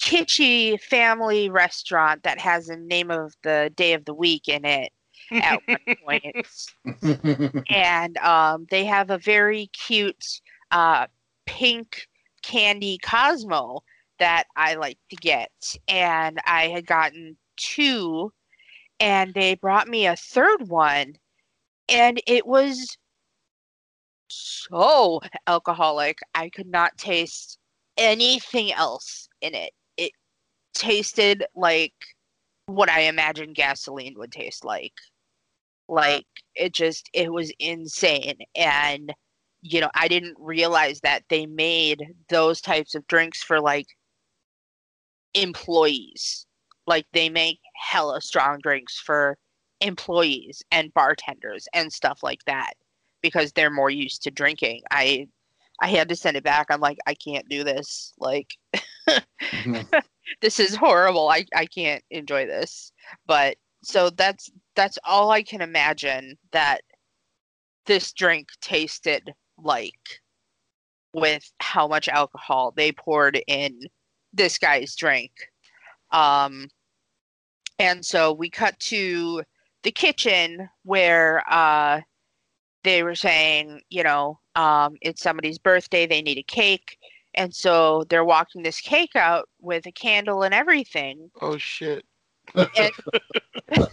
[0.00, 4.92] kitschy family restaurant that has the name of the day of the week in it
[5.32, 7.66] at one point.
[7.70, 10.40] and um, they have a very cute
[10.70, 11.06] uh,
[11.46, 12.08] pink
[12.42, 13.82] candy Cosmo
[14.18, 15.50] that I like to get.
[15.88, 18.32] And I had gotten two,
[19.00, 21.14] and they brought me a third one,
[21.88, 22.96] and it was
[24.34, 26.18] so alcoholic.
[26.34, 27.58] I could not taste
[27.96, 29.72] anything else in it.
[29.96, 30.12] It
[30.74, 31.94] tasted like
[32.66, 34.94] what I imagine gasoline would taste like.
[35.88, 39.12] Like it just it was insane and
[39.62, 43.86] you know, I didn't realize that they made those types of drinks for like
[45.32, 46.46] employees.
[46.86, 49.38] Like they make hella strong drinks for
[49.80, 52.74] employees and bartenders and stuff like that
[53.24, 54.82] because they're more used to drinking.
[54.90, 55.26] I
[55.80, 56.66] I had to send it back.
[56.68, 58.12] I'm like, I can't do this.
[58.18, 58.48] Like
[60.42, 61.28] this is horrible.
[61.28, 62.92] I, I can't enjoy this.
[63.26, 66.82] But so that's that's all I can imagine that
[67.86, 70.20] this drink tasted like
[71.14, 73.80] with how much alcohol they poured in
[74.34, 75.32] this guy's drink.
[76.12, 76.68] Um
[77.78, 79.42] and so we cut to
[79.82, 82.02] the kitchen where uh
[82.84, 86.98] they were saying, you know, um, it's somebody's birthday, they need a cake.
[87.34, 91.30] And so they're walking this cake out with a candle and everything.
[91.40, 92.04] Oh shit.
[92.54, 92.92] And,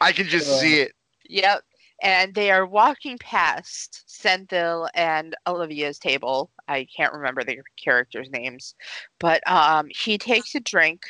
[0.00, 0.92] I can just see it.
[1.28, 1.62] yep.
[2.02, 6.50] And they are walking past Sendhil and Olivia's table.
[6.68, 8.74] I can't remember the characters' names.
[9.18, 11.02] But um, he takes a drink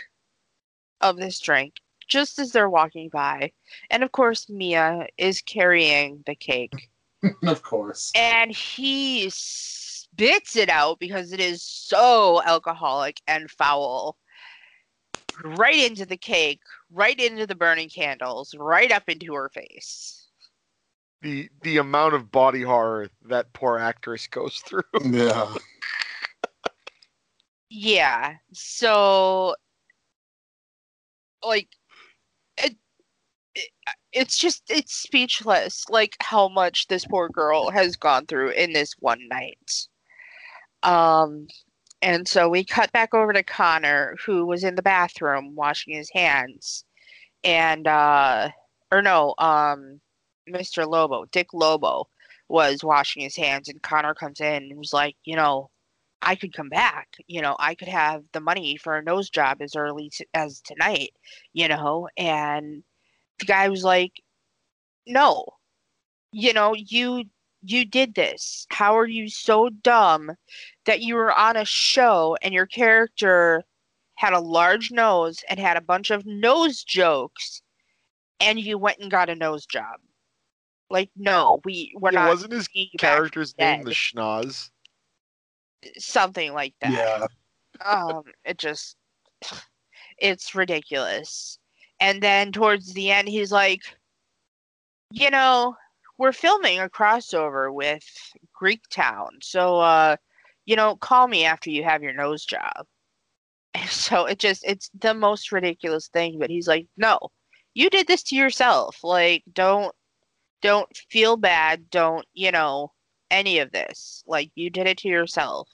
[1.00, 1.74] of this drink
[2.08, 3.52] just as they're walking by.
[3.90, 6.90] And of course, Mia is carrying the cake.
[7.46, 8.12] of course.
[8.14, 14.16] and he spits it out because it is so alcoholic and foul
[15.44, 16.60] right into the cake
[16.92, 20.28] right into the burning candles right up into her face
[21.22, 24.82] The the amount of body horror that poor actress goes through.
[25.04, 25.54] Yeah.
[27.68, 29.54] yeah so
[31.44, 31.77] like it, it
[34.12, 38.94] it's just it's speechless like how much this poor girl has gone through in this
[39.00, 39.86] one night
[40.82, 41.46] um
[42.00, 46.10] and so we cut back over to connor who was in the bathroom washing his
[46.10, 46.84] hands
[47.44, 48.48] and uh
[48.92, 50.00] or no um
[50.48, 52.08] mr lobo dick lobo
[52.48, 55.70] was washing his hands and connor comes in and was like you know
[56.22, 57.08] I could come back.
[57.26, 60.60] You know, I could have the money for a nose job as early t- as
[60.60, 61.10] tonight,
[61.52, 62.08] you know.
[62.16, 62.82] And
[63.38, 64.22] the guy was like,
[65.06, 65.44] no,
[66.32, 67.24] you know, you
[67.62, 68.66] you did this.
[68.70, 70.32] How are you so dumb
[70.86, 73.64] that you were on a show and your character
[74.16, 77.62] had a large nose and had a bunch of nose jokes
[78.40, 80.00] and you went and got a nose job?
[80.90, 84.70] Like, no, we we're Yeah, not wasn't his bringing you back character's name the schnoz?
[85.98, 86.92] something like that.
[86.92, 87.26] Yeah.
[87.84, 88.96] um it just
[90.18, 91.58] it's ridiculous
[92.00, 93.82] and then towards the end he's like
[95.10, 95.76] you know
[96.18, 98.04] we're filming a crossover with
[98.52, 99.38] greek town.
[99.42, 100.16] So uh
[100.66, 102.86] you know call me after you have your nose job.
[103.88, 107.18] So it just it's the most ridiculous thing but he's like no
[107.74, 109.04] you did this to yourself.
[109.04, 109.94] Like don't
[110.62, 111.90] don't feel bad.
[111.90, 112.92] Don't you know
[113.30, 114.24] any of this.
[114.26, 115.68] Like you did it to yourself.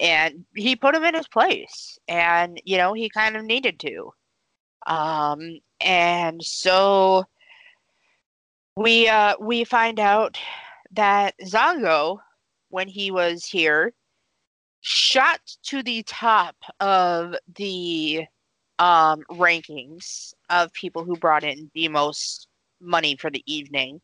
[0.00, 1.98] And he put him in his place.
[2.08, 4.12] And you know he kind of needed to
[4.86, 7.24] um and so
[8.76, 10.38] we uh we find out
[10.92, 12.18] that zongo
[12.70, 13.92] when he was here
[14.80, 18.24] shot to the top of the
[18.78, 22.48] um rankings of people who brought in the most
[22.80, 24.00] money for the evening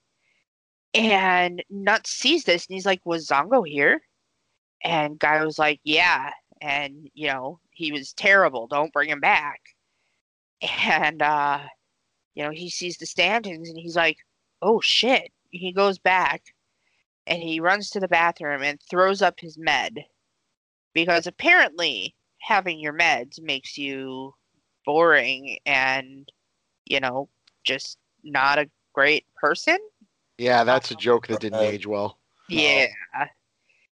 [0.93, 4.01] and nuts sees this and he's like was zongo here
[4.87, 6.31] and guy was like, "Yeah,"
[6.61, 8.67] and you know he was terrible.
[8.67, 9.61] Don't bring him back.
[10.63, 11.61] And uh,
[12.35, 14.19] you know he sees the standings and he's like,
[14.63, 16.43] "Oh shit!" He goes back
[17.27, 20.05] and he runs to the bathroom and throws up his med
[20.95, 24.35] because apparently having your meds makes you
[24.85, 26.31] boring and
[26.85, 27.29] you know
[27.65, 29.79] just not a great person.
[30.39, 32.19] Yeah, that's a joke that didn't age well.
[32.49, 32.87] Yeah.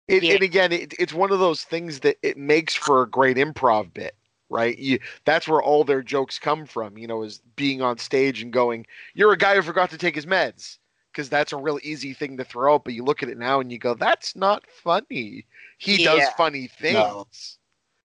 [0.08, 0.34] It, Yeah.
[0.34, 3.94] And again, it, it's one of those things that it makes for a great improv
[3.94, 4.16] bit,
[4.50, 4.78] right?
[4.78, 8.52] You, that's where all their jokes come from, you know, is being on stage and
[8.52, 10.78] going, "You're a guy who forgot to take his meds,"
[11.12, 12.84] because that's a real easy thing to throw out.
[12.84, 15.46] But you look at it now and you go, "That's not funny."
[15.78, 16.94] He does funny things.
[16.94, 17.26] No.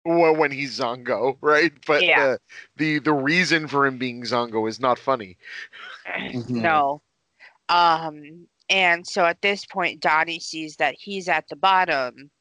[0.03, 1.71] Well, when he's Zongo, right?
[1.85, 2.19] But Yeah.
[2.19, 2.39] the,
[2.77, 5.37] the the reason for him being Zongo is not funny.
[6.07, 6.49] Mhm.
[6.49, 7.01] No.
[7.69, 12.31] Um, and so at this point, Donnie sees that he's at the bottom,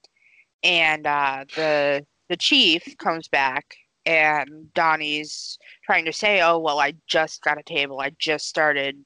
[0.63, 3.75] and uh, the the chief comes back,
[4.11, 8.01] and Donnie's trying to say, "Oh well, I just got a table.
[8.01, 8.97] I just started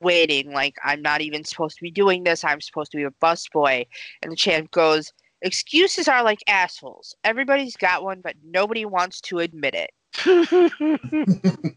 [0.00, 0.52] waiting.
[0.52, 2.44] Like I'm not even supposed to be doing this.
[2.44, 3.86] I'm supposed to be a busboy."
[4.22, 5.12] And the champ goes,
[5.42, 7.14] "Excuses are like assholes.
[7.22, 9.90] Everybody's got one, but nobody wants to admit it."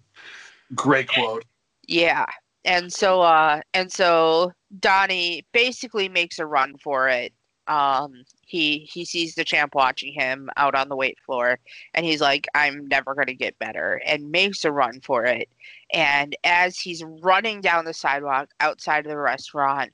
[0.75, 1.45] Great quote.
[1.87, 2.25] Yeah.
[2.65, 7.33] And so uh and so Donnie basically makes a run for it.
[7.71, 11.57] Um he he sees the champ watching him out on the wait floor
[11.93, 15.49] and he's like I'm never going to get better and makes a run for it.
[15.93, 19.91] And as he's running down the sidewalk outside of the restaurant,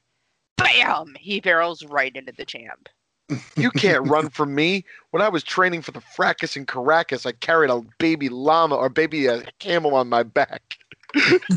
[0.57, 2.89] bam, he barrels right into the champ.
[3.57, 4.85] You can't run from me.
[5.11, 8.87] When I was training for the fracas in Caracas, I carried a baby llama or
[8.87, 10.77] baby uh, camel on my back.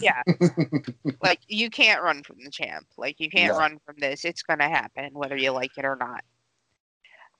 [0.00, 0.22] Yeah.
[1.22, 2.86] like you can't run from the champ.
[2.96, 3.58] Like you can't No.
[3.58, 4.24] run from this.
[4.24, 6.24] It's gonna happen whether you like it or not.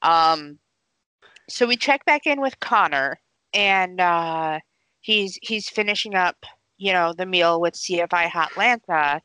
[0.03, 0.59] Um
[1.49, 3.21] so we check back in with Connor
[3.53, 4.61] and uh
[5.01, 6.45] he's he's finishing up,
[6.79, 9.21] you know, the meal with CFI Hotlanta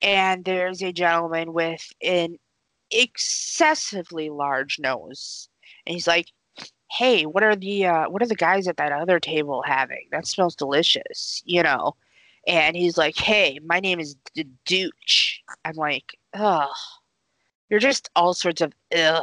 [0.00, 2.36] and there's a gentleman with an
[2.90, 5.48] excessively large nose.
[5.86, 6.28] And he's like,
[6.90, 10.08] Hey, what are the uh what are the guys at that other table having?
[10.10, 11.94] That smells delicious, you know
[12.48, 16.74] and he's like, "Hey, my name is D- Dooch." I'm like, "Ugh,
[17.68, 19.22] you're just all sorts of ugh."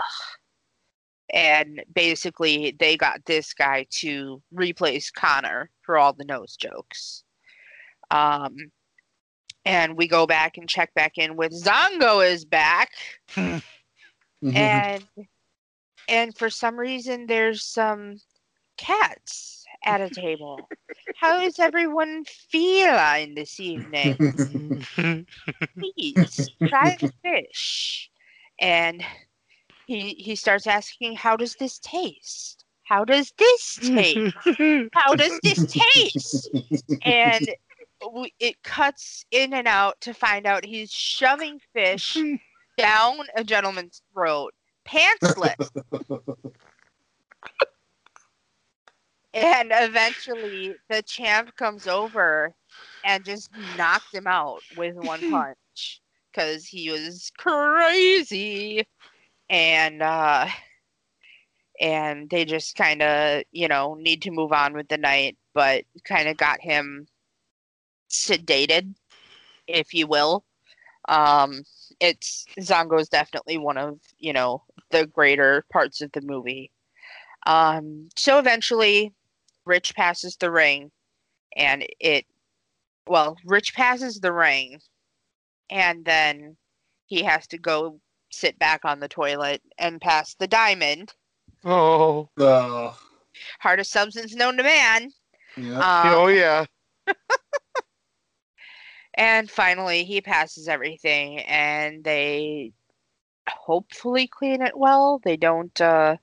[1.34, 7.24] And basically, they got this guy to replace Connor for all the nose jokes.
[8.12, 8.72] Um,
[9.66, 12.92] and we go back and check back in with Zongo is back,
[13.36, 15.04] and
[16.08, 18.20] and for some reason, there's some
[18.78, 20.68] cats at a table.
[21.20, 24.86] How is everyone feeling this evening?
[25.78, 28.10] please try the fish.
[28.60, 29.04] And
[29.86, 32.66] he he starts asking how does this taste?
[32.84, 34.36] How does this taste?
[34.94, 36.50] How does this taste?
[37.04, 37.48] And
[38.40, 42.18] it cuts in and out to find out he's shoving fish
[42.78, 44.54] down a gentleman's throat.
[44.88, 45.70] Pantsless
[49.36, 52.54] and eventually the champ comes over
[53.04, 56.02] and just knocked him out with one punch
[56.32, 58.88] because he was crazy
[59.50, 60.48] and uh
[61.80, 65.84] and they just kind of, you know, need to move on with the night, but
[66.06, 67.06] kind of got him
[68.10, 68.96] sedated,
[69.68, 70.46] if you will.
[71.10, 71.64] Um,
[72.00, 76.72] it's Zongo is definitely one of you know the greater parts of the movie.
[77.46, 79.14] Um, so eventually,
[79.66, 80.92] Rich passes the ring,
[81.56, 82.26] and it,
[83.08, 84.80] well, Rich passes the ring,
[85.70, 86.56] and then
[87.08, 88.00] he has to go
[88.32, 91.14] sit back on the toilet and pass the diamond,
[91.64, 92.94] Oh, Uh,
[93.60, 95.12] hardest substance known to man.
[95.58, 95.78] yeah.
[95.80, 96.66] Um, oh yeah.
[99.18, 102.74] And finally, he passes everything, and they
[103.50, 105.22] hopefully clean it well.
[105.24, 105.80] They don't.
[105.80, 106.18] Uh,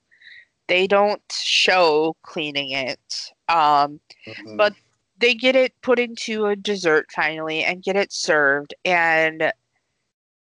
[0.72, 3.30] they don't show cleaning it.
[3.50, 4.00] Um,
[4.56, 4.74] but-
[5.18, 8.74] they get it put into a dessert finally, and get it served.
[8.84, 9.52] And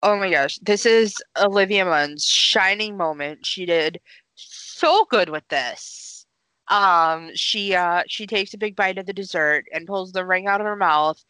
[0.03, 3.47] oh my gosh, this is Olivia Munn's shining moment.
[3.47, 3.99] She did
[4.35, 6.27] so good with this.
[6.69, 10.47] Um, she uh, she takes a big bite of the dessert and pulls the ring
[10.47, 11.25] out of her mouth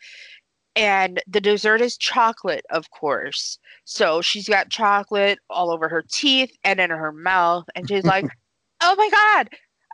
[0.77, 3.59] and the dessert is chocolate, of course.
[3.85, 8.27] So she's got chocolate all over her teeth and in her mouth, and she's like,
[8.81, 9.49] "Oh my god,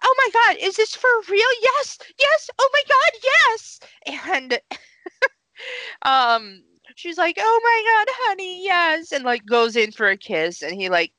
[0.05, 1.49] oh my god, is this for real?
[1.63, 3.81] Yes, yes, oh my god, yes!"
[4.27, 4.61] And
[6.03, 6.63] um,
[6.97, 10.75] she's like, "Oh my god, honey, yes," and like goes in for a kiss, and
[10.75, 11.13] he like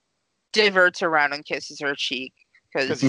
[0.54, 2.34] diverts around and kisses her cheek
[2.74, 3.02] because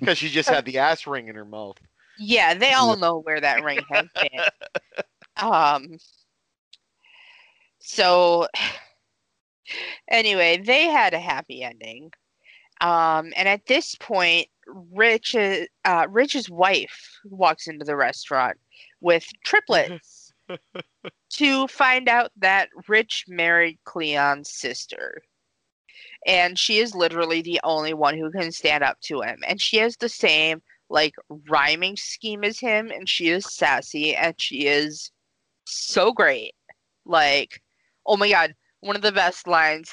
[0.00, 1.78] Because she just had the ass ring in her mouth.
[2.18, 4.42] yeah, they all know where that ring has been.
[5.38, 5.98] Um.
[7.80, 8.48] So,
[10.10, 12.10] anyway, they had a happy ending.
[12.80, 18.58] Um, and at this point, Rich, uh, Rich's wife walks into the restaurant
[19.00, 20.32] with triplets
[21.30, 25.22] to find out that Rich married Cleon's sister.
[26.26, 29.38] And she is literally the only one who can stand up to him.
[29.46, 31.14] And she has the same like
[31.48, 35.10] rhyming scheme as him and she is sassy and she is
[35.64, 36.54] so great
[37.04, 37.60] like
[38.06, 39.92] oh my god one of the best lines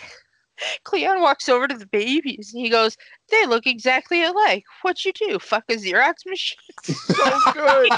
[0.84, 2.98] cleon walks over to the babies and he goes
[3.30, 7.91] they look exactly alike what you do fuck a xerox machine So good.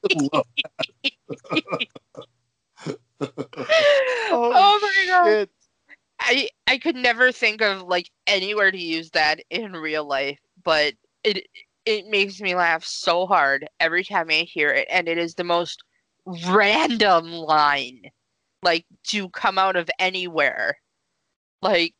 [4.30, 5.50] oh my god shit.
[6.20, 10.94] I I could never think of like anywhere to use that in real life, but
[11.24, 11.46] it
[11.86, 15.44] it makes me laugh so hard every time I hear it, and it is the
[15.44, 15.82] most
[16.26, 18.02] random line,
[18.62, 20.76] like to come out of anywhere.
[21.62, 21.94] Like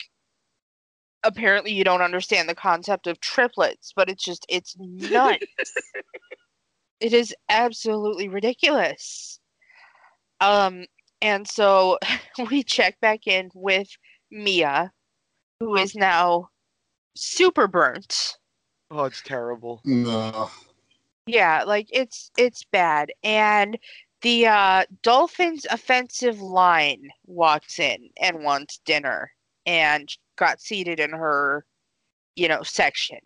[1.22, 5.44] apparently you don't understand the concept of triplets, but it's just it's nuts.
[7.00, 9.40] it is absolutely ridiculous.
[10.40, 10.86] Um
[11.22, 11.98] and so
[12.50, 13.88] we check back in with
[14.30, 14.92] Mia,
[15.60, 16.48] who is now
[17.16, 18.38] super burnt.
[18.90, 19.80] Oh, it's terrible.
[19.84, 20.50] no.
[21.26, 23.12] Yeah, like it's it's bad.
[23.22, 23.78] And
[24.22, 29.30] the uh Dolphins offensive line walks in and wants dinner
[29.66, 31.64] and got seated in her,
[32.36, 33.18] you know, section.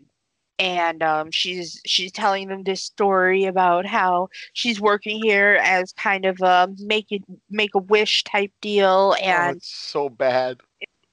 [0.57, 6.25] And um she's she's telling them this story about how she's working here as kind
[6.25, 10.61] of a make it make a wish type deal oh, and it's so bad.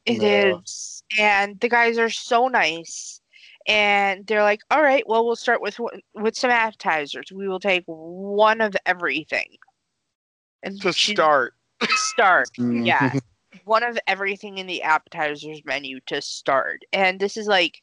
[0.04, 3.20] It is, and the guys are so nice,
[3.66, 5.78] and they're like, "All right, well, we'll start with
[6.14, 7.32] with some appetizers.
[7.32, 9.56] We will take one of everything."
[10.62, 11.54] And To start.
[11.90, 13.12] start, yeah,
[13.64, 16.82] one of everything in the appetizers menu to start.
[16.92, 17.82] And this is like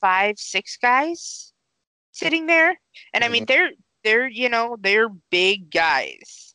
[0.00, 1.52] five, six guys
[2.12, 2.78] sitting there,
[3.12, 3.70] and I mean, they're
[4.04, 6.54] they're you know they're big guys.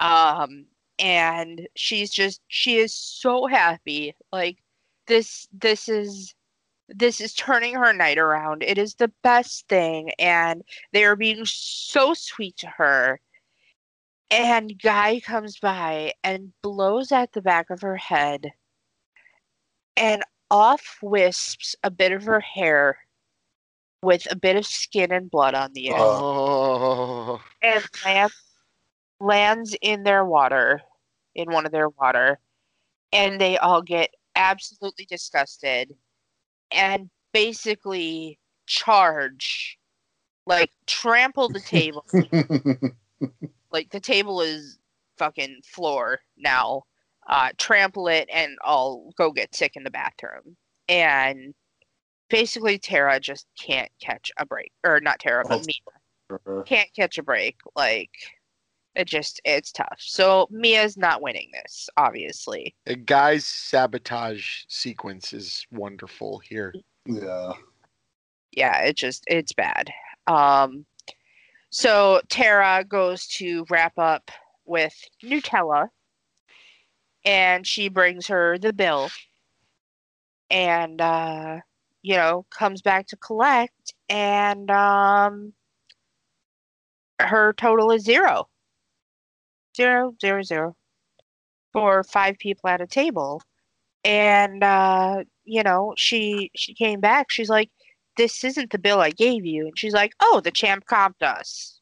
[0.00, 0.66] Um,
[0.98, 4.14] and she's just she is so happy.
[4.32, 4.58] Like
[5.06, 6.34] this this is
[6.88, 8.62] this is turning her night around.
[8.62, 10.10] It is the best thing.
[10.18, 13.20] And they are being so sweet to her
[14.30, 18.52] and guy comes by and blows at the back of her head
[19.96, 22.98] and off wisps a bit of her hair
[24.02, 27.42] with a bit of skin and blood on the end Oh.
[27.62, 28.34] and lands
[29.20, 30.80] lands in their water,
[31.34, 32.38] in one of their water,
[33.12, 35.94] and they all get absolutely disgusted
[36.70, 39.78] and basically charge,
[40.46, 42.04] like trample the table.
[43.72, 44.78] like the table is
[45.18, 46.82] fucking floor now.
[47.28, 50.56] Uh, trample it and I'll go get sick in the bathroom.
[50.88, 51.54] And
[52.30, 55.82] basically, Tara just can't catch a break, or not Tara, but me
[56.64, 57.56] can't catch a break.
[57.76, 58.10] Like
[58.94, 59.98] it just it's tough.
[59.98, 62.74] So Mia's not winning this, obviously.
[62.86, 66.74] A guy's sabotage sequence is wonderful here.
[67.06, 67.52] yeah.
[68.52, 69.90] yeah, it just it's bad.
[70.26, 70.84] Um,
[71.70, 74.30] so Tara goes to wrap up
[74.64, 75.88] with Nutella,
[77.24, 79.10] and she brings her the bill,
[80.50, 81.60] and uh,
[82.02, 85.52] you know comes back to collect, and um,
[87.20, 88.48] her total is zero,
[89.76, 90.76] zero, zero, zero,
[91.72, 93.42] for five people at a table,
[94.04, 97.30] and uh, you know she she came back.
[97.30, 97.70] She's like
[98.18, 99.68] this isn't the bill I gave you.
[99.68, 101.80] And she's like, oh, the champ comped us.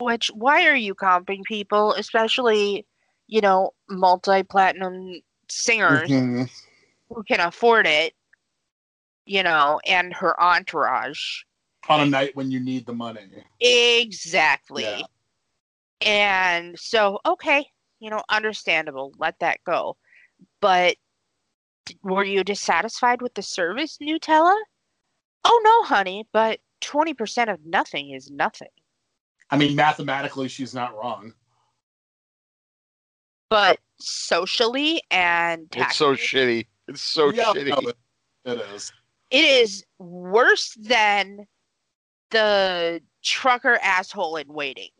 [0.00, 2.86] Which, why are you comping people, especially,
[3.26, 6.50] you know, multi platinum singers Mhm.
[7.08, 8.14] who can afford it,
[9.24, 11.42] you know, and her entourage?
[11.88, 13.44] On a night when you need the money.
[13.60, 14.82] Exactly.
[14.82, 15.06] Yeah.
[16.02, 17.66] And so, okay,
[17.98, 19.12] you know, understandable.
[19.18, 19.96] Let that go.
[20.60, 20.96] But
[22.02, 24.56] were you dissatisfied with the service, Nutella?
[25.44, 28.68] Oh, no, honey, but 20% of nothing is nothing.
[29.50, 31.32] I mean, mathematically, she's not wrong.
[33.50, 36.66] But socially and It's so shitty.
[36.86, 37.82] It's so Yeah, shitty.
[37.82, 37.96] no, it-
[38.44, 38.92] it is.
[39.30, 41.46] it is worse than
[42.30, 44.90] the trucker asshole in waiting.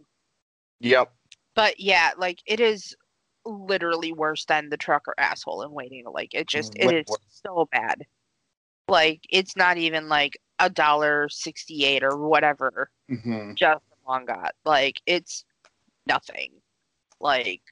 [0.81, 1.13] Yep.
[1.55, 2.97] But yeah, like it is
[3.45, 6.05] literally worse than the trucker asshole in waiting.
[6.11, 7.19] Like it just it Way is worse.
[7.47, 8.07] so bad.
[8.89, 13.55] Like it's not even like a dollar sixty eight or whatever Mhm.
[13.55, 14.51] just among God.
[14.65, 15.45] Like it's
[16.07, 16.51] nothing.
[17.21, 17.63] Like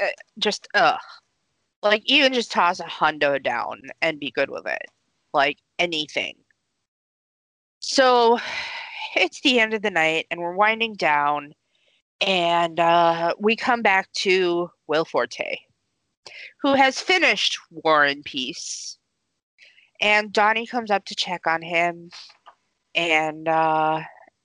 [0.00, 0.06] uh,
[0.38, 1.00] just ugh.
[1.82, 4.82] Like even just toss a hundo down and be good with it.
[5.32, 6.36] Like anything.
[7.80, 8.38] So
[9.16, 11.54] it's the end of the night and we're winding down
[12.20, 15.56] and uh, we come back to Will Forte,
[16.62, 18.98] who has finished War and Peace.
[20.00, 22.10] And Donnie comes up to check on him,
[22.94, 24.00] and uh,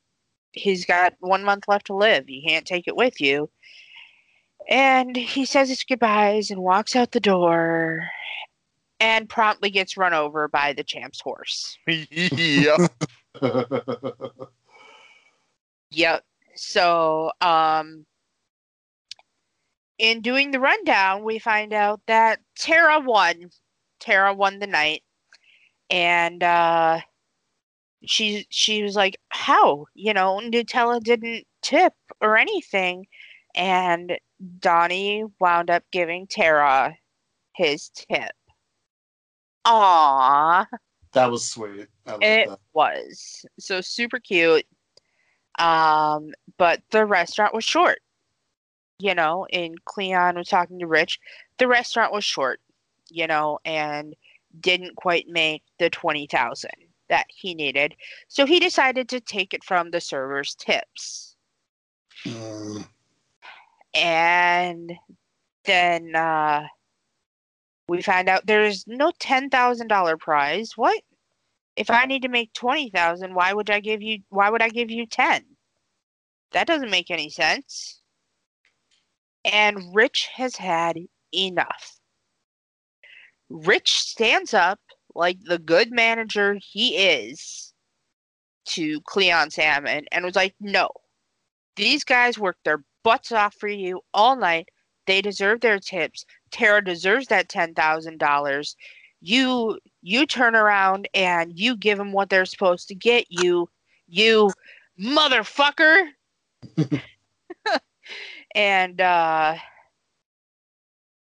[0.52, 2.30] he's got one month left to live.
[2.30, 3.50] You can't take it with you.
[4.70, 8.08] And he says his goodbyes and walks out the door
[9.00, 11.78] and promptly gets run over by the champ's horse.
[11.88, 12.80] yep.
[15.92, 16.24] Yep.
[16.56, 18.06] So, um,
[19.98, 23.50] in doing the rundown, we find out that Tara won.
[24.00, 25.04] Tara won the night,
[25.90, 27.00] and uh,
[28.06, 29.86] she she was like, "How?
[29.94, 33.08] You know, Nutella didn't tip or anything,"
[33.56, 34.18] and
[34.60, 36.96] Donnie wound up giving Tara
[37.56, 38.32] his tip.
[39.66, 40.66] Aww.
[41.14, 41.88] that was sweet.
[42.06, 42.60] I It that.
[42.74, 44.66] was so super cute.
[45.58, 48.00] Um, but the restaurant was short.
[49.00, 51.20] You know, and Cleon was talking to Rich.
[51.58, 52.60] The restaurant was short,
[53.10, 54.14] you know, and
[54.60, 56.72] didn't quite make the twenty thousand
[57.10, 57.96] that he needed.
[58.28, 61.36] So he decided to take it from the servers' tips.
[62.26, 62.88] Mm.
[63.96, 64.94] And
[65.66, 66.68] then uh
[67.88, 70.72] we find out there's no ten thousand dollar prize.
[70.76, 71.02] What?
[71.76, 74.70] If I need to make twenty thousand, why would I give you why would I
[74.70, 75.44] give you ten?
[76.52, 78.02] That doesn't make any sense.
[79.46, 80.98] And Rich has had
[81.34, 82.00] enough.
[83.50, 84.80] Rich stands up
[85.20, 87.74] like the good manager he is
[88.66, 90.90] to Cleon Salmon and was like, no,
[91.76, 94.70] these guys worked their butts off for you all night.
[95.08, 96.26] They deserve their tips.
[96.52, 98.78] Tara deserves that ten thousand dollars.
[99.20, 103.26] You you turn around and you give them what they're supposed to get.
[103.30, 103.70] You
[104.08, 104.52] you
[104.98, 106.08] motherfucker.
[108.56, 109.56] and uh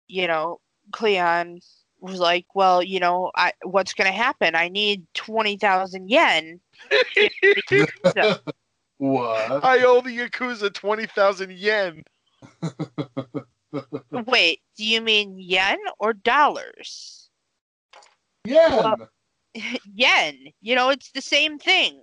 [0.07, 0.59] you know,
[0.91, 1.59] Cleon
[2.01, 4.55] was like, "Well, you know, I what's going to happen?
[4.55, 6.59] I need twenty thousand yen."
[9.01, 9.65] What?
[9.65, 12.03] I owe the Yakuza 20,000 yen.
[14.27, 17.27] Wait, do you mean yen or dollars?
[18.45, 18.93] Yeah.
[19.95, 20.37] yen.
[20.61, 21.99] You know, it's the same thing.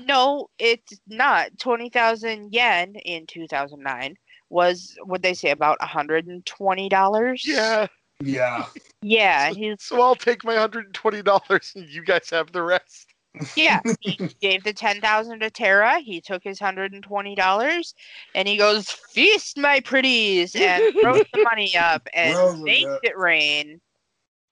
[0.00, 1.56] No, it's not.
[1.60, 4.16] Twenty thousand yen in two thousand nine
[4.50, 7.44] was what they say about hundred and twenty dollars.
[7.46, 7.86] Yeah.
[8.22, 8.66] Yeah.
[9.02, 13.14] Yeah, he's So I'll take my $120 and you guys have the rest.
[13.56, 16.00] Yeah, he gave the ten thousand to Tara.
[16.00, 17.94] He took his hundred and twenty dollars,
[18.34, 23.16] and he goes, "Feast, my pretties," and throws the money up and it makes it
[23.16, 23.80] rain,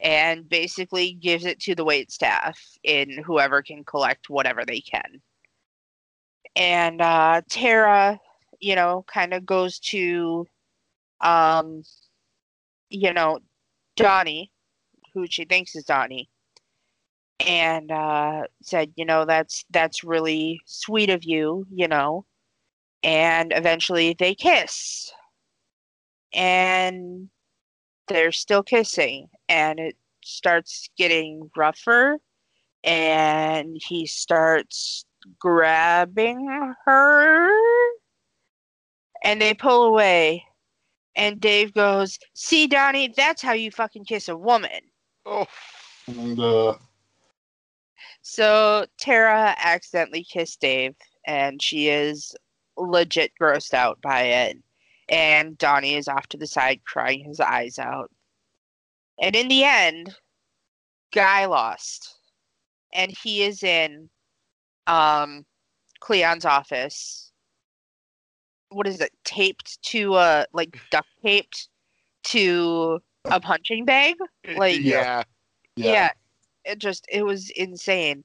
[0.00, 5.20] and basically gives it to the wait staff in whoever can collect whatever they can.
[6.54, 8.18] And uh, Tara,
[8.60, 10.46] you know, kind of goes to,
[11.20, 11.82] um,
[12.88, 13.40] you know,
[13.96, 14.52] Donnie,
[15.14, 16.28] who she thinks is Donnie
[17.40, 22.24] and uh, said, you know, that's that's really sweet of you, you know.
[23.02, 25.12] And eventually they kiss,
[26.34, 27.28] and
[28.08, 32.18] they're still kissing, and it starts getting rougher,
[32.84, 35.04] and he starts
[35.38, 37.50] grabbing her,
[39.24, 40.44] and they pull away,
[41.16, 44.80] and Dave goes, "See, Donnie, that's how you fucking kiss a woman."
[45.24, 45.46] Oh,
[46.06, 46.74] And, uh,
[48.22, 50.94] So Tara accidentally kissed Dave,
[51.26, 52.34] and she is
[52.76, 54.58] legit grossed out by it.
[55.08, 58.10] And Donnie is off to the side crying his eyes out.
[59.20, 60.14] And in the end,
[61.12, 62.18] Guy lost.
[62.92, 64.10] And he is in
[64.86, 65.46] um
[66.00, 67.25] Cleon's office.
[68.76, 69.12] What is it?
[69.24, 71.68] Taped to uh like duct taped
[72.24, 74.16] to a punching bag?
[74.56, 75.22] Like yeah.
[75.76, 76.10] yeah.
[76.64, 78.22] it just it was insane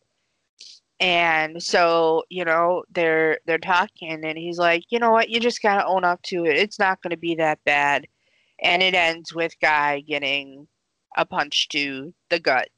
[1.00, 5.62] and so you know they're they're talking and he's like you know what you just
[5.62, 8.08] gotta own up to it it's not gonna be that bad
[8.62, 10.68] and it ends with guy getting
[11.18, 12.70] a punch to the gut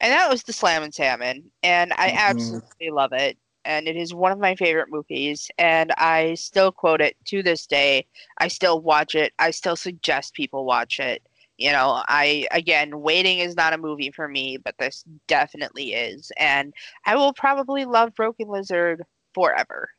[0.00, 2.16] and that was the Slammin Salmon and i Mhm.
[2.16, 7.00] absolutely love it and it is one of my favorite movies and i still quote
[7.00, 8.06] it to this day.
[8.38, 9.32] I still watch it.
[9.38, 11.22] I still suggest people watch it.
[11.58, 16.32] You know i again waiting is not a movie for me but this definitely is
[16.36, 16.72] and
[17.06, 19.02] i will probably love broken lizard
[19.34, 19.90] forever.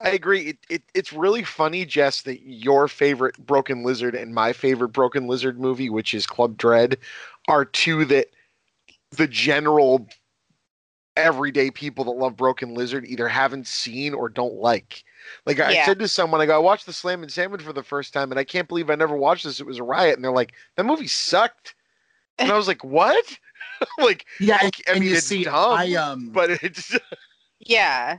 [0.00, 0.48] I agree.
[0.48, 5.26] It, it it's really funny, Jess, that your favorite Broken Lizard and my favorite Broken
[5.26, 6.96] Lizard movie, which is Club Dread,
[7.48, 8.28] are two that
[9.10, 10.08] the general
[11.20, 15.04] everyday people that love Broken Lizard either haven't seen or don't like.
[15.46, 18.12] Like I said to someone, I go, I watched the Slammin Salmon for the first
[18.12, 19.60] time, and I can't believe I never watched this.
[19.60, 21.74] It was a riot, and they're like, that movie sucked,
[22.38, 23.38] and I was like, what?
[23.98, 26.96] like, yeah, I and, mean, you it's see, dumb, I um, but it's
[27.60, 28.18] yeah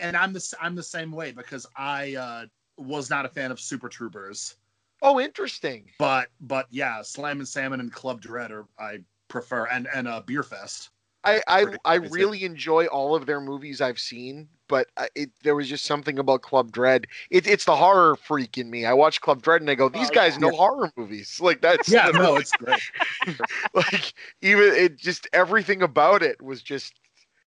[0.00, 3.50] and I'm the s- I'm the same way because I uh was not a fan
[3.50, 4.56] of Super Troopers,
[5.02, 5.90] oh, interesting.
[5.98, 10.90] but but yeah, Slammin Salmon and Club Dread are I prefer, and and uh, Beerfest.
[11.24, 12.12] I I, I crazy.
[12.12, 16.18] really enjoy all of their movies I've seen, but I- it, there was just something
[16.18, 17.06] about Club Dread.
[17.30, 18.84] It, it's the horror freak in me.
[18.86, 20.40] I watch Club Dread and I go, these Oh, guys yeah.
[20.40, 21.40] know horror movies.
[21.40, 22.82] Like that's Yeah, no, it's great.
[23.74, 26.94] like even it just everything about it was just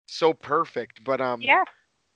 [0.07, 1.05] so perfect.
[1.05, 1.65] But um, yeah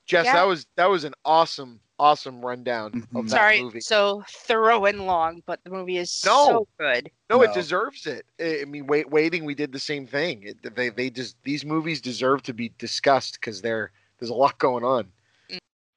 [0.05, 0.33] Jess, yeah.
[0.33, 3.29] that was that was an awesome awesome rundown of that movie.
[3.29, 3.79] sorry movie.
[3.79, 6.47] so thorough and long but the movie is No.
[6.47, 8.25] so good No, it deserves it.
[8.39, 10.43] I I mean, wait, waiting, we did the same thing.
[10.43, 14.57] It, they, they just these movies deserve to be discussed because they're there's a lot
[14.57, 15.05] going on.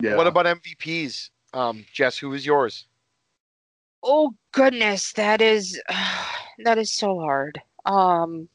[0.02, 0.16] Yeah.
[0.16, 1.30] What about MVPs?
[1.54, 2.86] Um, Jess, who is yours?
[4.02, 5.80] Oh goodness, that is
[6.64, 7.60] that is so hard.
[7.86, 8.48] Um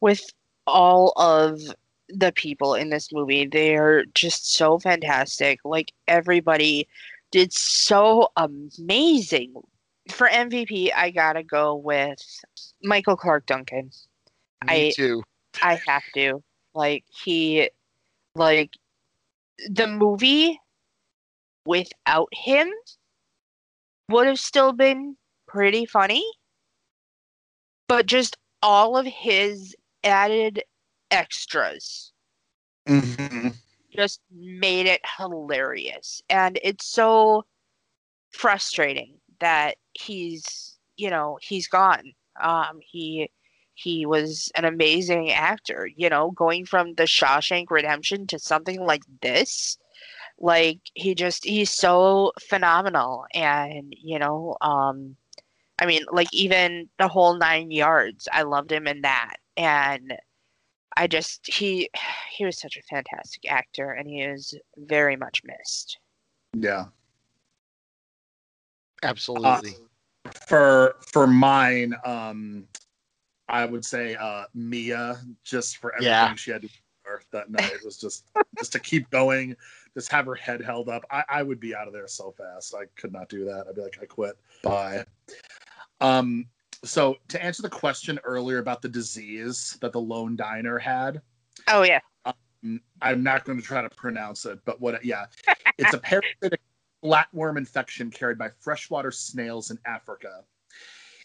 [0.00, 0.20] with
[0.66, 1.60] all of
[2.08, 5.60] the people in this movie, they're just so fantastic.
[5.64, 6.88] Like everybody
[7.30, 9.54] did so amazing.
[10.10, 12.18] For MVP, I got to go with
[12.82, 13.90] Michael Clarke Duncan.
[14.66, 15.22] Me I- too.
[15.62, 16.42] I have to.
[16.74, 17.70] Like he
[18.34, 18.74] like
[19.70, 20.60] the movie
[21.64, 22.70] without him
[24.10, 25.16] would have still been
[25.48, 26.24] pretty funny.
[27.88, 30.62] But just all of his added
[31.10, 32.12] extras,
[32.86, 33.54] Mhm.
[33.94, 36.22] just made it hilarious.
[36.28, 37.44] And it's so
[38.30, 42.12] frustrating that he's, you know, he's gone.
[42.40, 43.30] Um, he
[43.74, 49.02] he was an amazing actor, you know, going from the Shawshank Redemption to something like
[49.22, 49.78] this.
[50.38, 55.16] Like he just he's so phenomenal and you know, um
[55.80, 59.36] I mean, like even the whole 9 yards, I loved him in that.
[59.56, 60.14] And
[60.96, 61.90] I just he
[62.30, 65.98] he was such a fantastic actor and he is very much missed.
[66.54, 66.86] Yeah.
[69.02, 69.76] Absolutely.
[70.24, 72.66] Uh, for for mine, um,
[73.48, 76.34] I would say uh, Mia, just for everything Yeah.
[76.34, 76.74] she had to do
[77.30, 77.70] that night.
[77.72, 78.24] It was just
[78.58, 79.54] just to keep going,
[79.94, 81.04] just have her head held up.
[81.10, 82.74] I, I would be out of there so fast.
[82.74, 83.66] I could not do that.
[83.68, 84.36] I'd be like, I quit.
[84.62, 85.04] Bye.
[86.00, 86.46] Um.
[86.86, 91.20] So to answer the question earlier about the disease that the lone diner had,
[91.68, 92.00] Oh yeah.
[92.64, 95.04] Mm, I'm not going to try to pronounce it, but what?
[95.04, 95.26] Yeah,
[95.78, 96.60] it's a parasitic
[97.04, 100.42] flatworm infection carried by freshwater snails in Africa.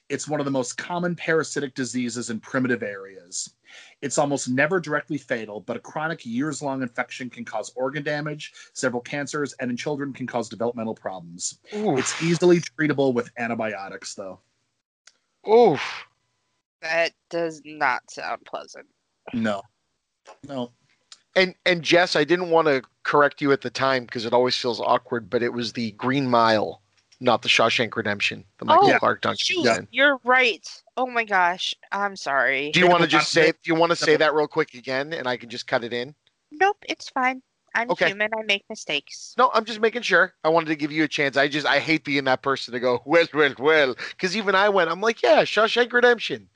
[0.10, 3.56] It's one of the most common parasitic diseases in primitive areas.
[4.02, 8.52] It's almost never directly fatal, but a chronic years long infection can cause organ damage,
[8.74, 11.60] several cancers, and in children can cause developmental problems.
[11.74, 11.98] Oof.
[11.98, 14.42] It's easily treatable with antibiotics, though.
[15.50, 16.06] Oof.
[16.82, 18.88] That does not sound pleasant.
[19.34, 19.62] No.
[20.48, 20.72] No.
[21.36, 24.56] And and Jess, I didn't want to correct you at the time because it always
[24.56, 26.82] feels awkward, but it was the Green Mile,
[27.20, 28.44] not the Shawshank Redemption.
[28.60, 29.38] The Michael Oh, Clarke Duncan.
[29.38, 29.88] Shoot, was in.
[29.92, 30.68] you're right.
[30.98, 31.74] Oh my gosh.
[31.92, 32.72] I'm sorry.
[32.72, 33.52] Do you want to just say?
[33.52, 35.94] Do you want to say that real quick again, and I can just cut it
[35.94, 36.14] in?
[36.52, 37.42] Nope, it's fine.
[37.74, 38.08] I'm Okay.
[38.08, 38.30] human.
[38.38, 39.34] I make mistakes.
[39.38, 40.34] No, I'm just making sure.
[40.44, 41.38] I wanted to give you a chance.
[41.38, 44.70] I just I hate being that person to go well, well, well, because even I
[44.70, 44.90] went.
[44.92, 46.50] I'm like, yeah, Shawshank Redemption.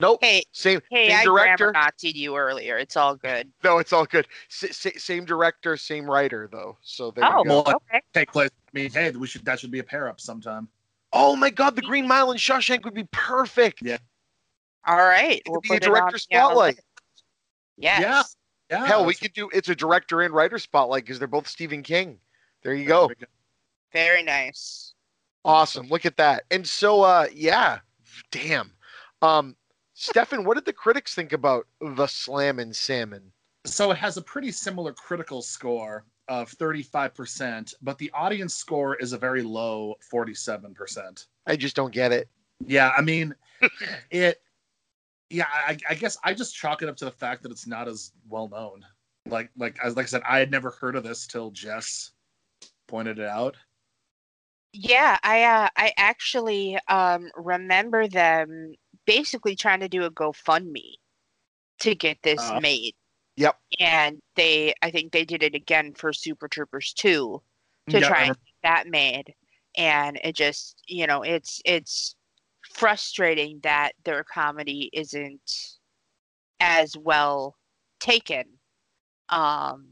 [0.00, 0.18] Nope.
[0.20, 0.80] Hey, Same.
[0.90, 1.70] hey, same I director.
[1.70, 2.76] grammar Nazi'd you earlier.
[2.76, 3.52] It's all good.
[3.62, 4.26] No, it's all good.
[4.50, 6.76] S- s- same director, same writer though.
[6.82, 7.62] So there Oh, you go.
[7.64, 8.00] Well, okay.
[8.12, 8.50] Take place.
[8.50, 10.66] I mean, hey, we should that should be a pair up sometime.
[11.12, 13.80] Oh my God, the Green Mile and Shawshank would be perfect.
[13.82, 13.98] Yeah.
[14.86, 15.36] All right.
[15.36, 16.80] It We'll could be a put on director the, uh, spotlight.
[17.76, 18.34] Yes.
[18.72, 18.80] Yeah.
[18.80, 18.86] Yeah.
[18.86, 22.18] Hell, we could do it's a director and writer spotlight because they're both Stephen King.
[22.62, 23.10] There you go.
[23.92, 24.94] Very nice.
[25.44, 25.88] Awesome.
[25.88, 26.44] Look at that.
[26.50, 27.80] And so uh yeah,
[28.30, 28.72] damn.
[29.20, 29.56] Um
[29.92, 33.30] Stefan, what did the critics think about the Slammin' Salmon?
[33.66, 39.12] So it has a pretty similar critical score of 35%, but the audience score is
[39.12, 41.26] a very low 47%.
[41.46, 42.28] I just don't get it.
[42.66, 43.34] Yeah, I mean,
[44.10, 44.40] it.
[45.32, 47.88] Yeah, I, I guess I just chalk it up to the fact that it's not
[47.88, 48.84] as well known.
[49.26, 52.12] Like, like as like I said, I had never heard of this till Jess
[52.88, 53.56] pointed it out.
[54.72, 58.74] Yeah, I uh, I actually um remember them
[59.06, 60.94] basically trying to do a GoFundMe
[61.80, 62.94] to get this Uh, made.
[63.36, 63.58] Yep.
[63.80, 67.42] And they I think they did it again for Super Troopers 2
[67.90, 69.34] to Yeah, try and get that made.
[69.76, 72.16] And it just, you know, it's it's
[72.74, 75.78] frustrating that their comedy isn't
[76.60, 77.56] as well
[78.00, 78.44] taken
[79.28, 79.86] um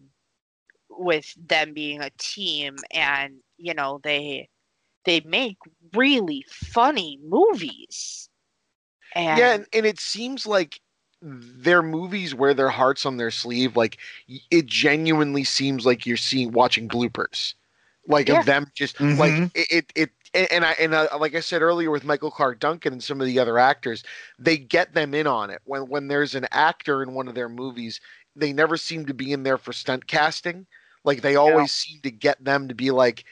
[0.91, 4.49] with them being a team and you know they
[5.05, 5.59] they make
[5.95, 8.29] really funny movies
[9.15, 10.81] and yeah, and, and it seems like
[11.23, 13.77] their movies wear their hearts on their sleeve.
[13.77, 13.99] Like
[14.51, 17.55] it genuinely seems like you're seeing watching bloopers,
[18.07, 18.41] like Yeah.
[18.41, 19.19] of them just Mhm.
[19.19, 19.67] like it.
[19.71, 22.93] it, it and and I and uh, like I said earlier with Michael Clarke Duncan
[22.93, 24.03] and some of the other actors,
[24.39, 25.61] they get them in on it.
[25.65, 28.01] When when there's an actor in one of their movies,
[28.37, 30.67] they never seem to be in there for stunt casting.
[31.05, 33.25] Like they always seem to get them to be like,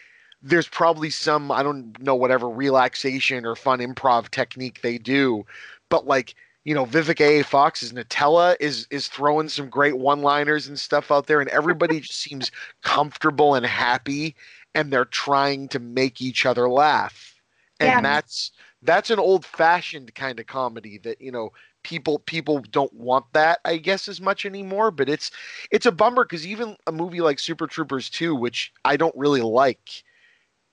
[0.42, 5.44] there's probably some I don't know whatever relaxation or fun improv technique they do,
[5.88, 7.44] but like you know Vivica A.
[7.44, 12.20] Fox's Nutella is is throwing some great one-liners and stuff out there, and everybody just
[12.20, 12.50] seems
[12.82, 14.34] comfortable and happy,
[14.74, 17.34] and they're trying to make each other laugh,
[17.80, 18.02] and Yeah.
[18.04, 21.50] that's that's an old-fashioned kind of comedy that you know
[21.82, 24.90] people people don't want that I guess as much anymore.
[24.90, 25.30] But it's
[25.70, 29.42] it's a bummer because even a movie like Super Troopers 2, which I don't really
[29.42, 30.04] like,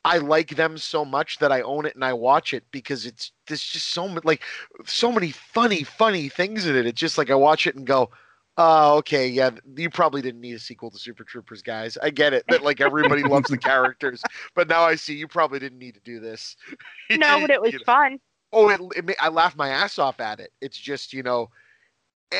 [0.03, 3.31] I like them so much that I own it and I watch it because it's
[3.47, 4.43] there's just so like
[4.85, 6.85] so many funny funny things in it.
[6.85, 8.11] It's just like I watch it and go,
[8.57, 11.97] oh okay, yeah, you probably didn't need a sequel to Super Troopers, guys.
[12.01, 14.23] I get it that like everybody loves the characters,
[14.55, 16.55] but now I see you probably didn't need to do this.
[17.17, 17.85] no but it was You know?
[17.85, 18.19] fun
[18.53, 21.49] oh it, it ma- i laughed my ass off at it it's just you know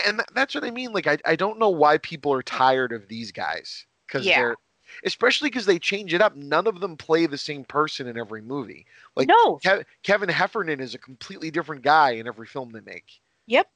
[0.05, 3.07] and that's what i mean like i, I don't know why people are tired of
[3.07, 4.37] these guys because Yeah.
[4.39, 4.55] they're
[5.03, 8.41] especially because they change it up none of them play the same person in every
[8.41, 8.85] movie
[9.15, 13.19] like no Ke- kevin heffernan is a completely different guy in every film they make
[13.47, 13.67] Yep.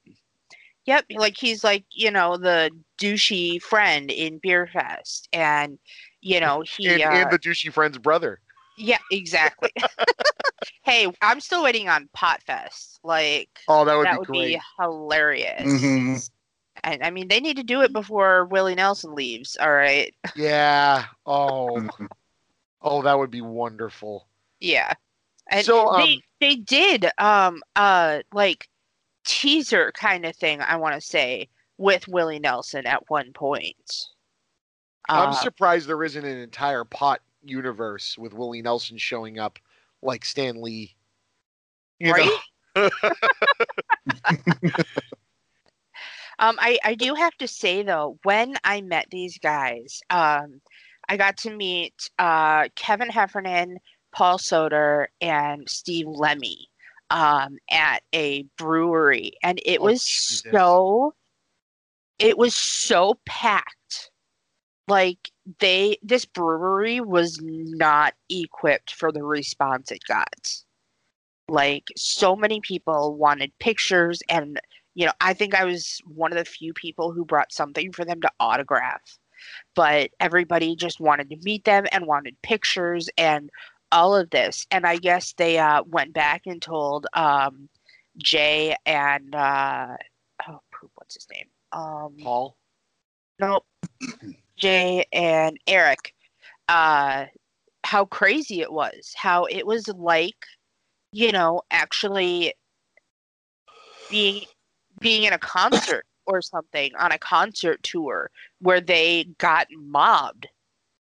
[0.89, 5.77] Yep, like he's like you know the douchey friend in Beerfest, and
[6.21, 8.39] you know he and, uh, and the douchey friend's brother.
[8.77, 9.71] yeah exactly.
[10.83, 12.99] hey, I'm still waiting on Potfest.
[13.03, 14.57] Like Oh, that would that be would great.
[14.57, 15.65] be hilarious.
[15.65, 16.29] Mhm.
[16.83, 19.57] And I mean, they need to do it before Willie Nelson leaves.
[19.59, 20.13] All right.
[20.35, 21.05] Yeah.
[21.25, 21.81] Oh.
[21.81, 22.07] Mhm.
[22.81, 24.27] oh, that would be wonderful.
[24.59, 24.93] Yeah.
[25.49, 28.67] And So, they um, they did um uh like
[29.29, 33.93] teaser kind of thing, I want to say, with Willie Nelson at one point.
[35.07, 39.59] I'm Uh, surprised there isn't an entire pot universe with Willie Nelson showing up
[40.01, 40.95] like Stan Lee.
[41.99, 42.29] You Right?
[42.75, 42.89] know?
[46.41, 50.61] Um, I, I do have to say though, when I met these guys, um,
[51.09, 53.77] I got to meet uh, Kevin Heffernan,
[54.13, 56.68] Paul Soter, and Steve Lemme
[57.09, 60.43] um, at a brewery, and it Oh, was Jesus.
[60.43, 61.13] so,
[62.19, 64.11] it was so packed.
[64.87, 70.55] Like they, this brewery was not equipped for the response it got.
[71.47, 74.59] Like so many people wanted pictures and
[74.95, 78.03] you know, I think I was one of the few people who brought something for
[78.03, 79.17] them to autograph.
[79.75, 83.49] But everybody just wanted to meet them and wanted pictures and
[83.91, 84.65] all of this.
[84.71, 87.69] And I guess they uh, went back and told um,
[88.17, 89.95] Jay and uh,
[90.47, 91.47] oh, poop, what's his name?
[91.71, 92.57] Um, Paul.
[93.39, 93.65] nope,
[94.57, 96.13] Jay and Erik.
[96.67, 97.25] Uh,
[97.83, 99.13] how crazy it was!
[99.15, 100.45] How it was like,
[101.11, 102.53] you know, actually
[104.09, 104.43] being
[104.99, 110.47] being in a concert or something on a concert tour where they got mobbed.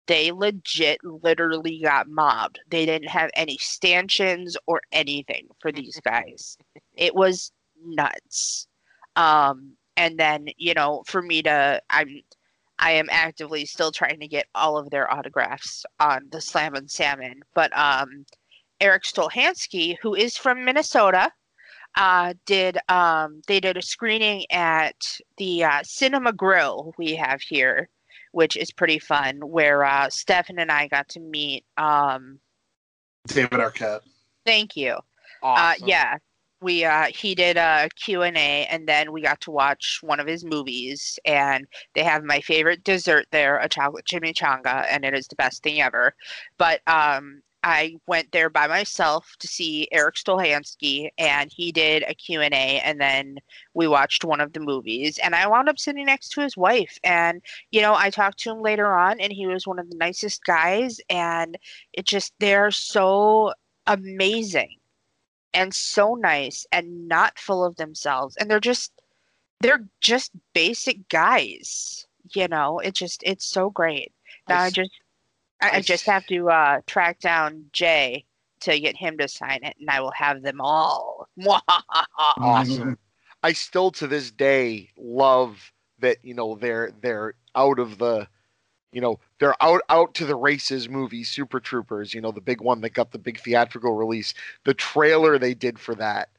[0.09, 2.59] They legit literally got mobbed.
[2.67, 6.57] They didn't have any stanchions or anything for these guys.
[6.97, 7.51] It was
[7.85, 8.67] nuts.
[9.15, 12.21] Um and then, you know, for me to I'm
[12.79, 17.41] I am actively still trying to get all of their autographs on the Slammin Salmon.
[17.53, 18.25] But um
[18.81, 21.31] Erik Stolhanske, who is from Minnesota,
[21.95, 24.95] uh, did um, they did a screening at
[25.37, 27.89] the uh, Cinema Grill we have here,
[28.31, 29.39] which is pretty fun.
[29.39, 31.65] Where uh, Stefan and I got to meet.
[31.77, 32.39] Um,
[33.27, 34.01] David Arquette.
[34.45, 34.97] thank you.
[35.43, 35.83] Awesome.
[35.83, 36.17] Uh, yeah,
[36.61, 40.19] we uh, he did a Q and A, and then we got to watch one
[40.19, 41.17] of his movies.
[41.25, 45.63] And they have my favorite dessert there, a chocolate chimichanga, and it is the best
[45.63, 46.13] thing ever.
[46.57, 52.13] But um, I went there by myself to see Erik Stolhanske, and he did a
[52.13, 53.39] Q and then
[53.73, 55.17] we watched one of the movies.
[55.17, 58.51] And I wound up sitting next to his wife, and you know, I talked to
[58.51, 61.01] him later on, and he was one of the nicest guys.
[61.09, 61.57] And
[61.93, 63.53] it just they're so
[63.87, 64.77] amazing
[65.53, 68.91] and so nice and not full of themselves and they're just
[69.61, 72.05] they're just basic guys
[72.35, 74.13] you know it just it's so great
[74.47, 74.91] now I i, just
[75.61, 78.25] I, I just have to uh track down jay
[78.61, 81.27] to get him to sign it and i will have them all.
[82.37, 82.97] Awesome.
[83.41, 88.27] I still to this day love that you know they're they're out of the
[88.91, 92.61] you know they're out out to the races movie Super Troopers you know the big
[92.61, 94.33] one that got the big theatrical release.
[94.65, 96.29] The trailer they did for that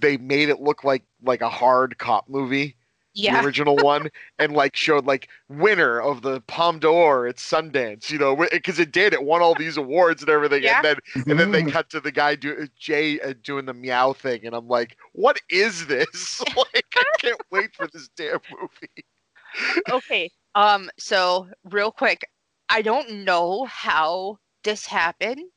[0.00, 2.76] they made it look like like a hard cop movie
[3.14, 4.08] yeah the original one
[4.38, 8.92] and like showed like winner of the Palme d'Or at Sundance you know because it
[8.92, 10.76] did it won all these awards and everything Yeah.
[10.76, 10.96] and then
[11.28, 11.52] and then Mm-hmm.
[11.52, 14.96] they cut to the guy do Jay uh, doing the meow thing, and I'm like,
[15.12, 16.40] "What is this?
[16.56, 19.04] like, I can't wait for this damn movie."
[19.90, 22.20] okay um so real quick
[22.68, 25.50] i don't know how this happened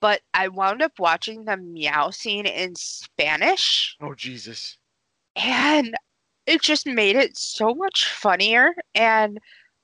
[0.00, 4.78] but i wound up watching the meow scene in spanish Oh Jesus!
[5.36, 5.94] and
[6.50, 9.38] it just made it so much funnier and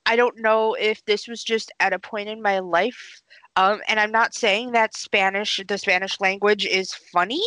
[0.05, 3.21] i don't know if this was just at a point in my life
[3.55, 7.41] um, and i'm not saying that spanish the spanish language is funny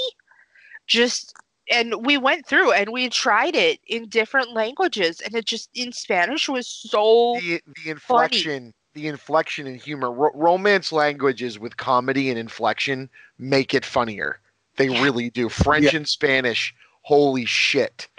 [0.87, 1.35] just
[1.71, 5.93] and we went through and we tried it in different languages and it just in
[5.93, 12.31] spanish was so The the inflection, the inflection and humor, ro- romance languages with comedy
[12.31, 13.09] and inflection
[13.39, 14.41] make it funnier.
[14.77, 15.03] They Yeah.
[15.03, 15.49] really do.
[15.49, 18.09] French and Spanish, holy shit!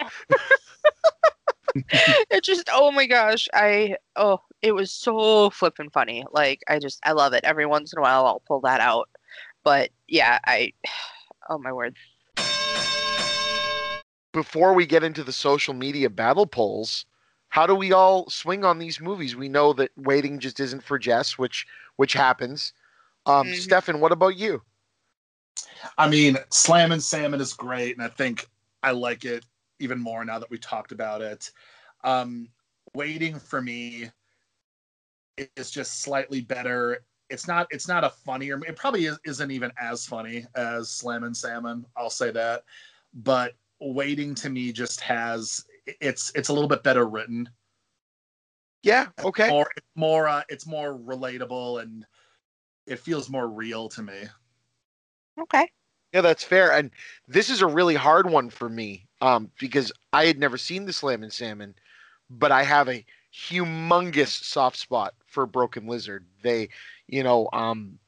[2.30, 7.00] it just oh my gosh i oh it was so flippin' funny like i just
[7.04, 9.08] i love it every once in a while i'll pull that out
[9.64, 10.72] but yeah i
[11.48, 11.96] oh my word
[14.32, 17.04] Before we get into the social media battle polls,
[17.50, 19.36] how do we all swing on these movies?
[19.36, 22.72] We know that waiting just isn't for Jess, which which happens.
[23.26, 23.54] Um, Mhm.
[23.54, 24.62] Stefan, what about you?
[25.98, 28.48] I mean, Slammin Salmon is great, and I think
[28.82, 29.44] I like it
[29.82, 31.50] even more now that we talked about it.
[32.04, 32.48] Um,
[32.94, 34.10] waiting for me
[35.56, 37.04] is just slightly better.
[37.30, 38.60] It's not it's not a funnier.
[38.66, 41.86] It probably is, isn't even as funny as Slammin Salmon.
[41.96, 42.64] I'll say that,
[43.14, 47.48] but waiting to me just has it's it's a little bit better written.
[48.82, 49.06] Yeah.
[49.24, 49.48] Okay.
[49.48, 52.04] More more uh, it's more relatable and
[52.86, 54.24] it feels more real to me.
[55.40, 55.68] Okay.
[56.12, 56.72] Yeah, that's fair.
[56.72, 56.90] And
[57.26, 60.92] this is a really hard one for me um, because I had never seen the
[60.92, 61.76] Slammin' Salmon,
[62.30, 66.26] but I have a humongous soft spot for Broken Lizard.
[66.42, 66.70] They,
[67.08, 68.00] you know, um,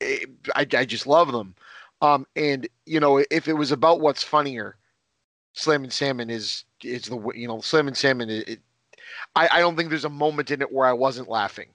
[0.00, 1.56] it, I, I just love them.
[2.02, 4.76] Um, and you know, if it was about what's funnier,
[5.54, 8.30] Slammin' Salmon is is the you know Slammin' Salmon.
[8.30, 8.60] It, it,
[9.36, 11.68] I I don't think there's a moment in it where I wasn't laughing.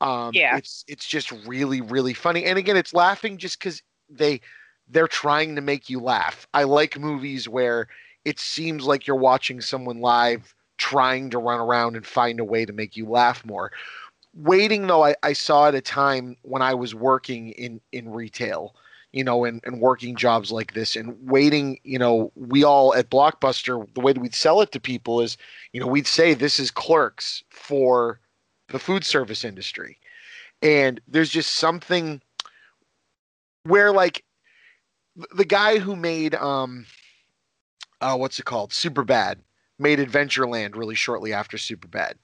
[0.00, 0.50] Um, Yeah.
[0.50, 2.44] it's it's just really really funny.
[2.44, 4.40] And again, it's laughing just because they
[4.88, 6.48] they're trying to make you laugh.
[6.54, 7.88] I like movies where
[8.24, 12.64] it seems like you're watching someone live trying to run around and find a way
[12.64, 13.70] to make you laugh more.
[14.34, 18.74] Waiting though, I, I saw at a time when I was working in in retail,
[19.12, 23.10] you know, and, and working jobs like this and waiting, you know, we all at
[23.10, 25.36] Blockbuster, the way that we'd sell it to people is,
[25.72, 28.18] you know, we'd say this is clerks for
[28.70, 29.98] the food service industry.
[30.62, 32.20] And there's just something
[33.62, 34.24] where like
[35.36, 36.86] the guy who made um
[38.04, 38.70] uh what's it called?
[38.70, 39.36] Superbad
[39.78, 42.14] made Adventureland really shortly after Superbad.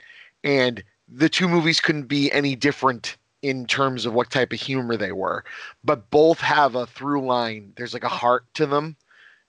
[0.44, 4.96] And the two movies couldn't be any different in terms of what type of humor
[4.96, 5.44] they were,
[5.82, 7.72] but both have a through line.
[7.76, 8.96] There's like a heart to them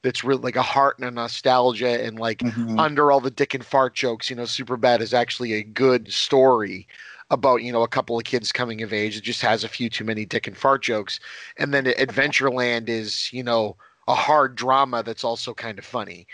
[0.02, 2.42] that's really like a heart and a nostalgia and like
[2.80, 6.88] under all the dick and fart jokes, you know, Superbad is actually a good story
[7.30, 9.18] about, you know, a couple of kids coming of age.
[9.18, 11.20] It just has a few too many dick and fart jokes.
[11.58, 13.78] And then Adventureland is, you know,
[14.08, 16.28] a hard drama that's also kind of funny.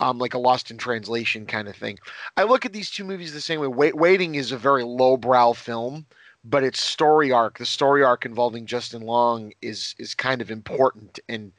[0.00, 1.98] Um, like a lost in translation kind of thing.
[2.36, 3.68] I look at these two movies the same way.
[3.68, 6.06] Wait, Waiting is a very lowbrow film,
[6.42, 11.20] but its story arc, the story arc involving Justin Long, is is kind of important,
[11.28, 11.52] and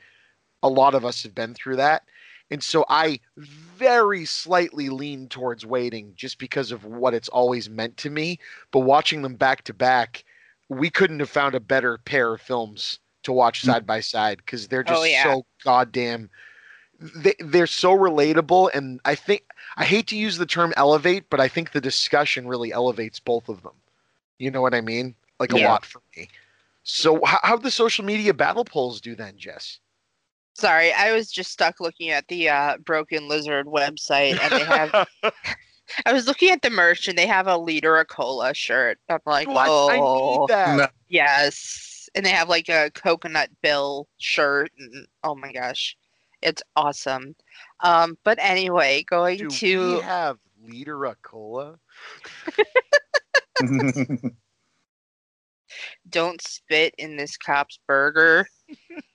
[0.62, 2.04] a lot of us have been through that.
[2.52, 7.98] And so I very slightly lean towards Waiting just because of what it's always meant
[7.98, 8.40] to me.
[8.72, 10.26] But watching them back to back,
[10.70, 14.68] we couldn't have found a better pair of films to watch side by side because
[14.68, 15.24] they're just Oh, yeah.
[15.24, 16.30] so goddamn
[17.00, 19.44] they, they're so relatable and i think
[19.78, 23.50] i hate to use the term elevate but i think the discussion really elevates both
[23.50, 23.74] of them
[24.40, 25.70] you know what i mean like a Yeah.
[25.72, 26.28] lot for me
[26.84, 29.80] so how, how'd the social media battle polls do then jess
[30.56, 35.08] Sorry, I was just stuck looking at the uh, Broken Lizard website, and they have.
[36.06, 39.00] I was looking at the merch, and they have a liter of cola shirt.
[39.10, 41.93] I'm like, what oh, i need that yes.
[42.16, 45.98] And they have like a coconut bill shirt, and oh my gosh,
[46.42, 47.36] it's awesome.
[47.80, 51.78] Um, but anyway, going do to we have liter of cola
[56.10, 58.48] don't spit in this cop's burger.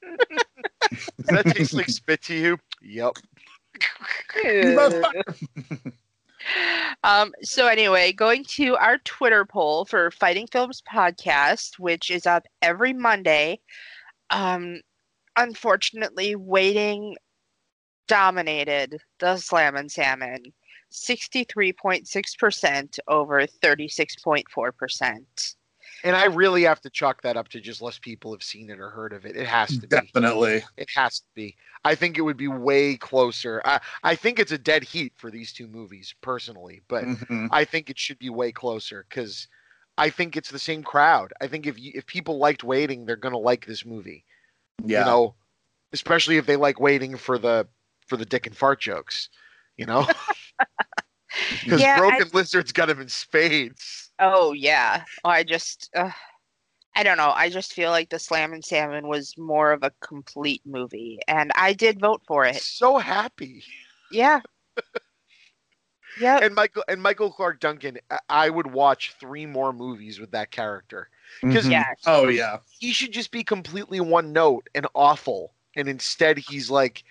[0.03, 3.13] Does that taste like spit to you yep
[7.05, 12.45] um, so anyway, going to our Twitter poll for Fighting Films podcast, which is up
[12.63, 13.61] every Monday.
[14.31, 14.81] Um,
[15.37, 17.17] unfortunately, waiting
[18.07, 20.43] dominated the Slammin Salmon,
[20.91, 25.55] sixty-three point six percent over thirty-six point four percent.
[26.05, 28.79] And i really have to chalk that up to just less people have seen it
[28.79, 30.63] or heard of it it has to be Definitely.
[30.77, 31.57] It has to be.
[31.85, 33.61] I think it would be way closer.
[33.65, 37.49] I, I think it's a dead heat for these two movies, personally, but Mhm.
[37.51, 39.49] I think it should be way closer because
[39.97, 41.33] I think it's the same crowd.
[41.41, 44.25] I think if you, if people liked waiting, they're gonna like this movie.
[44.85, 45.01] Yeah.
[45.01, 45.35] You know,
[45.93, 47.67] especially if they like waiting for the
[48.07, 49.29] for the dick and fart jokes.
[49.77, 50.07] You know,
[51.65, 54.08] because Yeah, I- Broken Lizard's got him in spades.
[54.19, 55.05] Oh yeah.
[55.25, 56.11] Oh, I just uh,
[56.97, 57.33] I don't know.
[57.35, 61.73] I just feel like the Slammin Salmon was more of a complete movie, and I
[61.73, 62.57] did vote for it.
[62.57, 63.63] So happy.
[64.11, 64.41] Yeah.
[66.21, 66.39] yeah.
[66.43, 67.99] And Michael and Michael Clarke Duncan.
[68.11, 71.09] I- I would watch three more movies with that character.
[71.43, 71.71] 'Cause- Mhm.
[71.73, 71.99] Yes.
[72.07, 72.59] Oh yeah.
[72.81, 75.53] he should just be completely one note and awful.
[75.77, 77.05] And instead, he's like,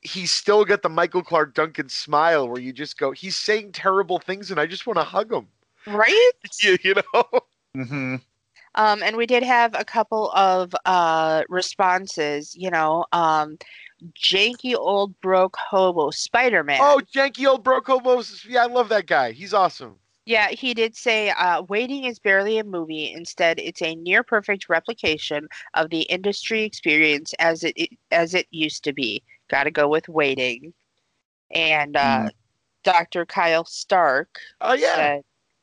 [0.00, 4.18] he's still got the Michael Clarke Duncan smile where you just go, he's saying terrible
[4.18, 5.48] things and I just want to hug him.
[5.86, 6.30] Right?
[6.62, 7.24] you, you know?
[7.74, 8.16] hmm
[8.74, 13.58] Um, and we did have a couple of uh responses, you know, um
[14.14, 16.80] janky old broke hobo Spider-Man.
[16.80, 18.44] Oh, janky old Broke Hobos.
[18.44, 19.32] Yeah, I love that guy.
[19.32, 19.98] He's awesome.
[20.24, 23.12] Yeah, he did say uh, waiting is barely a movie.
[23.12, 28.46] Instead, it's a near perfect replication of the industry experience as it, it as it
[28.50, 29.22] used to be.
[29.48, 30.74] Got to go with waiting.
[31.50, 32.30] and uh, Mm.
[32.84, 33.26] Dr.
[33.26, 34.94] Kyle Stark Oh yeah.
[34.94, 35.22] said,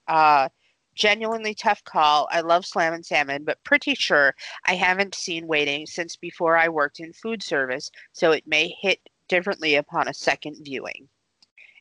[0.09, 0.49] uh,
[0.95, 2.27] genuinely tough call.
[2.31, 6.99] I love Slammin Salmon, but pretty sure I haven't seen Waiting since before I worked
[6.99, 11.07] in food service, so it may hit differently upon a second viewing.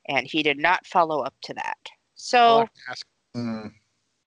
[0.08, 1.76] And he did not follow up to that.
[1.86, 3.06] I'll So, have to ask.
[3.36, 3.72] Mm.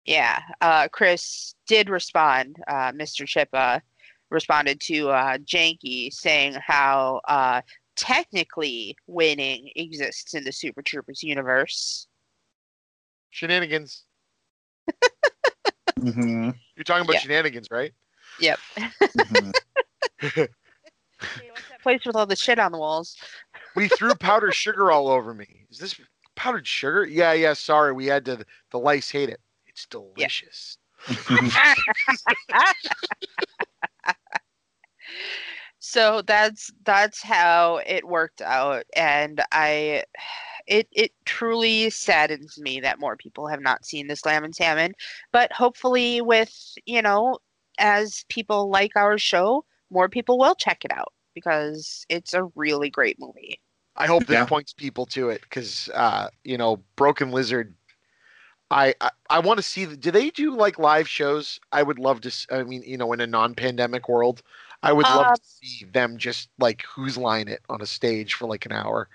[0.05, 2.57] yeah, uh, Chris did respond.
[2.67, 3.25] Uh, Mr.
[3.25, 3.81] Chippa
[4.30, 7.61] responded to uh, Janky saying how uh,
[7.95, 12.07] technically Waiting exists in the Super Troopers universe.
[13.32, 14.03] Shenanigans.
[16.00, 16.56] Mhm.
[16.76, 17.19] You're talking about Yeah.
[17.19, 17.93] shenanigans, right?
[18.40, 18.60] Yep.
[19.16, 19.53] Mhm.
[21.22, 23.16] Hey, what's that place with all the shit on the walls?
[23.76, 25.68] We threw powdered sugar all over me.
[25.69, 26.00] Is this
[26.35, 27.06] powdered sugar?
[27.06, 27.53] Yeah, yeah.
[27.53, 28.43] Sorry, we had to.
[28.72, 29.40] The lice hate it.
[29.68, 30.77] It's delicious.
[35.80, 40.03] so that's that's how it worked out and i
[40.72, 44.93] it it truly saddens me that more people have not seen this Slammin Salmon
[45.32, 46.53] but hopefully with
[46.85, 47.38] you know
[47.80, 52.90] as people like our show more people will check it out because it's a really
[52.90, 53.59] great movie
[53.98, 54.45] I hope this Yeah.
[54.45, 57.75] points people to it because, uh, you know, Broken Lizard.
[58.72, 59.85] I I, I want to see.
[59.85, 61.59] The, do they do like live shows?
[61.72, 62.32] I would love to.
[62.50, 64.41] I mean, you know, in a non-pandemic world,
[64.84, 68.34] I would love Um, to see them just like who's line it on a stage
[68.34, 69.10] for like an hour.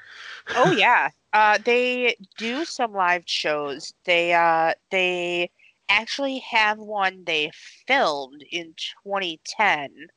[0.54, 5.50] oh yeah uh they do some live shows they uh they
[5.88, 7.50] actually have one they
[7.86, 10.08] filmed in 2010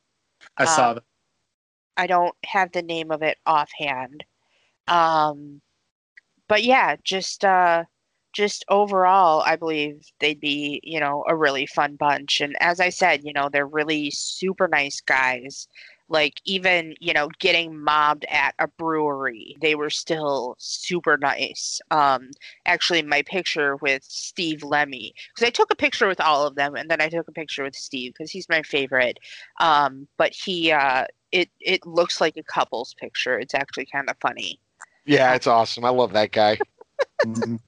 [0.58, 1.04] I saw Um, that.
[1.98, 4.26] I don't have the name of it offhand.
[4.88, 5.62] Um,
[6.48, 7.86] but yeah, just uh,
[8.34, 12.42] just overall, I believe they'd be, you know, a really fun bunch.
[12.42, 15.68] And as I said, you know, they're really super nice guys.
[16.12, 21.80] Like even, you know, getting mobbed at a brewery, they were still super nice.
[21.92, 22.32] Um,
[22.66, 26.76] actually, my picture with Steve Lemme, because I took a picture with all of them,
[26.76, 29.20] and then I took a picture with Steve because he's my favorite.
[29.60, 33.38] Um, but he, uh, it it looks like a couple's picture.
[33.40, 34.60] It's actually kind of funny.
[35.06, 35.86] Yeah, it's awesome.
[35.86, 36.58] I love that guy.
[37.24, 37.60] Mhm.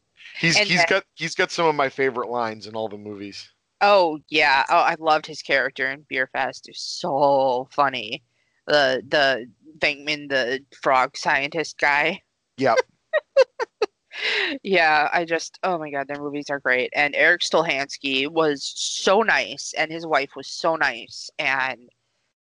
[0.41, 2.97] He's And he's then- got he's got some of my favorite lines in all the
[2.97, 3.47] movies.
[3.79, 4.65] Oh yeah.
[4.69, 6.67] Oh, I loved his character in Beerfest.
[6.67, 8.23] It's so funny.
[8.65, 9.47] The the
[9.77, 12.21] Venkman, the frog scientist guy.
[12.57, 12.77] Yep.
[14.63, 16.91] yeah, I just oh my god, their movies are great.
[16.95, 21.87] And Erik Stolhanske was so nice, and his wife was so nice, and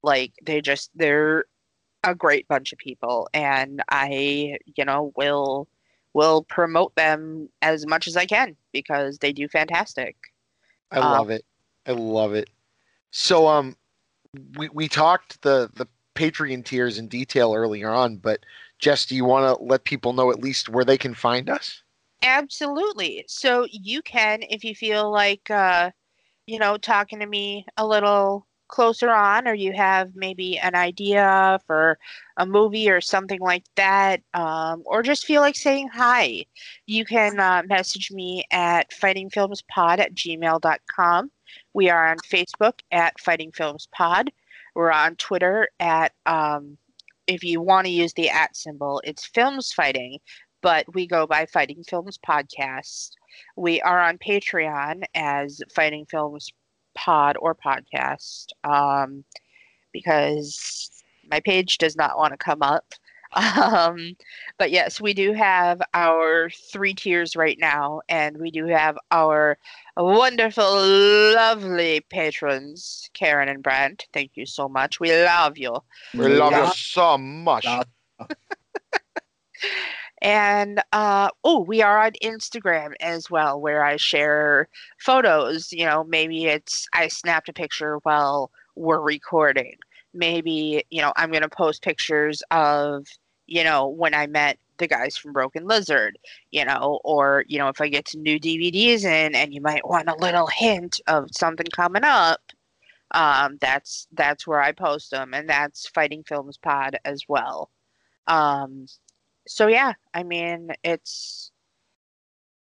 [0.03, 1.45] like they just they're
[2.03, 5.67] a great bunch of people, and I you know will
[6.17, 10.17] will promote them as much as I can because they do fantastic.
[10.91, 11.45] I Um, love it.
[11.85, 12.49] I love it.
[13.11, 13.77] So um
[14.57, 18.45] we we talked the the Patreon tiers in detail earlier on, but
[18.79, 21.83] Jess, do you want to let people know at least where they can find us?
[22.23, 23.25] Absolutely.
[23.27, 25.91] So you can, if you feel like, uh,
[26.47, 31.59] you know, talking to me a little closer on, or you have maybe an idea
[31.67, 31.97] for
[32.37, 36.45] a movie or something like that, um, or just feel like saying hi,
[36.85, 41.31] you can uh, message me at fightingfilmspod at gmail.com.
[41.73, 44.31] We are on Facebook at Fighting Films Pod.
[44.75, 46.77] We're on Twitter at, um,
[47.25, 50.19] if you want to use the at symbol, it's Films Fighting
[50.61, 53.11] but we go by Fighting Films Podcast.
[53.55, 56.51] We are on Patreon as Fighting Films
[56.97, 59.23] Pod or Podcast um,
[59.93, 60.89] because
[61.29, 62.93] my page does not want to come up.
[63.35, 64.15] Um,
[64.57, 69.57] but yes, we do have our three tiers right now, and we do have our
[69.97, 70.63] wonderful,
[71.35, 74.07] lovely patrons, Karen and Brent.
[74.13, 75.01] Thank you so much.
[75.01, 75.75] We love you.
[76.15, 76.67] We love Yeah.
[76.67, 77.67] you so much.
[80.21, 84.67] And uh, oh, we are on Instagram as well, where I share
[84.99, 85.71] photos.
[85.71, 89.75] You know, maybe it's I snapped a picture while we're recording.
[90.13, 93.05] Maybe you know I'm gonna post pictures of
[93.45, 96.17] you know when I met the guys from Broken Lizard.
[96.51, 99.87] You know, or you know if I get some new DVDs in, and you might
[99.87, 102.41] want a little hint of something coming up.
[103.11, 107.69] Um, that's that's where I post them, and that's Fighting Films Pod as well.
[108.27, 108.87] Um,
[109.47, 111.51] so yeah, I mean, it's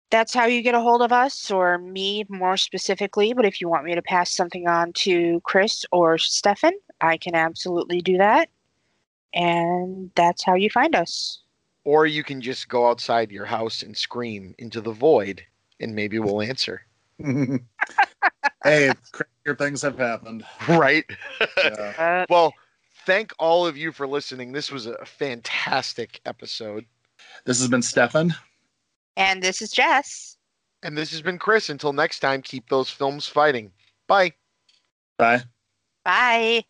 [0.10, 3.34] that's how you get a hold of us or me more specifically.
[3.34, 7.36] But if you want me to pass something on to Chris or Stefan, I can
[7.36, 8.50] absolutely do that.
[9.34, 11.42] And that's how you find us.
[11.84, 15.44] Or you can just go outside your house and scream into the void,
[15.80, 16.82] and maybe we'll answer.
[17.20, 20.44] hey, crazier things have happened.
[20.68, 21.06] right?
[21.58, 21.94] Yeah.
[21.98, 22.54] Uh, Well,
[23.10, 24.52] thank all of you for listening.
[24.52, 26.86] This was a fantastic episode.
[27.46, 28.36] This has been Stefan.
[29.18, 30.38] And this is Jess.
[30.84, 31.70] And this has been Chris.
[31.70, 33.72] Until next time, keep those films fighting.
[34.08, 34.34] Bye.
[35.18, 35.42] Bye.
[36.06, 36.64] Bye.